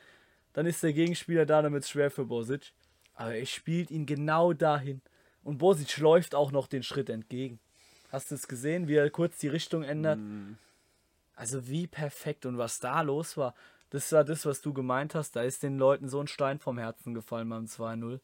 dann 0.55 0.65
ist 0.65 0.83
der 0.83 0.95
Gegenspieler 0.95 1.45
da, 1.45 1.61
damit 1.61 1.83
es 1.83 1.91
schwer 1.91 2.11
für 2.11 2.25
Bosic. 2.25 2.73
Aber 3.13 3.35
er 3.35 3.45
spielt 3.45 3.91
ihn 3.91 4.07
genau 4.07 4.55
dahin. 4.55 5.03
Und 5.43 5.59
Bosic 5.59 5.99
läuft 5.99 6.35
auch 6.35 6.51
noch 6.51 6.67
den 6.67 6.83
Schritt 6.83 7.11
entgegen. 7.11 7.61
Hast 8.11 8.31
du 8.31 8.37
es 8.37 8.49
gesehen, 8.49 8.89
wie 8.89 8.95
er 8.95 9.11
kurz 9.11 9.37
die 9.37 9.49
Richtung 9.49 9.83
ändert? 9.83 10.19
Mm. 10.19 10.57
Also 11.37 11.69
wie 11.69 11.89
perfekt 11.89 12.47
und 12.47 12.57
was 12.57 12.79
da 12.79 13.03
los 13.03 13.37
war. 13.37 13.55
Das 13.91 14.11
war 14.13 14.25
das, 14.25 14.47
was 14.47 14.63
du 14.63 14.73
gemeint 14.73 15.15
hast. 15.15 15.37
Da 15.37 15.43
ist 15.43 15.63
den 15.63 15.77
Leuten 15.77 16.09
so 16.09 16.21
ein 16.23 16.27
Stein 16.27 16.59
vom 16.59 16.79
Herzen 16.79 17.13
gefallen 17.13 17.51
beim 17.51 17.67
2-0. 17.67 18.21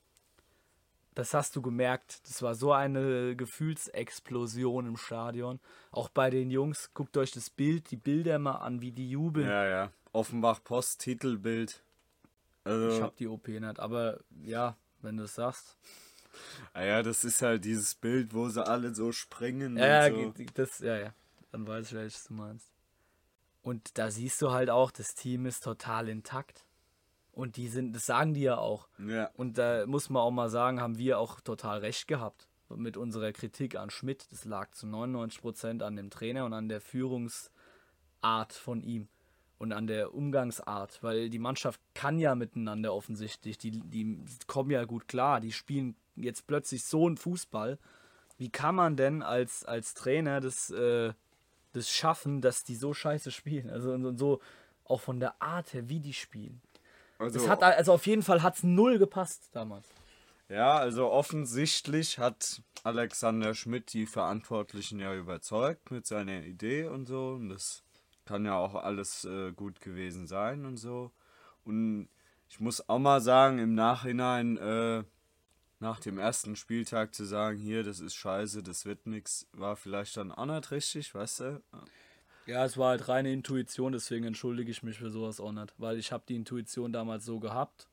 Das 1.14 1.32
hast 1.32 1.54
du 1.54 1.62
gemerkt. 1.62 2.28
Das 2.28 2.42
war 2.42 2.54
so 2.54 2.72
eine 2.72 3.36
Gefühlsexplosion 3.36 4.86
im 4.86 4.96
Stadion. 4.96 5.60
Auch 5.92 6.08
bei 6.08 6.30
den 6.30 6.50
Jungs. 6.50 6.90
Guckt 6.92 7.16
euch 7.16 7.30
das 7.30 7.50
Bild, 7.50 7.90
die 7.90 7.96
Bilder 7.96 8.38
mal 8.38 8.56
an, 8.56 8.80
wie 8.80 8.90
die 8.90 9.08
jubeln. 9.08 9.48
Ja, 9.48 9.66
ja. 9.66 9.92
Offenbach 10.12 10.62
Post 10.62 11.00
Titelbild. 11.00 11.82
Also, 12.64 12.96
ich 12.96 13.02
hab 13.02 13.16
die 13.16 13.28
OP 13.28 13.46
nicht, 13.46 13.78
aber 13.78 14.20
ja, 14.42 14.76
wenn 15.02 15.16
du 15.16 15.24
es 15.24 15.34
sagst. 15.34 15.76
Naja, 16.72 16.98
ah 16.98 17.02
das 17.02 17.24
ist 17.24 17.42
halt 17.42 17.64
dieses 17.64 17.94
Bild, 17.94 18.34
wo 18.34 18.48
sie 18.48 18.66
alle 18.66 18.94
so 18.94 19.12
springen. 19.12 19.76
Ja, 19.76 20.10
so. 20.10 20.32
das, 20.54 20.80
ja, 20.80 20.96
ja. 20.96 21.14
Dann 21.52 21.66
weiß 21.66 21.88
ich, 21.88 21.94
welches 21.94 22.24
du 22.24 22.34
meinst. 22.34 22.66
Und 23.62 23.96
da 23.98 24.10
siehst 24.10 24.42
du 24.42 24.50
halt 24.50 24.70
auch, 24.70 24.90
das 24.90 25.14
Team 25.14 25.46
ist 25.46 25.62
total 25.62 26.08
intakt. 26.08 26.64
Und 27.34 27.56
die 27.56 27.68
sind, 27.68 27.94
das 27.94 28.06
sagen 28.06 28.34
die 28.34 28.42
ja 28.42 28.58
auch. 28.58 28.88
Ja. 28.98 29.30
Und 29.34 29.58
da 29.58 29.86
muss 29.86 30.08
man 30.08 30.22
auch 30.22 30.30
mal 30.30 30.48
sagen, 30.48 30.80
haben 30.80 30.98
wir 30.98 31.18
auch 31.18 31.40
total 31.40 31.78
recht 31.80 32.06
gehabt 32.06 32.48
mit 32.68 32.96
unserer 32.96 33.32
Kritik 33.32 33.76
an 33.76 33.90
Schmidt. 33.90 34.30
Das 34.30 34.44
lag 34.44 34.70
zu 34.72 34.86
99% 34.86 35.82
an 35.82 35.96
dem 35.96 36.10
Trainer 36.10 36.44
und 36.44 36.52
an 36.52 36.68
der 36.68 36.80
Führungsart 36.80 38.52
von 38.52 38.80
ihm 38.80 39.08
und 39.58 39.72
an 39.72 39.86
der 39.86 40.14
Umgangsart, 40.14 41.02
weil 41.02 41.30
die 41.30 41.38
Mannschaft 41.38 41.80
kann 41.94 42.18
ja 42.18 42.34
miteinander 42.34 42.92
offensichtlich, 42.92 43.56
die, 43.58 43.70
die 43.70 44.24
kommen 44.46 44.70
ja 44.70 44.84
gut 44.84 45.08
klar, 45.08 45.40
die 45.40 45.52
spielen 45.52 45.96
jetzt 46.16 46.46
plötzlich 46.46 46.84
so 46.84 47.06
einen 47.06 47.16
Fußball. 47.16 47.78
Wie 48.36 48.50
kann 48.50 48.74
man 48.74 48.96
denn 48.96 49.22
als, 49.22 49.64
als 49.64 49.94
Trainer 49.94 50.40
das, 50.40 50.70
äh, 50.70 51.12
das 51.72 51.90
schaffen, 51.90 52.40
dass 52.40 52.64
die 52.64 52.74
so 52.74 52.92
scheiße 52.94 53.30
spielen? 53.30 53.70
Also 53.70 53.92
und, 53.92 54.18
so 54.18 54.40
auch 54.84 55.00
von 55.00 55.20
der 55.20 55.40
Art 55.40 55.72
her, 55.72 55.88
wie 55.88 56.00
die 56.00 56.12
spielen. 56.12 56.60
Also, 57.18 57.38
das 57.38 57.48
hat, 57.48 57.62
also 57.62 57.92
auf 57.92 58.06
jeden 58.06 58.22
Fall 58.22 58.42
hat 58.42 58.56
es 58.56 58.62
null 58.62 58.98
gepasst 58.98 59.50
damals. 59.52 59.88
Ja, 60.48 60.76
also 60.76 61.10
offensichtlich 61.10 62.18
hat 62.18 62.62
Alexander 62.82 63.54
Schmidt 63.54 63.92
die 63.92 64.06
Verantwortlichen 64.06 65.00
ja 65.00 65.14
überzeugt 65.14 65.90
mit 65.90 66.06
seiner 66.06 66.42
Idee 66.42 66.86
und 66.86 67.06
so. 67.06 67.30
Und 67.30 67.48
das 67.48 67.82
kann 68.26 68.44
ja 68.44 68.56
auch 68.56 68.74
alles 68.74 69.24
äh, 69.24 69.52
gut 69.52 69.80
gewesen 69.80 70.26
sein 70.26 70.66
und 70.66 70.76
so. 70.76 71.12
Und 71.64 72.08
ich 72.48 72.60
muss 72.60 72.88
auch 72.88 72.98
mal 72.98 73.20
sagen, 73.20 73.58
im 73.58 73.74
Nachhinein, 73.74 74.56
äh, 74.58 75.04
nach 75.80 76.00
dem 76.00 76.18
ersten 76.18 76.56
Spieltag 76.56 77.14
zu 77.14 77.24
sagen, 77.24 77.58
hier, 77.58 77.82
das 77.82 78.00
ist 78.00 78.14
scheiße, 78.14 78.62
das 78.62 78.84
wird 78.84 79.06
nichts, 79.06 79.46
war 79.52 79.76
vielleicht 79.76 80.16
dann 80.16 80.32
auch 80.32 80.46
nicht 80.46 80.70
richtig, 80.70 81.14
weißt 81.14 81.40
du? 81.40 81.62
Ja, 82.46 82.64
es 82.64 82.76
war 82.76 82.90
halt 82.90 83.08
reine 83.08 83.32
Intuition, 83.32 83.92
deswegen 83.92 84.26
entschuldige 84.26 84.70
ich 84.70 84.82
mich 84.82 84.98
für 84.98 85.10
sowas 85.10 85.40
auch 85.40 85.52
nicht, 85.52 85.72
weil 85.78 85.98
ich 85.98 86.12
habe 86.12 86.24
die 86.28 86.36
Intuition 86.36 86.92
damals 86.92 87.24
so 87.24 87.40
gehabt. 87.40 87.88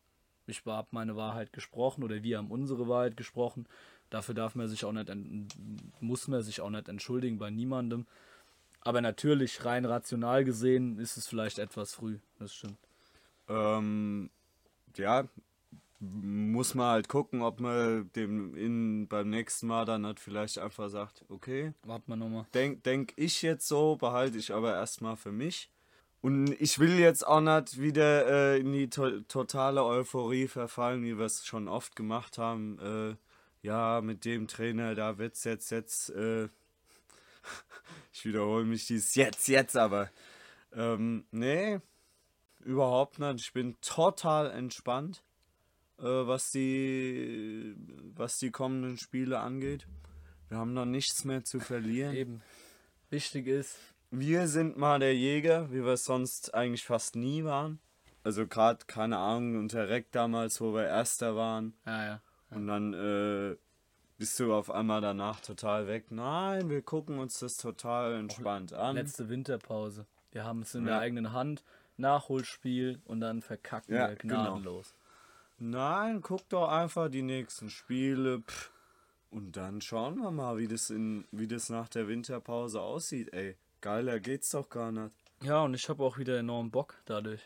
Ich 0.45 0.65
habe 0.65 0.87
meine 0.91 1.15
Wahrheit 1.15 1.53
gesprochen 1.53 2.03
oder 2.03 2.21
wir 2.23 2.37
haben 2.37 2.51
unsere 2.51 2.87
Wahrheit 2.89 3.15
gesprochen. 3.15 3.65
Dafür 4.09 4.35
darf 4.35 4.55
man 4.55 4.67
sich 4.67 4.83
auch 4.83 4.91
nicht, 4.91 5.09
muss 6.01 6.27
man 6.27 6.41
sich 6.41 6.59
auch 6.59 6.69
nicht 6.69 6.89
entschuldigen 6.89 7.37
bei 7.37 7.49
niemandem. 7.49 8.05
Aber 8.81 8.99
natürlich, 8.99 9.63
rein 9.63 9.85
rational 9.85 10.43
gesehen, 10.43 10.99
ist 10.99 11.15
es 11.15 11.27
vielleicht 11.27 11.59
etwas 11.59 11.93
früh. 11.93 12.17
Das 12.39 12.53
stimmt. 12.53 12.77
Ähm, 13.47 14.29
ja, 14.97 15.29
muss 16.01 16.73
man 16.73 16.87
halt 16.87 17.07
gucken, 17.07 17.43
ob 17.43 17.59
man 17.59 18.11
dem 18.15 18.55
in, 18.55 19.07
beim 19.07 19.29
nächsten 19.29 19.67
Mal 19.67 19.85
dann 19.85 20.05
halt 20.05 20.19
vielleicht 20.19 20.57
einfach 20.57 20.89
sagt, 20.89 21.23
okay. 21.29 21.73
Warten 21.83 22.11
wir 22.11 22.15
nochmal. 22.15 22.47
Denk, 22.55 22.83
denk 22.83 23.13
ich 23.17 23.43
jetzt 23.43 23.67
so, 23.67 23.95
behalte 23.97 24.39
ich 24.39 24.51
aber 24.51 24.73
erstmal 24.73 25.15
für 25.15 25.31
mich. 25.31 25.69
Und 26.21 26.51
ich 26.59 26.79
will 26.79 26.97
jetzt 26.99 27.25
auch 27.25 27.41
nicht 27.41 27.79
wieder 27.79 28.53
äh, 28.53 28.59
in 28.59 28.73
die 28.73 28.89
to 28.89 29.21
totale 29.21 29.83
Euphorie 29.83 30.47
verfallen, 30.47 31.03
wie 31.03 31.17
wir 31.17 31.25
es 31.25 31.45
schon 31.45 31.67
oft 31.67 31.95
gemacht 31.95 32.39
haben. 32.39 32.79
Äh, 32.79 33.15
ja, 33.65 34.01
mit 34.01 34.25
dem 34.25 34.47
Trainer, 34.47 34.95
da 34.95 35.19
wird 35.19 35.35
es 35.35 35.43
jetzt, 35.43 35.69
jetzt 35.69 36.09
äh, 36.09 36.49
ich 38.13 38.25
wiederhole 38.25 38.65
mich 38.65 38.87
dies 38.87 39.13
jetzt, 39.15 39.47
jetzt 39.47 39.77
aber. 39.77 40.09
Ähm, 40.73 41.25
nee, 41.31 41.79
überhaupt 42.59 43.19
nicht. 43.19 43.41
Ich 43.41 43.53
bin 43.53 43.79
total 43.81 44.49
entspannt, 44.51 45.23
äh, 46.01 46.27
was, 46.27 46.51
die, 46.51 47.75
was 48.15 48.39
die 48.39 48.51
kommenden 48.51 48.97
Spiele 48.97 49.39
angeht. 49.39 49.87
Wir 50.49 50.57
haben 50.57 50.73
noch 50.73 50.85
nichts 50.85 51.23
mehr 51.23 51.43
zu 51.43 51.59
verlieren. 51.59 52.13
Eben. 52.15 52.41
Wichtig 53.09 53.47
ist. 53.47 53.77
Wir 54.09 54.47
sind 54.47 54.77
mal 54.77 54.99
der 54.99 55.15
Jäger, 55.15 55.71
wie 55.71 55.85
wir 55.85 55.93
es 55.93 56.03
sonst 56.03 56.53
eigentlich 56.53 56.83
fast 56.83 57.15
nie 57.15 57.43
waren. 57.43 57.79
Also 58.23 58.45
gerade, 58.45 58.85
keine 58.85 59.17
Ahnung, 59.17 59.57
unter 59.57 59.89
Reck 59.89 60.11
damals, 60.11 60.59
wo 60.59 60.73
wir 60.73 60.85
Erster 60.85 61.35
waren. 61.35 61.73
Ja, 61.85 61.97
ja. 61.97 62.07
ja. 62.07 62.21
Und 62.57 62.67
dann 62.67 62.93
äh, 62.93 63.55
bist 64.17 64.39
du 64.39 64.53
auf 64.53 64.69
einmal 64.69 65.01
danach 65.01 65.39
total 65.39 65.87
weg. 65.87 66.11
Nein, 66.11 66.69
wir 66.69 66.81
gucken 66.81 67.19
uns 67.19 67.39
das 67.39 67.57
total 67.57 68.15
entspannt 68.15 68.73
an. 68.73 68.95
Letzte 68.95 69.29
Winterpause. 69.29 70.05
Wir 70.31 70.43
haben 70.43 70.61
es 70.61 70.75
in 70.75 70.85
ja. 70.85 70.91
der 70.91 70.99
eigenen 70.99 71.31
Hand. 71.31 71.63
Nachholspiel 71.97 73.01
und 73.05 73.21
dann 73.21 73.41
verkacken 73.41 73.95
ja, 73.95 74.09
wir 74.09 74.15
gnadenlos. 74.15 74.89
Genau. 74.89 75.00
Nein, 75.63 76.21
guck 76.21 76.49
doch 76.49 76.69
einfach 76.69 77.07
die 77.07 77.21
nächsten 77.21 77.69
Spiele. 77.69 78.41
Pff. 78.41 78.71
Und 79.29 79.55
dann 79.55 79.79
schauen 79.79 80.17
wir 80.17 80.31
mal, 80.31 80.57
wie 80.57 80.67
das, 80.67 80.89
in, 80.89 81.27
wie 81.31 81.47
das 81.47 81.69
nach 81.69 81.87
der 81.87 82.07
Winterpause 82.07 82.81
aussieht. 82.81 83.31
Ey, 83.31 83.55
geiler 83.79 84.19
geht's 84.19 84.49
doch 84.49 84.69
gar 84.69 84.91
nicht. 84.91 85.13
Ja, 85.43 85.61
und 85.61 85.75
ich 85.75 85.87
habe 85.87 86.03
auch 86.03 86.17
wieder 86.17 86.39
enorm 86.39 86.71
Bock 86.71 86.95
dadurch. 87.05 87.41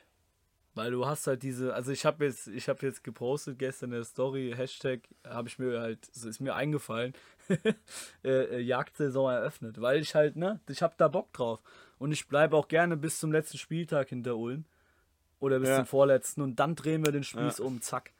Weil 0.75 0.91
du 0.91 1.06
hast 1.06 1.28
halt 1.28 1.43
diese, 1.43 1.73
also 1.73 1.91
ich 1.91 2.06
habe 2.06 2.23
jetzt, 2.23 2.47
ich 2.47 2.69
habe 2.69 2.86
jetzt 2.86 3.04
gepostet 3.04 3.60
gestern 3.60 3.91
in 3.91 3.97
der 3.97 4.06
Story, 4.06 4.54
Hashtag, 4.56 5.01
habe 5.28 5.49
ich 5.49 5.60
mir 5.60 5.82
halt, 5.82 6.08
ist 6.08 6.39
mir 6.39 6.56
eingefallen, 6.56 7.13
äh, 8.23 8.30
äh, 8.30 8.60
Jagdsaison 8.62 9.30
eröffnet, 9.30 9.82
weil 9.82 9.99
ich 9.99 10.15
halt, 10.15 10.38
ne, 10.38 10.62
ich 10.69 10.82
habe 10.82 10.95
da 10.97 11.10
Bock 11.10 11.34
drauf. 11.34 11.60
Und 11.97 12.13
ich 12.13 12.30
bleibe 12.30 12.56
auch 12.56 12.69
gerne 12.69 12.95
bis 12.95 13.19
zum 13.19 13.34
letzten 13.34 13.58
Spieltag 13.58 14.08
hinter 14.08 14.38
Ulm. 14.38 14.63
Oder 15.39 15.60
bis 15.60 15.69
Ja. 15.69 15.78
zum 15.78 15.86
vorletzten. 15.86 16.41
Und 16.41 16.60
dann 16.60 16.76
drehen 16.76 17.06
wir 17.06 17.12
den 17.12 17.24
Spieß 17.24 17.60
Ja. 17.60 17.65
um, 17.65 17.82
zack. 17.82 18.12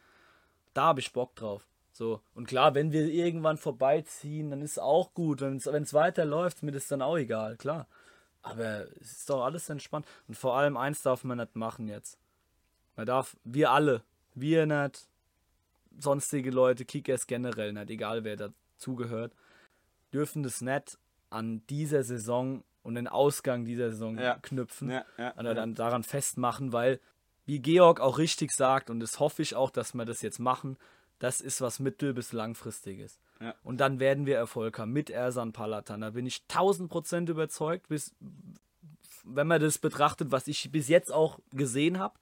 Da 0.74 0.84
habe 0.84 1.00
ich 1.00 1.14
Bock 1.14 1.36
drauf. 1.36 1.66
So. 1.92 2.20
Und 2.34 2.48
klar, 2.48 2.76
wenn 2.76 2.92
wir 2.92 3.08
irgendwann 3.08 3.58
vorbeiziehen, 3.58 4.50
dann 4.50 4.62
ist 4.62 4.80
auch 4.80 5.14
gut. 5.14 5.40
Wenn 5.42 5.56
es 5.58 5.94
weiterläuft, 5.94 6.58
ist 6.58 6.64
mir 6.64 6.72
das 6.74 6.88
dann 6.88 7.02
auch 7.02 7.18
egal, 7.18 7.56
klar. 7.56 7.88
Aber 8.42 8.86
es 9.00 9.12
ist 9.20 9.30
doch 9.30 9.44
alles 9.44 9.70
entspannt. 9.70 10.06
Und 10.28 10.36
vor 10.36 10.56
allem 10.58 10.76
eins 10.78 11.02
darf 11.02 11.24
man 11.24 11.38
nicht 11.38 11.56
machen 11.56 11.88
jetzt. 11.88 12.20
Man 12.98 13.06
darf, 13.06 13.36
wir 13.44 13.72
alle, 13.72 14.04
wir 14.36 14.66
nicht, 14.66 15.08
sonstige 15.98 16.52
Leute, 16.52 16.84
Kickers 16.86 17.28
generell 17.28 17.72
nicht, 17.74 17.90
egal 17.90 18.24
wer 18.26 18.36
dazugehört, 18.36 19.34
dürfen 20.14 20.44
das 20.44 20.62
nicht 20.62 20.98
an 21.30 21.66
dieser 21.70 22.04
Saison 22.04 22.64
und 22.86 22.96
den 22.96 23.08
Ausgang 23.10 23.66
dieser 23.66 23.90
Saison 23.90 24.18
Ja. 24.18 24.36
knüpfen 24.42 24.90
Ja, 24.90 25.04
ja, 25.18 25.34
ja. 25.36 25.54
dann 25.54 25.74
daran 25.76 26.04
festmachen, 26.04 26.72
weil, 26.72 27.00
wie 27.46 27.60
Georg 27.60 28.00
auch 28.00 28.18
richtig 28.18 28.52
sagt, 28.52 28.90
und 28.90 29.00
das 29.02 29.20
hoffe 29.20 29.42
ich 29.42 29.56
auch, 29.56 29.72
dass 29.72 29.94
wir 29.94 30.06
das 30.06 30.22
jetzt 30.22 30.40
machen, 30.40 30.78
das 31.20 31.42
ist 31.42 31.62
was 31.62 31.80
mittel- 31.80 32.14
bis 32.14 32.32
langfristiges. 32.32 33.20
Und 33.64 33.78
dann 33.82 34.00
werden 34.00 34.26
wir 34.26 34.38
Erfolg 34.38 34.80
haben 34.80 34.94
mit 34.94 35.10
Ersan 35.10 35.52
Palatan. 35.52 36.02
Da 36.02 36.12
bin 36.12 36.26
ich 36.26 36.44
1000 36.48 36.90
Prozent 36.90 37.30
überzeugt, 37.30 37.90
bis, 37.90 38.14
wenn 39.26 39.48
man 39.48 39.62
das 39.62 39.78
betrachtet, 39.78 40.32
was 40.32 40.48
ich 40.48 40.72
bis 40.72 40.88
jetzt 40.88 41.12
auch 41.12 41.40
gesehen 41.52 42.00
habe 42.00 42.18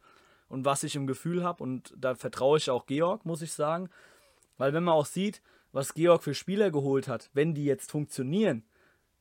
und 0.49 0.65
was 0.65 0.83
ich 0.83 0.95
im 0.95 1.05
Gefühl 1.07 1.43
habe. 1.43 1.61
Und 1.63 1.93
da 1.97 2.15
vertraue 2.15 2.57
ich 2.57 2.69
auch 2.69 2.85
Georg, 2.87 3.25
muss 3.25 3.41
ich 3.41 3.53
sagen. 3.53 3.89
Weil 4.57 4.73
wenn 4.73 4.83
man 4.83 4.95
auch 4.95 5.05
sieht, 5.05 5.41
was 5.71 5.93
Georg 5.93 6.23
für 6.23 6.33
Spieler 6.35 6.71
geholt 6.71 7.07
hat, 7.07 7.29
wenn 7.33 7.53
die 7.53 7.65
jetzt 7.65 7.91
funktionieren, 7.91 8.63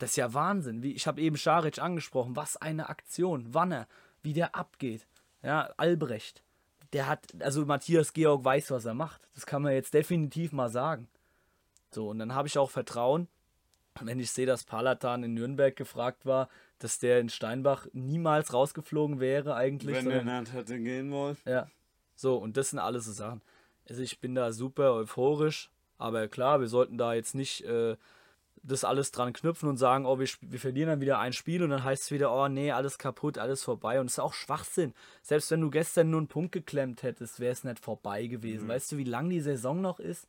das 0.03 0.11
ist 0.11 0.17
ja 0.17 0.35
Wahnsinn. 0.35 0.83
Wie, 0.83 0.93
ich 0.93 1.07
habe 1.07 1.21
eben 1.21 1.37
Scharic 1.37 1.79
angesprochen, 1.79 2.35
was 2.35 2.57
eine 2.57 2.89
Aktion, 2.89 3.55
Wanner, 3.55 3.87
wie 4.23 4.33
der 4.33 4.55
abgeht. 4.57 5.07
Ja, 5.43 5.71
Albrecht. 5.77 6.43
Der 6.93 7.07
hat, 7.07 7.27
also 7.41 7.65
Matthias 7.65 8.13
Georg 8.13 8.45
weiß, 8.45 8.71
was 8.73 8.85
er 8.85 8.95
macht. 8.95 9.23
Das 9.35 9.47
kann 9.47 9.63
man 9.63 9.73
jetzt 9.73 9.95
definitiv 9.95 10.53
mal 10.53 10.69
sagen. 10.69 11.09
So, 11.91 12.09
und 12.09 12.19
dann 12.19 12.35
habe 12.35 12.49
ich 12.49 12.59
auch 12.59 12.71
Vertrauen, 12.71 13.29
wenn 14.01 14.19
ich 14.19 14.31
sehe, 14.33 14.47
dass 14.47 14.65
Palatan 14.65 15.23
in 15.23 15.35
Nürnberg 15.35 15.77
gefragt 15.77 16.27
war, 16.27 16.49
dass 16.79 16.99
der 16.99 17.21
in 17.21 17.29
Steinbach 17.29 17.87
niemals 17.93 18.53
rausgeflogen 18.53 19.21
wäre 19.21 19.55
eigentlich. 19.55 19.95
Wenn 19.97 20.05
sondern- 20.05 20.29
er 20.29 20.41
nicht 20.41 20.53
hätte 20.53 20.79
gehen 20.81 21.11
wollen. 21.13 21.37
ja. 21.45 21.69
So, 22.15 22.37
und 22.37 22.57
das 22.57 22.71
sind 22.71 22.79
alles 22.79 23.07
so 23.07 23.13
Sachen. 23.13 23.41
Also 23.89 24.03
ich 24.03 24.21
bin 24.21 24.35
da 24.35 24.53
super 24.53 24.93
euphorisch, 24.95 25.71
aber 25.99 26.29
klar, 26.29 26.61
wir 26.61 26.69
sollten 26.69 26.99
da 26.99 27.15
jetzt 27.15 27.35
nicht 27.35 27.63
äh, 27.65 27.97
das 28.63 28.85
alles 28.85 29.11
dran 29.11 29.33
knüpfen 29.33 29.69
und 29.69 29.77
sagen, 29.77 30.07
oh, 30.07 30.19
wir, 30.19 30.29
wir 30.41 30.61
verlieren 30.61 30.89
dann 30.89 31.01
wieder 31.01 31.19
ein 31.19 31.33
Spiel 31.33 31.63
und 31.63 31.71
dann 31.71 31.83
heißt 31.83 32.05
es 32.05 32.11
wieder, 32.13 32.33
oh 32.33 32.49
nee, 32.49 32.71
alles 32.71 32.97
kaputt, 32.97 33.39
alles 33.39 33.65
vorbei. 33.65 34.01
Und 34.01 34.07
es 34.07 34.15
ist 34.15 34.19
auch 34.21 34.35
Schwachsinn. 34.35 34.95
Selbst 35.23 35.51
wenn 35.51 35.61
du 35.61 35.71
gestern 35.71 36.11
nur 36.11 36.21
einen 36.21 36.29
Punkt 36.29 36.53
geklemmt 36.53 37.03
hättest, 37.03 37.41
wäre 37.41 37.53
es 37.53 37.65
nicht 37.65 37.81
vorbei 37.81 38.27
gewesen. 38.27 38.69
Weißt 38.69 38.93
du, 38.93 38.99
wie 38.99 39.05
lang 39.05 39.29
die 39.31 39.41
Saison 39.41 39.81
noch 39.81 39.99
ist? 39.99 40.29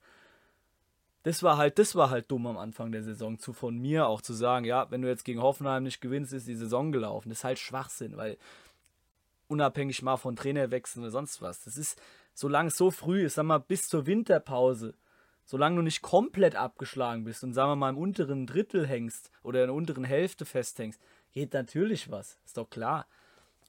Das 1.21 1.43
war 1.43 1.57
halt, 1.57 1.79
das 1.79 1.95
war 1.95 2.09
halt 2.09 2.29
dumm 2.29 2.47
am 2.47 2.57
Anfang 2.57 2.91
der 2.91 3.03
Saison, 3.03 3.39
zu 3.39 3.53
von 3.53 3.77
mir 3.77 4.07
auch 4.07 4.21
zu 4.21 4.33
sagen, 4.33 4.65
ja, 4.65 4.89
wenn 4.91 5.01
du 5.01 5.07
jetzt 5.07 5.23
gegen 5.23 5.41
Hoffenheim 5.41 5.83
nicht 5.83 6.01
gewinnst, 6.01 6.33
ist 6.33 6.47
die 6.47 6.55
Saison 6.55 6.91
gelaufen. 6.91 7.29
Das 7.29 7.39
ist 7.39 7.43
halt 7.43 7.59
Schwachsinn, 7.59 8.17
weil 8.17 8.37
unabhängig 9.47 10.01
mal 10.01 10.17
von 10.17 10.35
Trainerwechseln 10.35 11.03
oder 11.03 11.11
sonst 11.11 11.41
was. 11.41 11.63
Das 11.63 11.77
ist, 11.77 12.01
solange 12.33 12.69
es 12.69 12.75
so 12.75 12.91
früh 12.91 13.23
ist, 13.23 13.35
sag 13.35 13.45
mal, 13.45 13.59
bis 13.59 13.87
zur 13.87 14.05
Winterpause, 14.05 14.95
solange 15.53 15.75
du 15.75 15.81
nicht 15.83 16.01
komplett 16.01 16.55
abgeschlagen 16.55 17.25
bist 17.25 17.43
und 17.43 17.53
sagen 17.53 17.69
wir 17.69 17.75
mal 17.75 17.91
im 17.91 17.97
unteren 17.99 18.47
Drittel 18.47 18.87
hängst 18.87 19.29
oder 19.43 19.61
in 19.61 19.67
der 19.67 19.75
unteren 19.75 20.03
Hälfte 20.03 20.45
festhängst, 20.45 20.99
geht 21.31 21.53
natürlich 21.53 22.09
was. 22.09 22.39
Ist 22.43 22.57
doch 22.57 22.71
klar. 22.71 23.05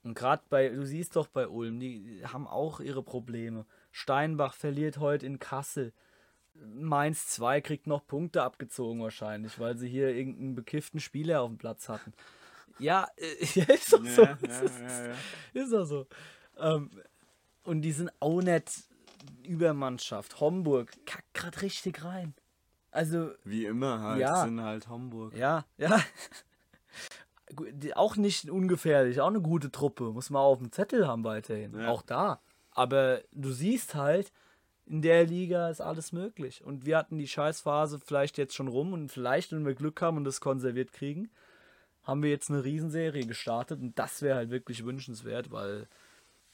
Und 0.02 0.14
gerade 0.14 0.42
bei, 0.48 0.70
du 0.70 0.86
siehst 0.86 1.14
doch 1.14 1.26
bei 1.26 1.46
Ulm, 1.46 1.80
die 1.80 2.22
haben 2.24 2.46
auch 2.46 2.80
ihre 2.80 3.02
Probleme. 3.02 3.66
Steinbach 3.92 4.54
verliert 4.54 4.96
heute 4.96 5.26
in 5.26 5.38
Kassel. 5.38 5.92
Mainz 6.54 7.26
2 7.26 7.60
kriegt 7.60 7.86
noch 7.86 8.06
Punkte 8.06 8.42
abgezogen 8.42 9.02
wahrscheinlich, 9.02 9.60
weil 9.60 9.76
sie 9.76 9.90
hier 9.90 10.08
irgendeinen 10.08 10.54
bekifften 10.54 11.00
Spieler 11.00 11.42
auf 11.42 11.50
dem 11.50 11.58
Platz 11.58 11.90
hatten. 11.90 12.14
Ja, 12.78 13.08
äh, 13.16 13.60
ist 13.74 13.92
doch 13.92 14.02
so. 14.02 14.22
Ja, 14.22 14.38
ja, 14.40 15.06
ja. 15.52 15.62
ist 15.62 15.70
doch 15.70 15.84
so. 15.84 16.06
Ähm, 16.56 16.88
und 17.64 17.82
die 17.82 17.92
sind 17.92 18.10
auch 18.20 18.40
nicht 18.40 18.84
Übermannschaft. 19.42 20.40
Homburg 20.40 20.90
kackt 21.06 21.32
gerade 21.34 21.62
richtig 21.62 22.04
rein. 22.04 22.34
Also, 22.90 23.30
Wie 23.44 23.66
immer 23.66 24.00
halt, 24.00 24.20
Ja. 24.20 24.44
sind 24.44 24.60
halt 24.60 24.88
Hamburg. 24.88 25.34
ja, 25.36 25.64
ja. 25.78 25.98
Auch 27.94 28.16
nicht 28.16 28.50
ungefährlich, 28.50 29.20
auch 29.20 29.28
eine 29.28 29.40
gute 29.42 29.70
Truppe. 29.70 30.04
Muss 30.12 30.30
man 30.30 30.42
auf 30.42 30.58
dem 30.58 30.72
Zettel 30.72 31.06
haben 31.06 31.24
weiterhin. 31.24 31.78
Ja. 31.78 31.88
Auch 31.88 32.02
da. 32.02 32.40
Aber 32.70 33.20
du 33.32 33.52
siehst 33.52 33.94
halt, 33.94 34.32
in 34.86 35.02
der 35.02 35.24
Liga 35.26 35.68
ist 35.68 35.80
alles 35.80 36.12
möglich. 36.12 36.64
Und 36.64 36.84
wir 36.86 36.96
hatten 36.96 37.18
die 37.18 37.28
Scheißphase 37.28 38.00
vielleicht 38.00 38.38
jetzt 38.38 38.54
schon 38.54 38.68
rum 38.68 38.92
und 38.92 39.10
vielleicht, 39.12 39.52
wenn 39.52 39.64
wir 39.64 39.74
Glück 39.74 40.00
haben 40.02 40.16
und 40.16 40.24
das 40.24 40.40
konserviert 40.40 40.92
kriegen, 40.92 41.30
haben 42.02 42.22
wir 42.22 42.30
jetzt 42.30 42.50
eine 42.50 42.64
Riesenserie 42.64 43.26
gestartet 43.26 43.80
und 43.80 43.98
das 43.98 44.20
wäre 44.22 44.36
halt 44.36 44.50
wirklich 44.50 44.84
wünschenswert, 44.84 45.50
weil 45.50 45.86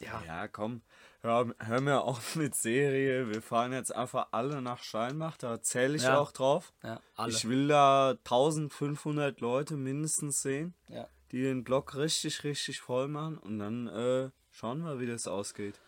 ja, 0.00 0.22
Ja, 0.26 0.48
komm, 0.48 0.82
hör, 1.22 1.54
hör 1.58 1.80
mir 1.80 2.02
auch 2.02 2.20
mit 2.34 2.54
Serie. 2.54 3.28
Wir 3.28 3.42
fahren 3.42 3.72
jetzt 3.72 3.94
einfach 3.94 4.28
alle 4.32 4.60
nach 4.62 4.82
Steinbach, 4.82 5.36
da 5.36 5.60
zähle 5.62 5.96
ich 5.96 6.02
Ja. 6.04 6.18
auch 6.18 6.32
drauf. 6.32 6.72
ja. 6.82 7.00
Ich 7.28 7.48
will 7.48 7.68
da 7.68 8.10
1500 8.24 9.40
Leute 9.40 9.76
mindestens 9.76 10.42
sehen, 10.42 10.74
ja. 10.88 11.06
die 11.32 11.42
den 11.42 11.64
Block 11.64 11.94
richtig, 11.96 12.44
richtig 12.44 12.80
voll 12.80 13.08
machen 13.08 13.38
und 13.38 13.58
dann 13.58 13.86
äh, 13.88 14.30
schauen 14.50 14.82
wir, 14.82 14.98
wie 15.00 15.06
das 15.06 15.26
ausgeht. 15.26 15.80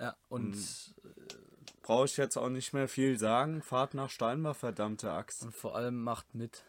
ja, 0.00 0.16
und, 0.28 0.56
Brauche 1.82 2.06
ich 2.06 2.16
jetzt 2.16 2.36
auch 2.36 2.48
nicht 2.48 2.72
mehr 2.72 2.88
viel 2.88 3.16
sagen. 3.16 3.62
Fahrt 3.62 3.94
nach 3.94 4.10
Steinbach, 4.10 4.56
verdammte 4.56 5.12
Axt. 5.12 5.44
und 5.44 5.54
vor 5.54 5.76
allem 5.76 6.02
macht 6.02 6.34
mit. 6.34 6.64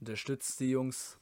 Unterstützt 0.00 0.58
die 0.58 0.70
Jungs. 0.70 1.18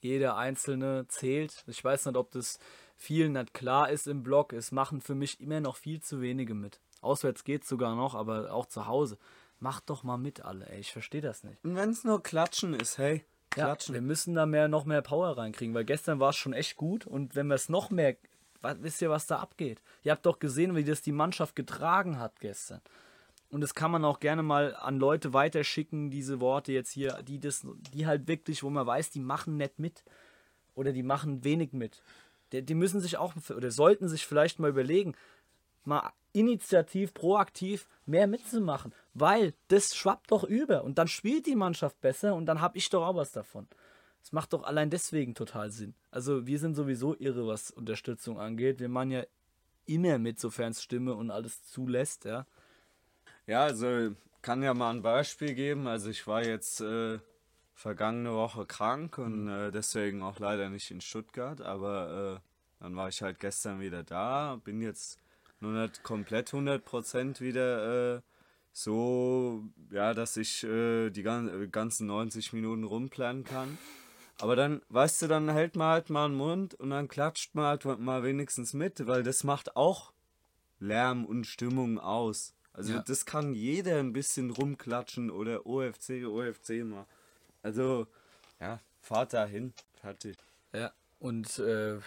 Jeder 0.00 0.36
einzelne 0.36 1.04
zählt. 1.08 1.64
Ich 1.66 1.82
weiß 1.82 2.06
nicht, 2.06 2.16
ob 2.16 2.30
das 2.30 2.60
vielen 2.96 3.32
nicht 3.32 3.54
klar 3.54 3.90
ist 3.90 4.06
im 4.06 4.22
Blog. 4.22 4.52
Es 4.52 4.72
machen 4.72 5.00
für 5.00 5.14
mich 5.14 5.40
immer 5.40 5.60
noch 5.60 5.76
viel 5.76 6.00
zu 6.00 6.20
wenige 6.20 6.54
mit. 6.54 6.80
Auswärts 7.00 7.44
geht 7.44 7.64
sogar 7.64 7.94
noch, 7.94 8.14
aber 8.14 8.52
auch 8.52 8.66
zu 8.66 8.86
Hause. 8.86 9.18
Macht 9.60 9.90
doch 9.90 10.02
mal 10.02 10.16
mit 10.16 10.44
alle, 10.44 10.66
ey. 10.68 10.80
Ich 10.80 10.92
verstehe 10.92 11.20
das 11.20 11.44
nicht. 11.44 11.62
Und 11.64 11.76
wenn 11.76 11.90
es 11.90 12.04
nur 12.04 12.22
Klatschen 12.22 12.74
ist, 12.74 12.98
hey, 12.98 13.24
Ja, 13.56 13.66
klatschen. 13.66 13.94
wir 13.94 14.02
müssen 14.02 14.34
da 14.34 14.46
mehr, 14.46 14.68
noch 14.68 14.84
mehr 14.84 15.02
Power 15.02 15.36
reinkriegen, 15.36 15.74
weil 15.74 15.84
gestern 15.84 16.18
war 16.20 16.30
es 16.30 16.36
schon 16.36 16.52
echt 16.52 16.76
gut 16.76 17.06
und 17.06 17.36
wenn 17.36 17.46
wir 17.46 17.54
es 17.54 17.68
noch 17.68 17.90
mehr, 17.90 18.16
wa- 18.62 18.76
wisst 18.80 19.00
ihr, 19.02 19.10
was 19.10 19.26
da 19.26 19.38
abgeht? 19.38 19.80
Ihr 20.02 20.12
habt 20.12 20.26
doch 20.26 20.38
gesehen, 20.38 20.74
wie 20.76 20.84
das 20.84 21.02
die 21.02 21.12
Mannschaft 21.12 21.54
getragen 21.56 22.18
hat 22.18 22.40
gestern. 22.40 22.80
Und 23.50 23.60
das 23.60 23.74
kann 23.74 23.90
man 23.92 24.04
auch 24.04 24.18
gerne 24.18 24.42
mal 24.42 24.74
an 24.74 24.98
Leute 24.98 25.32
weiterschicken, 25.32 26.10
diese 26.10 26.40
Worte 26.40 26.72
jetzt 26.72 26.90
hier, 26.90 27.22
die 27.22 27.38
das, 27.38 27.64
die 27.94 28.06
halt 28.06 28.26
wirklich, 28.26 28.62
wo 28.64 28.70
man 28.70 28.86
weiß, 28.86 29.10
die 29.10 29.20
machen 29.20 29.56
nicht 29.56 29.78
mit. 29.78 30.02
Oder 30.74 30.92
die 30.92 31.04
machen 31.04 31.44
wenig 31.44 31.72
mit. 31.72 32.02
Die, 32.52 32.74
müssen 32.74 33.00
sich 33.00 33.16
auch, 33.16 33.34
oder 33.54 33.70
sollten 33.70 34.08
sich 34.08 34.26
vielleicht 34.26 34.58
mal 34.58 34.70
überlegen, 34.70 35.14
mal 35.84 36.12
initiativ, 36.32 37.14
proaktiv 37.14 37.88
mehr 38.06 38.26
mitzumachen. 38.26 38.92
Weil 39.14 39.54
das 39.68 39.96
schwappt 39.96 40.30
doch 40.30 40.44
über 40.44 40.84
und 40.84 40.98
dann 40.98 41.08
spielt 41.08 41.46
die 41.46 41.56
Mannschaft 41.56 42.00
besser 42.00 42.34
und 42.34 42.46
dann 42.46 42.60
habe 42.60 42.78
ich 42.78 42.90
doch 42.90 43.06
auch 43.06 43.16
was 43.16 43.32
davon. 43.32 43.66
Es 44.22 44.32
macht 44.32 44.52
doch 44.52 44.64
allein 44.64 44.90
deswegen 44.90 45.34
total 45.34 45.70
Sinn. 45.70 45.94
Also 46.10 46.46
wir 46.46 46.58
sind 46.58 46.74
sowieso 46.74 47.14
irre, 47.14 47.46
was 47.46 47.70
Unterstützung 47.70 48.38
angeht. 48.38 48.80
Wir 48.80 48.88
machen 48.88 49.10
ja 49.10 49.24
immer 49.86 50.18
mit, 50.18 50.40
sofern 50.40 50.72
es 50.72 50.82
Stimme 50.82 51.14
und 51.14 51.30
alles 51.30 51.62
zulässt, 51.64 52.24
ja. 52.24 52.46
Ja, 53.46 53.64
also 53.64 54.14
kann 54.40 54.62
ja 54.62 54.72
mal 54.72 54.90
ein 54.90 55.02
Beispiel 55.02 55.54
geben. 55.54 55.86
Also 55.86 56.10
ich 56.10 56.26
war 56.26 56.44
jetzt 56.44 56.80
äh, 56.80 57.18
vergangene 57.74 58.32
Woche 58.32 58.66
krank 58.66 59.18
und 59.18 59.48
äh, 59.48 59.70
deswegen 59.70 60.22
auch 60.22 60.38
leider 60.38 60.70
nicht 60.70 60.90
in 60.90 61.00
Stuttgart, 61.00 61.60
aber 61.60 62.40
äh, 62.40 62.82
dann 62.82 62.96
war 62.96 63.08
ich 63.08 63.22
halt 63.22 63.40
gestern 63.40 63.80
wieder 63.80 64.02
da, 64.04 64.60
bin 64.64 64.80
jetzt 64.80 65.18
nur 65.60 65.72
nicht 65.72 66.02
komplett 66.02 66.50
100% 66.50 67.40
wieder 67.40 68.16
äh, 68.16 68.20
so, 68.72 69.64
ja, 69.90 70.14
dass 70.14 70.36
ich 70.36 70.64
äh, 70.64 71.10
die 71.10 71.22
gan 71.22 71.62
äh, 71.62 71.68
ganzen 71.68 72.06
90 72.06 72.52
Minuten 72.52 72.84
rumplanen 72.84 73.44
kann. 73.44 73.78
Aber 74.40 74.56
dann, 74.56 74.82
weißt 74.88 75.22
du, 75.22 75.28
dann 75.28 75.48
hält 75.48 75.76
man 75.76 75.88
halt 75.88 76.10
mal 76.10 76.28
den 76.28 76.36
Mund 76.36 76.74
und 76.74 76.90
dann 76.90 77.06
klatscht 77.06 77.54
man 77.54 77.66
halt 77.66 77.84
mal 78.00 78.24
wenigstens 78.24 78.74
mit, 78.74 79.06
weil 79.06 79.22
das 79.22 79.44
macht 79.44 79.76
auch 79.76 80.12
Lärm 80.80 81.24
und 81.24 81.46
Stimmung 81.46 82.00
aus. 82.00 82.54
Also 82.72 82.94
Ja. 82.94 83.02
das 83.02 83.24
kann 83.26 83.54
jeder 83.54 84.00
ein 84.00 84.12
bisschen 84.12 84.50
rumklatschen 84.50 85.30
oder 85.30 85.66
OFC, 85.66 86.26
OFC 86.26 86.84
mal. 86.84 87.06
Also, 87.64 88.06
ja, 88.60 88.78
fahrt 89.00 89.32
da 89.32 89.44
hin. 89.44 89.74
Fertig. 90.00 90.36
Ja, 90.72 90.92
und 91.18 91.58
äh, 91.58 91.98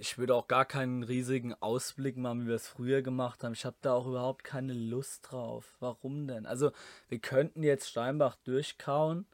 ich 0.00 0.18
würde 0.18 0.34
auch 0.34 0.48
gar 0.48 0.64
keinen 0.64 1.04
riesigen 1.04 1.54
Ausblick 1.54 2.16
machen, 2.16 2.42
wie 2.42 2.48
wir 2.48 2.56
es 2.56 2.66
früher 2.66 3.02
gemacht 3.02 3.44
haben. 3.44 3.52
Ich 3.52 3.64
habe 3.64 3.76
da 3.82 3.92
auch 3.92 4.08
überhaupt 4.08 4.42
keine 4.42 4.72
Lust 4.72 5.30
drauf. 5.30 5.76
Warum 5.78 6.26
denn? 6.26 6.46
Also, 6.46 6.72
wir 7.08 7.20
könnten 7.20 7.62
jetzt 7.62 7.88
Steinbach 7.88 8.34
durchkauen, 8.42 9.26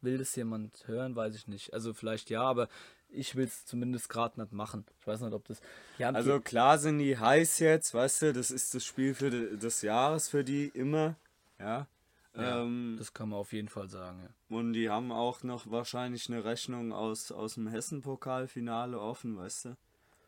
Will 0.00 0.18
das 0.18 0.36
jemand 0.36 0.86
hören? 0.86 1.16
Weiß 1.16 1.34
ich 1.34 1.48
nicht. 1.48 1.72
Also 1.72 1.92
vielleicht 1.92 2.30
ja, 2.30 2.42
aber 2.42 2.68
ich 3.08 3.34
will 3.34 3.46
es 3.46 3.64
zumindest 3.64 4.08
gerade 4.08 4.40
nicht 4.40 4.52
machen. 4.52 4.84
Ich 5.00 5.06
weiß 5.06 5.22
nicht, 5.22 5.32
ob 5.32 5.46
das. 5.48 5.60
also 5.98 6.40
klar 6.40 6.78
sind 6.78 6.98
die 6.98 7.18
heiß 7.18 7.58
jetzt, 7.58 7.94
weißt 7.94 8.22
du, 8.22 8.32
das 8.32 8.50
ist 8.50 8.74
das 8.74 8.84
Spiel 8.84 9.14
für 9.14 9.30
de, 9.30 9.56
des 9.56 9.82
Jahres 9.82 10.28
für 10.28 10.44
die 10.44 10.68
immer. 10.68 11.16
Ja. 11.58 11.86
Ja 12.38 12.62
ähm, 12.62 12.96
das 12.98 13.12
kann 13.12 13.30
man 13.30 13.38
auf 13.38 13.52
jeden 13.52 13.68
Fall 13.68 13.88
sagen, 13.88 14.20
ja. 14.22 14.56
Und 14.56 14.72
die 14.72 14.88
haben 14.88 15.12
auch 15.12 15.42
noch 15.42 15.70
wahrscheinlich 15.70 16.28
eine 16.28 16.44
Rechnung 16.44 16.92
aus, 16.92 17.32
aus 17.32 17.54
dem 17.54 17.66
Hessen-Pokalfinale 17.66 19.00
offen, 19.00 19.36
weißt 19.36 19.66
du? 19.66 19.76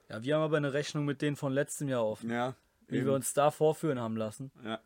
Ja, 0.09 0.23
wir 0.23 0.35
haben 0.35 0.42
aber 0.42 0.57
eine 0.57 0.73
Rechnung 0.73 1.05
mit 1.05 1.23
denen 1.23 1.37
von 1.37 1.53
letztem 1.53 1.88
Jahr 1.88 2.05
offen. 2.05 2.31
Ja. 2.31 2.55
Wie 2.88 2.96
eben. 2.96 3.07
wir 3.07 3.14
uns 3.14 3.33
da 3.33 3.51
vorführen 3.51 4.01
haben 4.01 4.16
lassen. 4.16 4.51
Ja. 4.64 4.81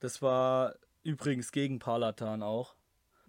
Das 0.00 0.22
war 0.22 0.74
übrigens 1.02 1.52
gegen 1.52 1.78
Palatan 1.78 2.42
auch. 2.42 2.74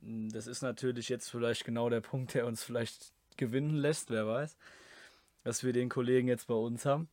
Das 0.01 0.47
ist 0.47 0.61
natürlich 0.61 1.09
jetzt 1.09 1.29
vielleicht 1.29 1.65
genau 1.65 1.89
der 1.89 2.01
Punkt, 2.01 2.33
der 2.33 2.45
uns 2.45 2.63
vielleicht 2.63 3.11
gewinnen 3.37 3.75
lässt, 3.75 4.09
wer 4.11 4.27
weiß, 4.27 4.55
dass 5.43 5.63
wir 5.63 5.73
den 5.73 5.89
Kollegen 5.89 6.27
jetzt 6.27 6.47
bei 6.47 6.53
uns 6.53 6.85
haben. 6.85 7.09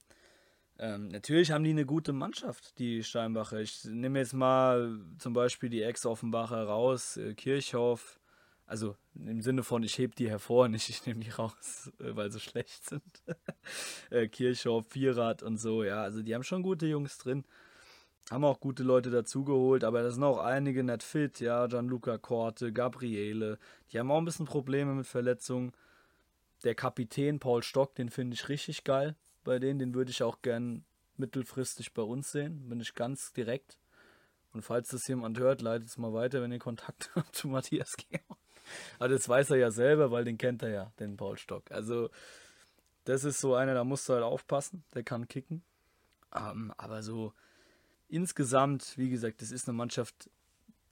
Ähm, 0.83 1.07
natürlich 1.09 1.53
haben 1.53 1.63
die 1.63 1.71
eine 1.71 1.87
gute 1.87 2.13
Mannschaft, 2.13 2.77
die 2.81 3.05
Steinbacher. 3.05 3.61
Ich 3.61 3.85
nehme 3.85 4.19
jetzt 4.19 4.35
mal 4.35 4.99
zum 5.19 5.33
Beispiel 5.33 5.69
die 5.69 5.83
Ex-Offenbacher 5.83 6.65
raus, 6.65 7.17
äh, 7.17 7.35
Kirchhoff. 7.35 8.19
Also 8.67 8.97
im 9.15 9.43
Sinne 9.43 9.63
von, 9.63 9.85
ich 9.85 9.97
hebe 9.97 10.17
die 10.17 10.29
hervor, 10.29 10.67
nicht 10.69 10.89
ich 10.89 11.07
nehme 11.07 11.21
die 11.21 11.31
raus, 11.31 11.93
äh, 12.01 12.17
weil 12.17 12.33
sie 12.33 12.41
schlecht 12.41 12.85
sind. 12.85 13.05
äh, 14.11 14.27
Kirchhoff, 14.27 14.87
Vierrad 14.89 15.45
und 15.45 15.59
so, 15.59 15.85
ja. 15.85 16.03
Also 16.03 16.21
die 16.21 16.35
haben 16.35 16.43
schon 16.43 16.65
gute 16.65 16.87
Jungs 16.87 17.17
drin. 17.17 17.45
Haben 18.33 18.45
auch 18.45 18.59
gute 18.59 18.83
Leute 18.83 19.11
dazugeholt, 19.11 19.85
aber 19.85 20.03
da 20.03 20.11
sind 20.11 20.25
auch 20.25 20.39
einige 20.39 20.83
nicht 20.83 21.05
fit, 21.05 21.39
ja. 21.39 21.69
Gianluca 21.69 22.19
Korte, 22.19 22.73
Gabriele. 22.73 23.61
Die 23.93 24.01
haben 24.01 24.11
auch 24.11 24.19
ein 24.19 24.25
bisschen 24.25 24.47
Probleme 24.47 24.95
mit 24.95 25.07
Verletzungen. 25.07 25.71
Der 26.65 26.75
Kapitän 26.75 27.39
Paul 27.39 27.63
Stock, 27.63 27.95
den 27.95 28.09
finde 28.09 28.35
ich 28.35 28.49
richtig 28.49 28.83
geil 28.83 29.15
bei 29.45 29.59
denen. 29.59 29.79
Den 29.79 29.95
würde 29.95 30.11
ich 30.11 30.23
auch 30.23 30.43
gern 30.43 30.85
mittelfristig 31.17 31.93
bei 31.93 32.03
uns 32.03 32.31
sehen. 32.31 32.69
Bin 32.69 32.81
ich 32.81 32.95
ganz 32.95 33.33
direkt. 33.33 33.79
Und 34.53 34.63
falls 34.63 34.89
das 34.89 35.07
jemand 35.09 35.39
hört, 35.39 35.63
leitet 35.63 35.89
es 35.89 35.99
mal 35.99 36.13
weiter, 36.13 36.43
wenn 36.43 36.53
ihr 36.53 36.59
Kontakt 36.59 37.11
habt 37.15 37.35
zu 37.35 37.49
Matthias 37.49 37.93
Georg. 37.97 38.39
Aber 38.99 39.09
das 39.09 39.29
weiß 39.29 39.51
er 39.51 39.57
ja 39.57 39.71
selber, 39.71 40.11
weil 40.11 40.25
den 40.25 40.39
kennt 40.39 40.63
er 40.63 40.71
ja, 40.71 40.93
den 41.01 41.17
Paul 41.17 41.37
Stock. 41.37 41.71
Also, 41.71 42.11
das 43.05 43.25
ist 43.25 43.41
so 43.41 43.55
einer, 43.55 43.75
da 43.75 43.85
musst 43.85 44.09
du 44.09 44.15
halt 44.15 44.23
aufpassen. 44.23 44.85
Der 44.95 45.03
kann 45.03 45.27
kicken. 45.27 45.63
Ähm, 46.35 46.73
aber 46.77 47.03
so 47.03 47.33
insgesamt, 48.09 48.97
wie 48.97 49.11
gesagt, 49.11 49.43
das 49.43 49.51
ist 49.51 49.69
eine 49.69 49.77
Mannschaft, 49.77 50.31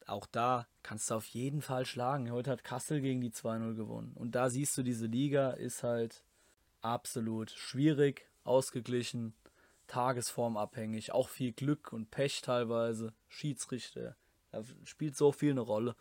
auch 0.06 0.26
da 0.26 0.66
kannst 0.82 1.10
du 1.10 1.14
auf 1.14 1.26
jeden 1.26 1.62
Fall 1.62 1.84
schlagen. 1.84 2.30
Heute 2.32 2.50
hat 2.50 2.64
Kassel 2.64 3.00
gegen 3.00 3.20
die 3.20 3.30
2-0 3.30 3.74
gewonnen. 3.74 4.12
Und 4.14 4.34
da 4.34 4.50
siehst 4.50 4.76
du, 4.76 4.82
diese 4.82 5.06
Liga 5.06 5.50
ist 5.50 5.82
halt 5.82 6.24
absolut 6.80 7.50
schwierig, 7.50 8.26
ausgeglichen, 8.50 9.34
tagesformabhängig, 9.86 11.12
auch 11.12 11.28
viel 11.28 11.52
Glück 11.52 11.92
und 11.92 12.10
Pech 12.10 12.42
teilweise, 12.42 13.14
Schiedsrichter, 13.28 14.16
da 14.50 14.62
spielt 14.84 15.16
so 15.16 15.32
viel 15.32 15.52
eine 15.52 15.60
Rolle. 15.60 15.96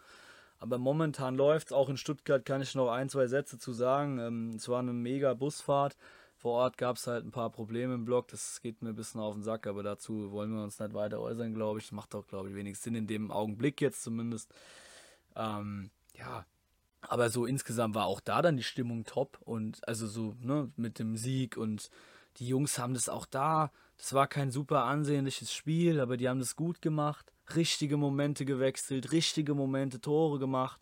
Aber 0.58 0.78
momentan 0.78 1.36
läuft 1.36 1.68
es, 1.68 1.74
auch 1.74 1.88
in 1.88 1.98
Stuttgart 1.98 2.44
kann 2.46 2.62
ich 2.62 2.76
noch 2.76 2.92
ein, 2.92 3.08
zwei 3.08 3.28
Sätze 3.28 3.58
zu 3.58 3.72
sagen. 3.72 4.20
Ähm, 4.20 4.50
es 4.56 4.68
war 4.68 4.80
eine 4.80 4.92
mega 4.92 5.34
Busfahrt. 5.34 5.96
Vor 6.36 6.54
Ort 6.54 6.78
gab 6.78 6.98
es 6.98 7.08
halt 7.08 7.26
ein 7.26 7.32
paar 7.32 7.50
Probleme 7.50 7.94
im 7.94 8.06
Block, 8.06 8.30
das 8.30 8.62
geht 8.62 8.82
mir 8.82 8.90
ein 8.90 8.96
bisschen 8.96 9.20
auf 9.20 9.34
den 9.34 9.44
Sack, 9.44 9.68
aber 9.68 9.84
dazu 9.84 10.32
wollen 10.32 10.54
wir 10.54 10.64
uns 10.64 10.80
nicht 10.80 10.94
weiter 10.94 11.20
äußern, 11.20 11.54
glaube 11.54 11.80
ich. 11.80 11.86
Das 11.86 11.92
macht 11.92 12.16
auch, 12.16 12.28
glaube 12.28 12.50
ich, 12.50 12.56
wenig 12.56 12.80
Sinn 12.80 12.96
in 12.96 13.08
dem 13.08 13.32
Augenblick 13.32 13.82
jetzt 13.82 14.04
zumindest. 14.04 14.54
Ähm, 15.36 15.92
ja, 16.18 16.46
aber 17.02 17.30
so 17.30 17.46
insgesamt 17.46 17.96
war 17.96 18.06
auch 18.06 18.20
da 18.22 18.42
dann 18.42 18.58
die 18.58 18.64
Stimmung 18.64 19.06
top 19.06 19.38
und 19.42 19.86
also 19.88 20.08
so, 20.08 20.36
ne, 20.42 20.72
mit 20.76 21.00
dem 21.00 21.18
Sieg 21.18 21.58
und 21.58 21.90
die 22.38 22.48
Jungs 22.48 22.80
haben 22.80 22.94
das 22.94 23.10
auch 23.10 23.26
da. 23.26 23.72
Das 23.98 24.14
war 24.14 24.28
kein 24.28 24.52
super 24.52 24.86
ansehnliches 24.86 25.54
Spiel, 25.54 26.00
aber 26.00 26.18
die 26.18 26.30
haben 26.30 26.40
das 26.40 26.56
gut 26.56 26.82
gemacht. 26.82 27.32
Richtige 27.56 27.98
Momente 27.98 28.46
gewechselt, 28.46 29.12
richtige 29.12 29.54
Momente, 29.56 30.00
Tore 30.00 30.40
gemacht. 30.40 30.80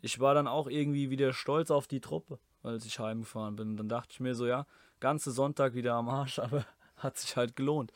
Ich 0.00 0.20
war 0.20 0.34
dann 0.34 0.48
auch 0.48 0.66
irgendwie 0.66 1.10
wieder 1.10 1.32
stolz 1.32 1.70
auf 1.70 1.86
die 1.86 2.00
Truppe 2.00 2.38
als 2.64 2.86
ich 2.86 2.98
heimgefahren 2.98 3.56
bin. 3.56 3.76
Dann 3.76 3.88
dachte 3.88 4.10
ich 4.12 4.20
mir 4.20 4.34
so, 4.34 4.46
ja, 4.46 4.66
ganze 5.00 5.30
Sonntag 5.30 5.74
wieder 5.74 5.94
am 5.94 6.08
Arsch, 6.08 6.38
aber 6.40 6.66
hat 6.96 7.18
sich 7.18 7.36
halt 7.36 7.56
gelohnt. 7.56 7.92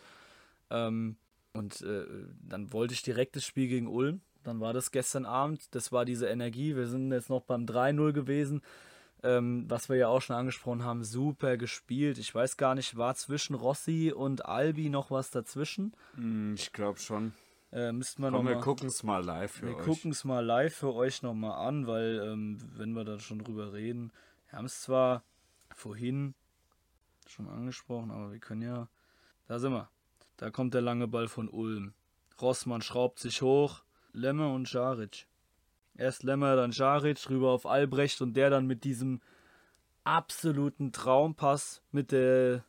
Ähm, 0.71 1.17
und 1.55 1.81
äh, 1.81 2.05
dann 2.43 2.73
wollte 2.73 2.95
ich 2.95 3.03
direkt 3.03 3.37
das 3.37 3.45
Spiel 3.45 3.69
gegen 3.69 3.89
Ulm. 3.89 4.21
Dann 4.45 4.61
war 4.61 4.73
das 4.73 4.91
gestern 4.91 5.27
Abend, 5.27 5.75
das 5.75 5.93
war 5.93 6.05
diese 6.05 6.29
Energie. 6.29 6.77
Wir 6.77 6.87
sind 6.87 7.11
jetzt 7.11 7.31
noch 7.31 7.43
beim 7.43 7.65
3-0 7.65 8.13
gewesen, 8.13 8.63
ähm, 9.23 9.65
was 9.69 9.89
wir 9.89 9.97
ja 9.97 10.09
auch 10.09 10.21
schon 10.23 10.37
angesprochen 10.37 10.85
haben. 10.85 11.05
Super 11.05 11.57
gespielt. 11.57 12.19
Ich 12.19 12.35
weiß 12.35 12.57
gar 12.57 12.75
nicht, 12.75 12.97
war 12.97 13.15
zwischen 13.15 13.55
Rossi 13.55 14.13
und 14.15 14.47
Albi 14.47 14.89
noch 14.89 15.11
was 15.11 15.31
dazwischen? 15.31 15.93
Hm, 16.15 16.55
ich 16.55 16.73
glaube 16.73 16.99
schon. 16.99 17.33
Äh, 17.71 17.93
müssten 17.93 18.23
wir 18.23 18.31
Komm, 18.31 18.47
noch 18.47 18.51
wir 18.51 18.61
gucken 18.61 18.89
es 18.89 19.03
mal 19.03 19.23
live 19.23 19.53
für 19.53 19.67
wir 19.67 19.77
euch. 19.77 19.79
Wir 19.79 19.85
gucken 19.85 20.11
es 20.13 20.25
mal 20.25 20.45
live 20.45 20.75
für 20.75 20.95
euch 20.95 21.23
nochmal 21.23 21.67
an, 21.67 21.87
weil, 21.87 22.23
ähm, 22.25 22.59
wenn 22.77 22.93
wir 22.93 23.05
da 23.05 23.19
schon 23.19 23.41
drüber 23.41 23.73
reden, 23.73 24.11
wir 24.49 24.59
haben 24.59 24.65
es 24.65 24.81
zwar 24.81 25.23
vorhin 25.75 26.35
schon 27.27 27.47
angesprochen, 27.49 28.11
aber 28.11 28.33
wir 28.33 28.39
können 28.39 28.63
ja. 28.63 28.89
Da 29.47 29.59
sind 29.59 29.73
wir. 29.73 29.91
Da 30.39 30.51
kommt 30.51 30.73
der 30.73 30.81
lange 30.81 31.09
Ball 31.09 31.29
von 31.29 31.49
Ulm. 31.49 31.93
Rossmann 32.41 32.81
schraubt 32.81 33.19
sich 33.19 33.43
hoch. 33.43 33.83
Lemmer 34.13 34.53
und 34.53 34.69
Scharic. 34.69 35.27
Erst 35.99 36.23
Lemmer, 36.23 36.57
dann 36.57 36.73
Scharic, 36.73 37.29
rüber 37.29 37.51
auf 37.51 37.67
Albrecht 37.67 38.23
und 38.23 38.35
der 38.35 38.51
dann 38.51 38.67
mit 38.67 38.85
diesem 38.85 39.21
absoluten 40.05 40.93
Traumpass 40.93 41.83
mit 41.91 42.13
der 42.13 42.65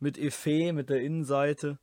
mit 0.00 0.18
Efe, 0.18 0.72
mit 0.72 0.90
der 0.90 1.00
Innenseite. 1.00 1.78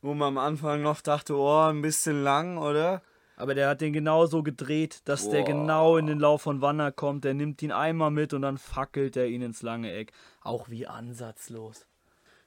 Wo 0.00 0.14
man 0.14 0.28
am 0.28 0.38
Anfang 0.38 0.82
noch 0.82 1.00
dachte, 1.00 1.36
oh, 1.36 1.68
ein 1.68 1.82
bisschen 1.82 2.22
lang, 2.22 2.58
oder? 2.58 3.02
Aber 3.36 3.54
der 3.54 3.68
hat 3.68 3.80
den 3.80 3.92
genauso 3.92 4.42
gedreht, 4.42 5.00
dass 5.04 5.24
Boah. 5.24 5.32
der 5.32 5.42
genau 5.44 5.96
in 5.96 6.06
den 6.06 6.18
Lauf 6.18 6.42
von 6.42 6.60
Wanner 6.60 6.92
kommt. 6.92 7.24
Der 7.24 7.34
nimmt 7.34 7.62
ihn 7.62 7.72
einmal 7.72 8.10
mit 8.10 8.34
und 8.34 8.42
dann 8.42 8.58
fackelt 8.58 9.16
er 9.16 9.28
ihn 9.28 9.42
ins 9.42 9.62
lange 9.62 9.92
Eck. 9.92 10.12
Auch 10.40 10.68
wie 10.68 10.86
ansatzlos. 10.86 11.86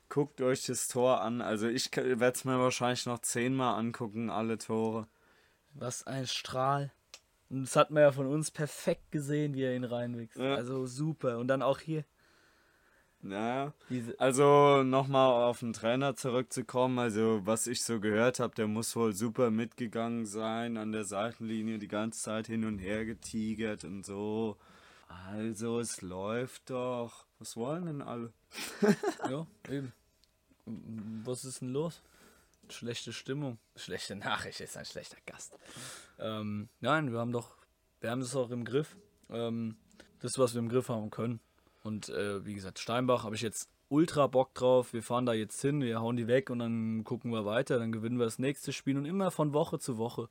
Guckt 0.10 0.42
euch 0.42 0.66
das 0.66 0.88
Tor 0.88 1.22
an. 1.22 1.42
Also 1.42 1.68
ich 1.68 1.96
werde 1.96 2.26
es 2.26 2.46
mir 2.46 2.60
wahrscheinlich 2.60 3.06
noch 3.06 3.20
zehnmal 3.20 3.80
angucken, 3.80 4.30
alle 4.30 4.58
Tore. 4.58 5.08
Was 5.74 6.06
ein 6.06 6.28
Strahl. 6.28 6.92
Und 7.50 7.64
das 7.64 7.76
hat 7.76 7.92
man 7.92 8.04
ja 8.04 8.12
von 8.12 8.28
uns 8.28 8.52
perfekt 8.52 9.12
gesehen, 9.12 9.54
wie 9.54 9.64
er 9.64 9.76
ihn 9.76 9.84
reinwächst. 9.84 10.38
Ja. 10.38 10.56
Also 10.56 10.86
super. 10.88 11.38
Und 11.38 11.48
dann 11.48 11.62
auch 11.62 11.80
hier. 11.80 12.04
Naja. 13.22 13.74
Also 14.18 14.84
nochmal 14.84 15.44
auf 15.44 15.60
den 15.60 15.74
Trainer 15.74 16.16
zurückzukommen. 16.16 17.00
Also 17.00 17.42
was 17.44 17.68
ich 17.68 17.84
so 17.84 18.00
gehört 18.00 18.40
habe, 18.40 18.54
der 18.56 18.68
muss 18.68 18.96
wohl 18.96 19.14
super 19.14 19.52
mitgegangen 19.52 20.26
sein 20.26 20.78
an 20.78 20.92
der 20.92 21.06
Seitenlinie, 21.06 21.80
die 21.80 21.88
ganze 21.88 22.22
Zeit 22.22 22.48
hin 22.48 22.66
und 22.66 22.80
her 22.80 23.06
getigert 23.06 23.84
und 23.84 24.06
so. 24.06 24.58
Also 25.08 25.80
es 25.80 26.02
läuft 26.02 26.70
doch. 26.70 27.26
Was 27.40 27.58
wollen 27.58 27.86
denn 27.86 28.02
alle? 28.02 28.32
ja, 29.30 29.46
eben. 29.70 29.92
Was 30.66 31.46
ist 31.46 31.62
denn 31.62 31.70
los? 31.70 32.02
Schlechte 32.74 33.14
Stimmung. 33.14 33.58
Schlechte 33.76 34.16
Nachricht 34.16 34.60
ist 34.62 34.78
ein 34.78 34.86
schlechter 34.86 35.18
Gast. 35.26 35.58
Ähm, 36.20 36.70
nein, 36.80 37.12
wir 37.12 37.20
haben 37.20 37.32
doch, 37.32 37.56
wir 38.02 38.12
haben 38.12 38.22
das 38.22 38.36
auch 38.36 38.50
im 38.52 38.66
Griff. 38.66 38.96
Ähm, 39.30 39.76
das, 40.20 40.38
was 40.38 40.54
wir 40.54 40.60
im 40.60 40.70
Griff 40.70 40.90
haben 40.90 41.12
können. 41.12 41.40
Und 41.84 42.10
äh, 42.10 42.46
wie 42.46 42.56
gesagt, 42.56 42.80
Steinbach 42.80 43.24
habe 43.24 43.36
ich 43.36 43.42
jetzt 43.42 43.70
ultra 43.90 44.28
Bock 44.28 44.54
drauf. 44.54 44.94
Wir 44.94 45.04
fahren 45.04 45.26
da 45.26 45.34
jetzt 45.34 45.62
hin, 45.62 45.82
wir 45.82 46.00
hauen 46.00 46.18
die 46.18 46.28
weg 46.28 46.50
und 46.50 46.60
dann 46.60 47.04
gucken 47.04 47.32
wir 47.32 47.46
weiter. 47.46 47.80
Dann 47.80 47.92
gewinnen 47.92 48.18
wir 48.18 48.26
das 48.26 48.40
nächste 48.40 48.74
Spiel 48.74 48.98
und 48.98 49.06
immer 49.06 49.32
von 49.32 49.54
Woche 49.54 49.80
zu 49.80 49.98
Woche. 49.98 50.30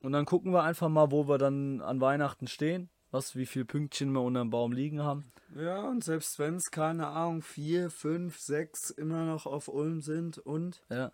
Und 0.00 0.12
dann 0.12 0.26
gucken 0.26 0.52
wir 0.52 0.62
einfach 0.62 0.88
mal, 0.88 1.10
wo 1.10 1.28
wir 1.28 1.38
dann 1.38 1.80
an 1.80 2.00
Weihnachten 2.00 2.46
stehen. 2.46 2.90
Was, 3.10 3.36
wie 3.36 3.46
viele 3.46 3.64
Pünktchen 3.64 4.12
wir 4.12 4.22
unter 4.22 4.40
dem 4.40 4.50
Baum 4.50 4.72
liegen 4.72 5.00
haben. 5.00 5.30
Ja, 5.54 5.88
und 5.88 6.02
selbst 6.02 6.40
wenn 6.40 6.56
es, 6.56 6.72
keine 6.72 7.06
Ahnung, 7.06 7.42
vier, 7.42 7.88
fünf, 7.90 8.40
sechs 8.40 8.90
immer 8.90 9.24
noch 9.24 9.46
auf 9.46 9.68
Ulm 9.68 10.00
sind 10.00 10.38
und. 10.38 10.82
Ja. 10.90 11.12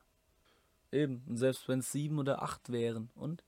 Eben. 0.93 1.23
Und 1.29 1.37
selbst 1.37 1.69
wenn 1.69 1.81
es 1.81 1.93
sieben 1.93 2.19
oder 2.19 2.43
acht 2.43 2.71
wären. 2.71 3.11
Und? 3.15 3.45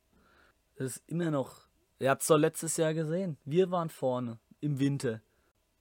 Das 0.77 0.97
ist 0.97 1.03
immer 1.09 1.31
noch. 1.31 1.67
Ihr 1.99 2.11
habt 2.11 2.23
es 2.23 2.29
doch 2.29 2.39
letztes 2.39 2.77
Jahr 2.77 2.95
gesehen. 2.95 3.37
Wir 3.45 3.71
waren 3.71 3.89
vorne 3.89 4.39
im 4.61 4.79
Winter 4.79 5.21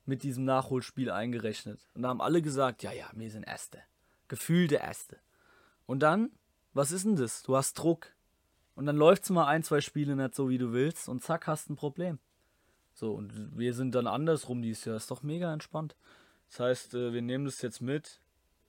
mit 0.06 0.24
diesem 0.24 0.46
Nachholspiel 0.46 1.12
eingerechnet. 1.12 1.88
Und 1.94 2.04
da 2.04 2.10
haben 2.10 2.22
alle 2.22 2.42
gesagt, 2.42 2.84
ja, 2.84 2.92
ja, 2.92 3.10
wir 3.14 3.30
sind 3.30 3.44
Erste. 3.44 3.80
Gefühlte 4.28 4.76
Erste. 4.76 5.18
Und 5.86 6.00
dann, 6.00 6.32
was 6.74 6.92
ist 6.92 7.06
denn 7.06 7.16
das? 7.16 7.44
Du 7.44 7.56
hast 7.56 7.74
Druck. 7.74 8.14
Und 8.76 8.86
dann 8.86 8.98
läuft 8.98 9.24
es 9.24 9.30
mal 9.30 9.48
ein, 9.48 9.64
zwei 9.64 9.82
Spiele 9.82 10.16
nicht 10.16 10.36
so, 10.36 10.50
wie 10.50 10.58
du 10.58 10.72
willst 10.74 11.10
und 11.10 11.24
zack, 11.24 11.48
hast 11.48 11.70
ein 11.70 11.76
Problem. 11.76 12.20
So, 12.94 13.14
und 13.14 13.58
wir 13.58 13.74
sind 13.74 13.96
dann 13.96 14.08
andersrum 14.08 14.62
dieses 14.62 14.86
Jahr. 14.86 14.96
Ist 14.96 15.12
doch 15.12 15.24
mega 15.24 15.52
entspannt. 15.52 15.96
Das 16.50 16.60
heißt, 16.60 16.94
äh, 16.94 17.14
wir 17.14 17.22
nehmen 17.22 17.46
das 17.46 17.62
jetzt 17.62 17.82
mit. 17.82 18.21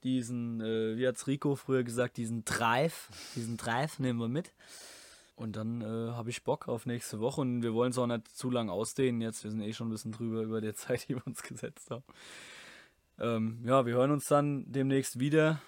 Diesen, 0.04 0.60
äh, 0.60 0.96
wie 0.96 1.06
hat's 1.06 1.26
Rico 1.26 1.54
früher 1.54 1.84
gesagt, 1.84 2.16
diesen 2.16 2.44
Drive, 2.44 3.08
diesen 3.36 3.56
Drive 3.56 3.98
nehmen 3.98 4.18
wir 4.18 4.28
mit. 4.28 4.52
Und 5.36 5.56
dann 5.56 5.80
äh, 5.80 6.12
habe 6.12 6.30
ich 6.30 6.44
Bock 6.44 6.68
auf 6.68 6.86
nächste 6.86 7.20
Woche 7.20 7.40
und 7.40 7.62
wir 7.62 7.72
wollen 7.72 7.90
es 7.90 7.98
auch 7.98 8.06
nicht 8.06 8.28
zu 8.28 8.50
lang 8.50 8.68
ausdehnen 8.68 9.20
jetzt. 9.20 9.42
Wir 9.44 9.50
sind 9.50 9.62
eh 9.62 9.72
schon 9.72 9.88
ein 9.88 9.90
bisschen 9.90 10.12
drüber 10.12 10.42
über 10.42 10.60
die 10.60 10.74
Zeit, 10.74 11.08
die 11.08 11.16
wir 11.16 11.26
uns 11.26 11.42
gesetzt 11.42 11.90
haben. 11.90 12.04
Ähm, 13.18 13.60
ja, 13.64 13.86
wir 13.86 13.94
hören 13.94 14.10
uns 14.10 14.26
dann 14.26 14.70
demnächst 14.70 15.18
wieder. 15.18 15.60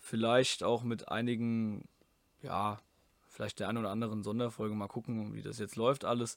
Vielleicht 0.00 0.64
auch 0.64 0.82
mit 0.82 1.08
einigen, 1.08 1.86
ja, 2.42 2.80
vielleicht 3.28 3.60
der 3.60 3.68
ein 3.68 3.76
oder 3.76 3.90
anderen 3.90 4.22
Sonderfolge. 4.22 4.74
Mal 4.74 4.88
gucken, 4.88 5.34
wie 5.34 5.42
das 5.42 5.58
jetzt 5.58 5.76
läuft 5.76 6.04
alles. 6.04 6.36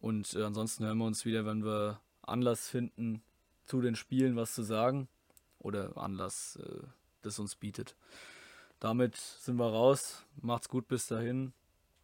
Und 0.00 0.34
äh, 0.34 0.42
ansonsten 0.42 0.84
hören 0.84 0.98
wir 0.98 1.06
uns 1.06 1.24
wieder, 1.24 1.46
wenn 1.46 1.64
wir 1.64 2.00
Anlass 2.22 2.68
finden, 2.68 3.22
zu 3.64 3.80
den 3.80 3.96
Spielen 3.96 4.36
was 4.36 4.54
zu 4.54 4.62
sagen. 4.62 5.08
Oder 5.58 5.96
Anlass, 5.96 6.56
äh, 6.56 6.82
das 7.22 7.38
uns 7.38 7.56
bietet. 7.56 7.96
Damit 8.80 9.16
sind 9.16 9.56
wir 9.56 9.66
raus. 9.66 10.24
Macht's 10.40 10.68
gut 10.68 10.86
bis 10.88 11.06
dahin. 11.06 11.52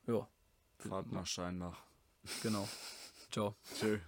Ja. 0.07 0.29
Fahrt 0.79 1.13
nach 1.13 1.27
Steinbach. 1.27 1.83
Genau. 2.43 2.69
Ciao. 3.31 3.55
Tschö. 3.79 3.99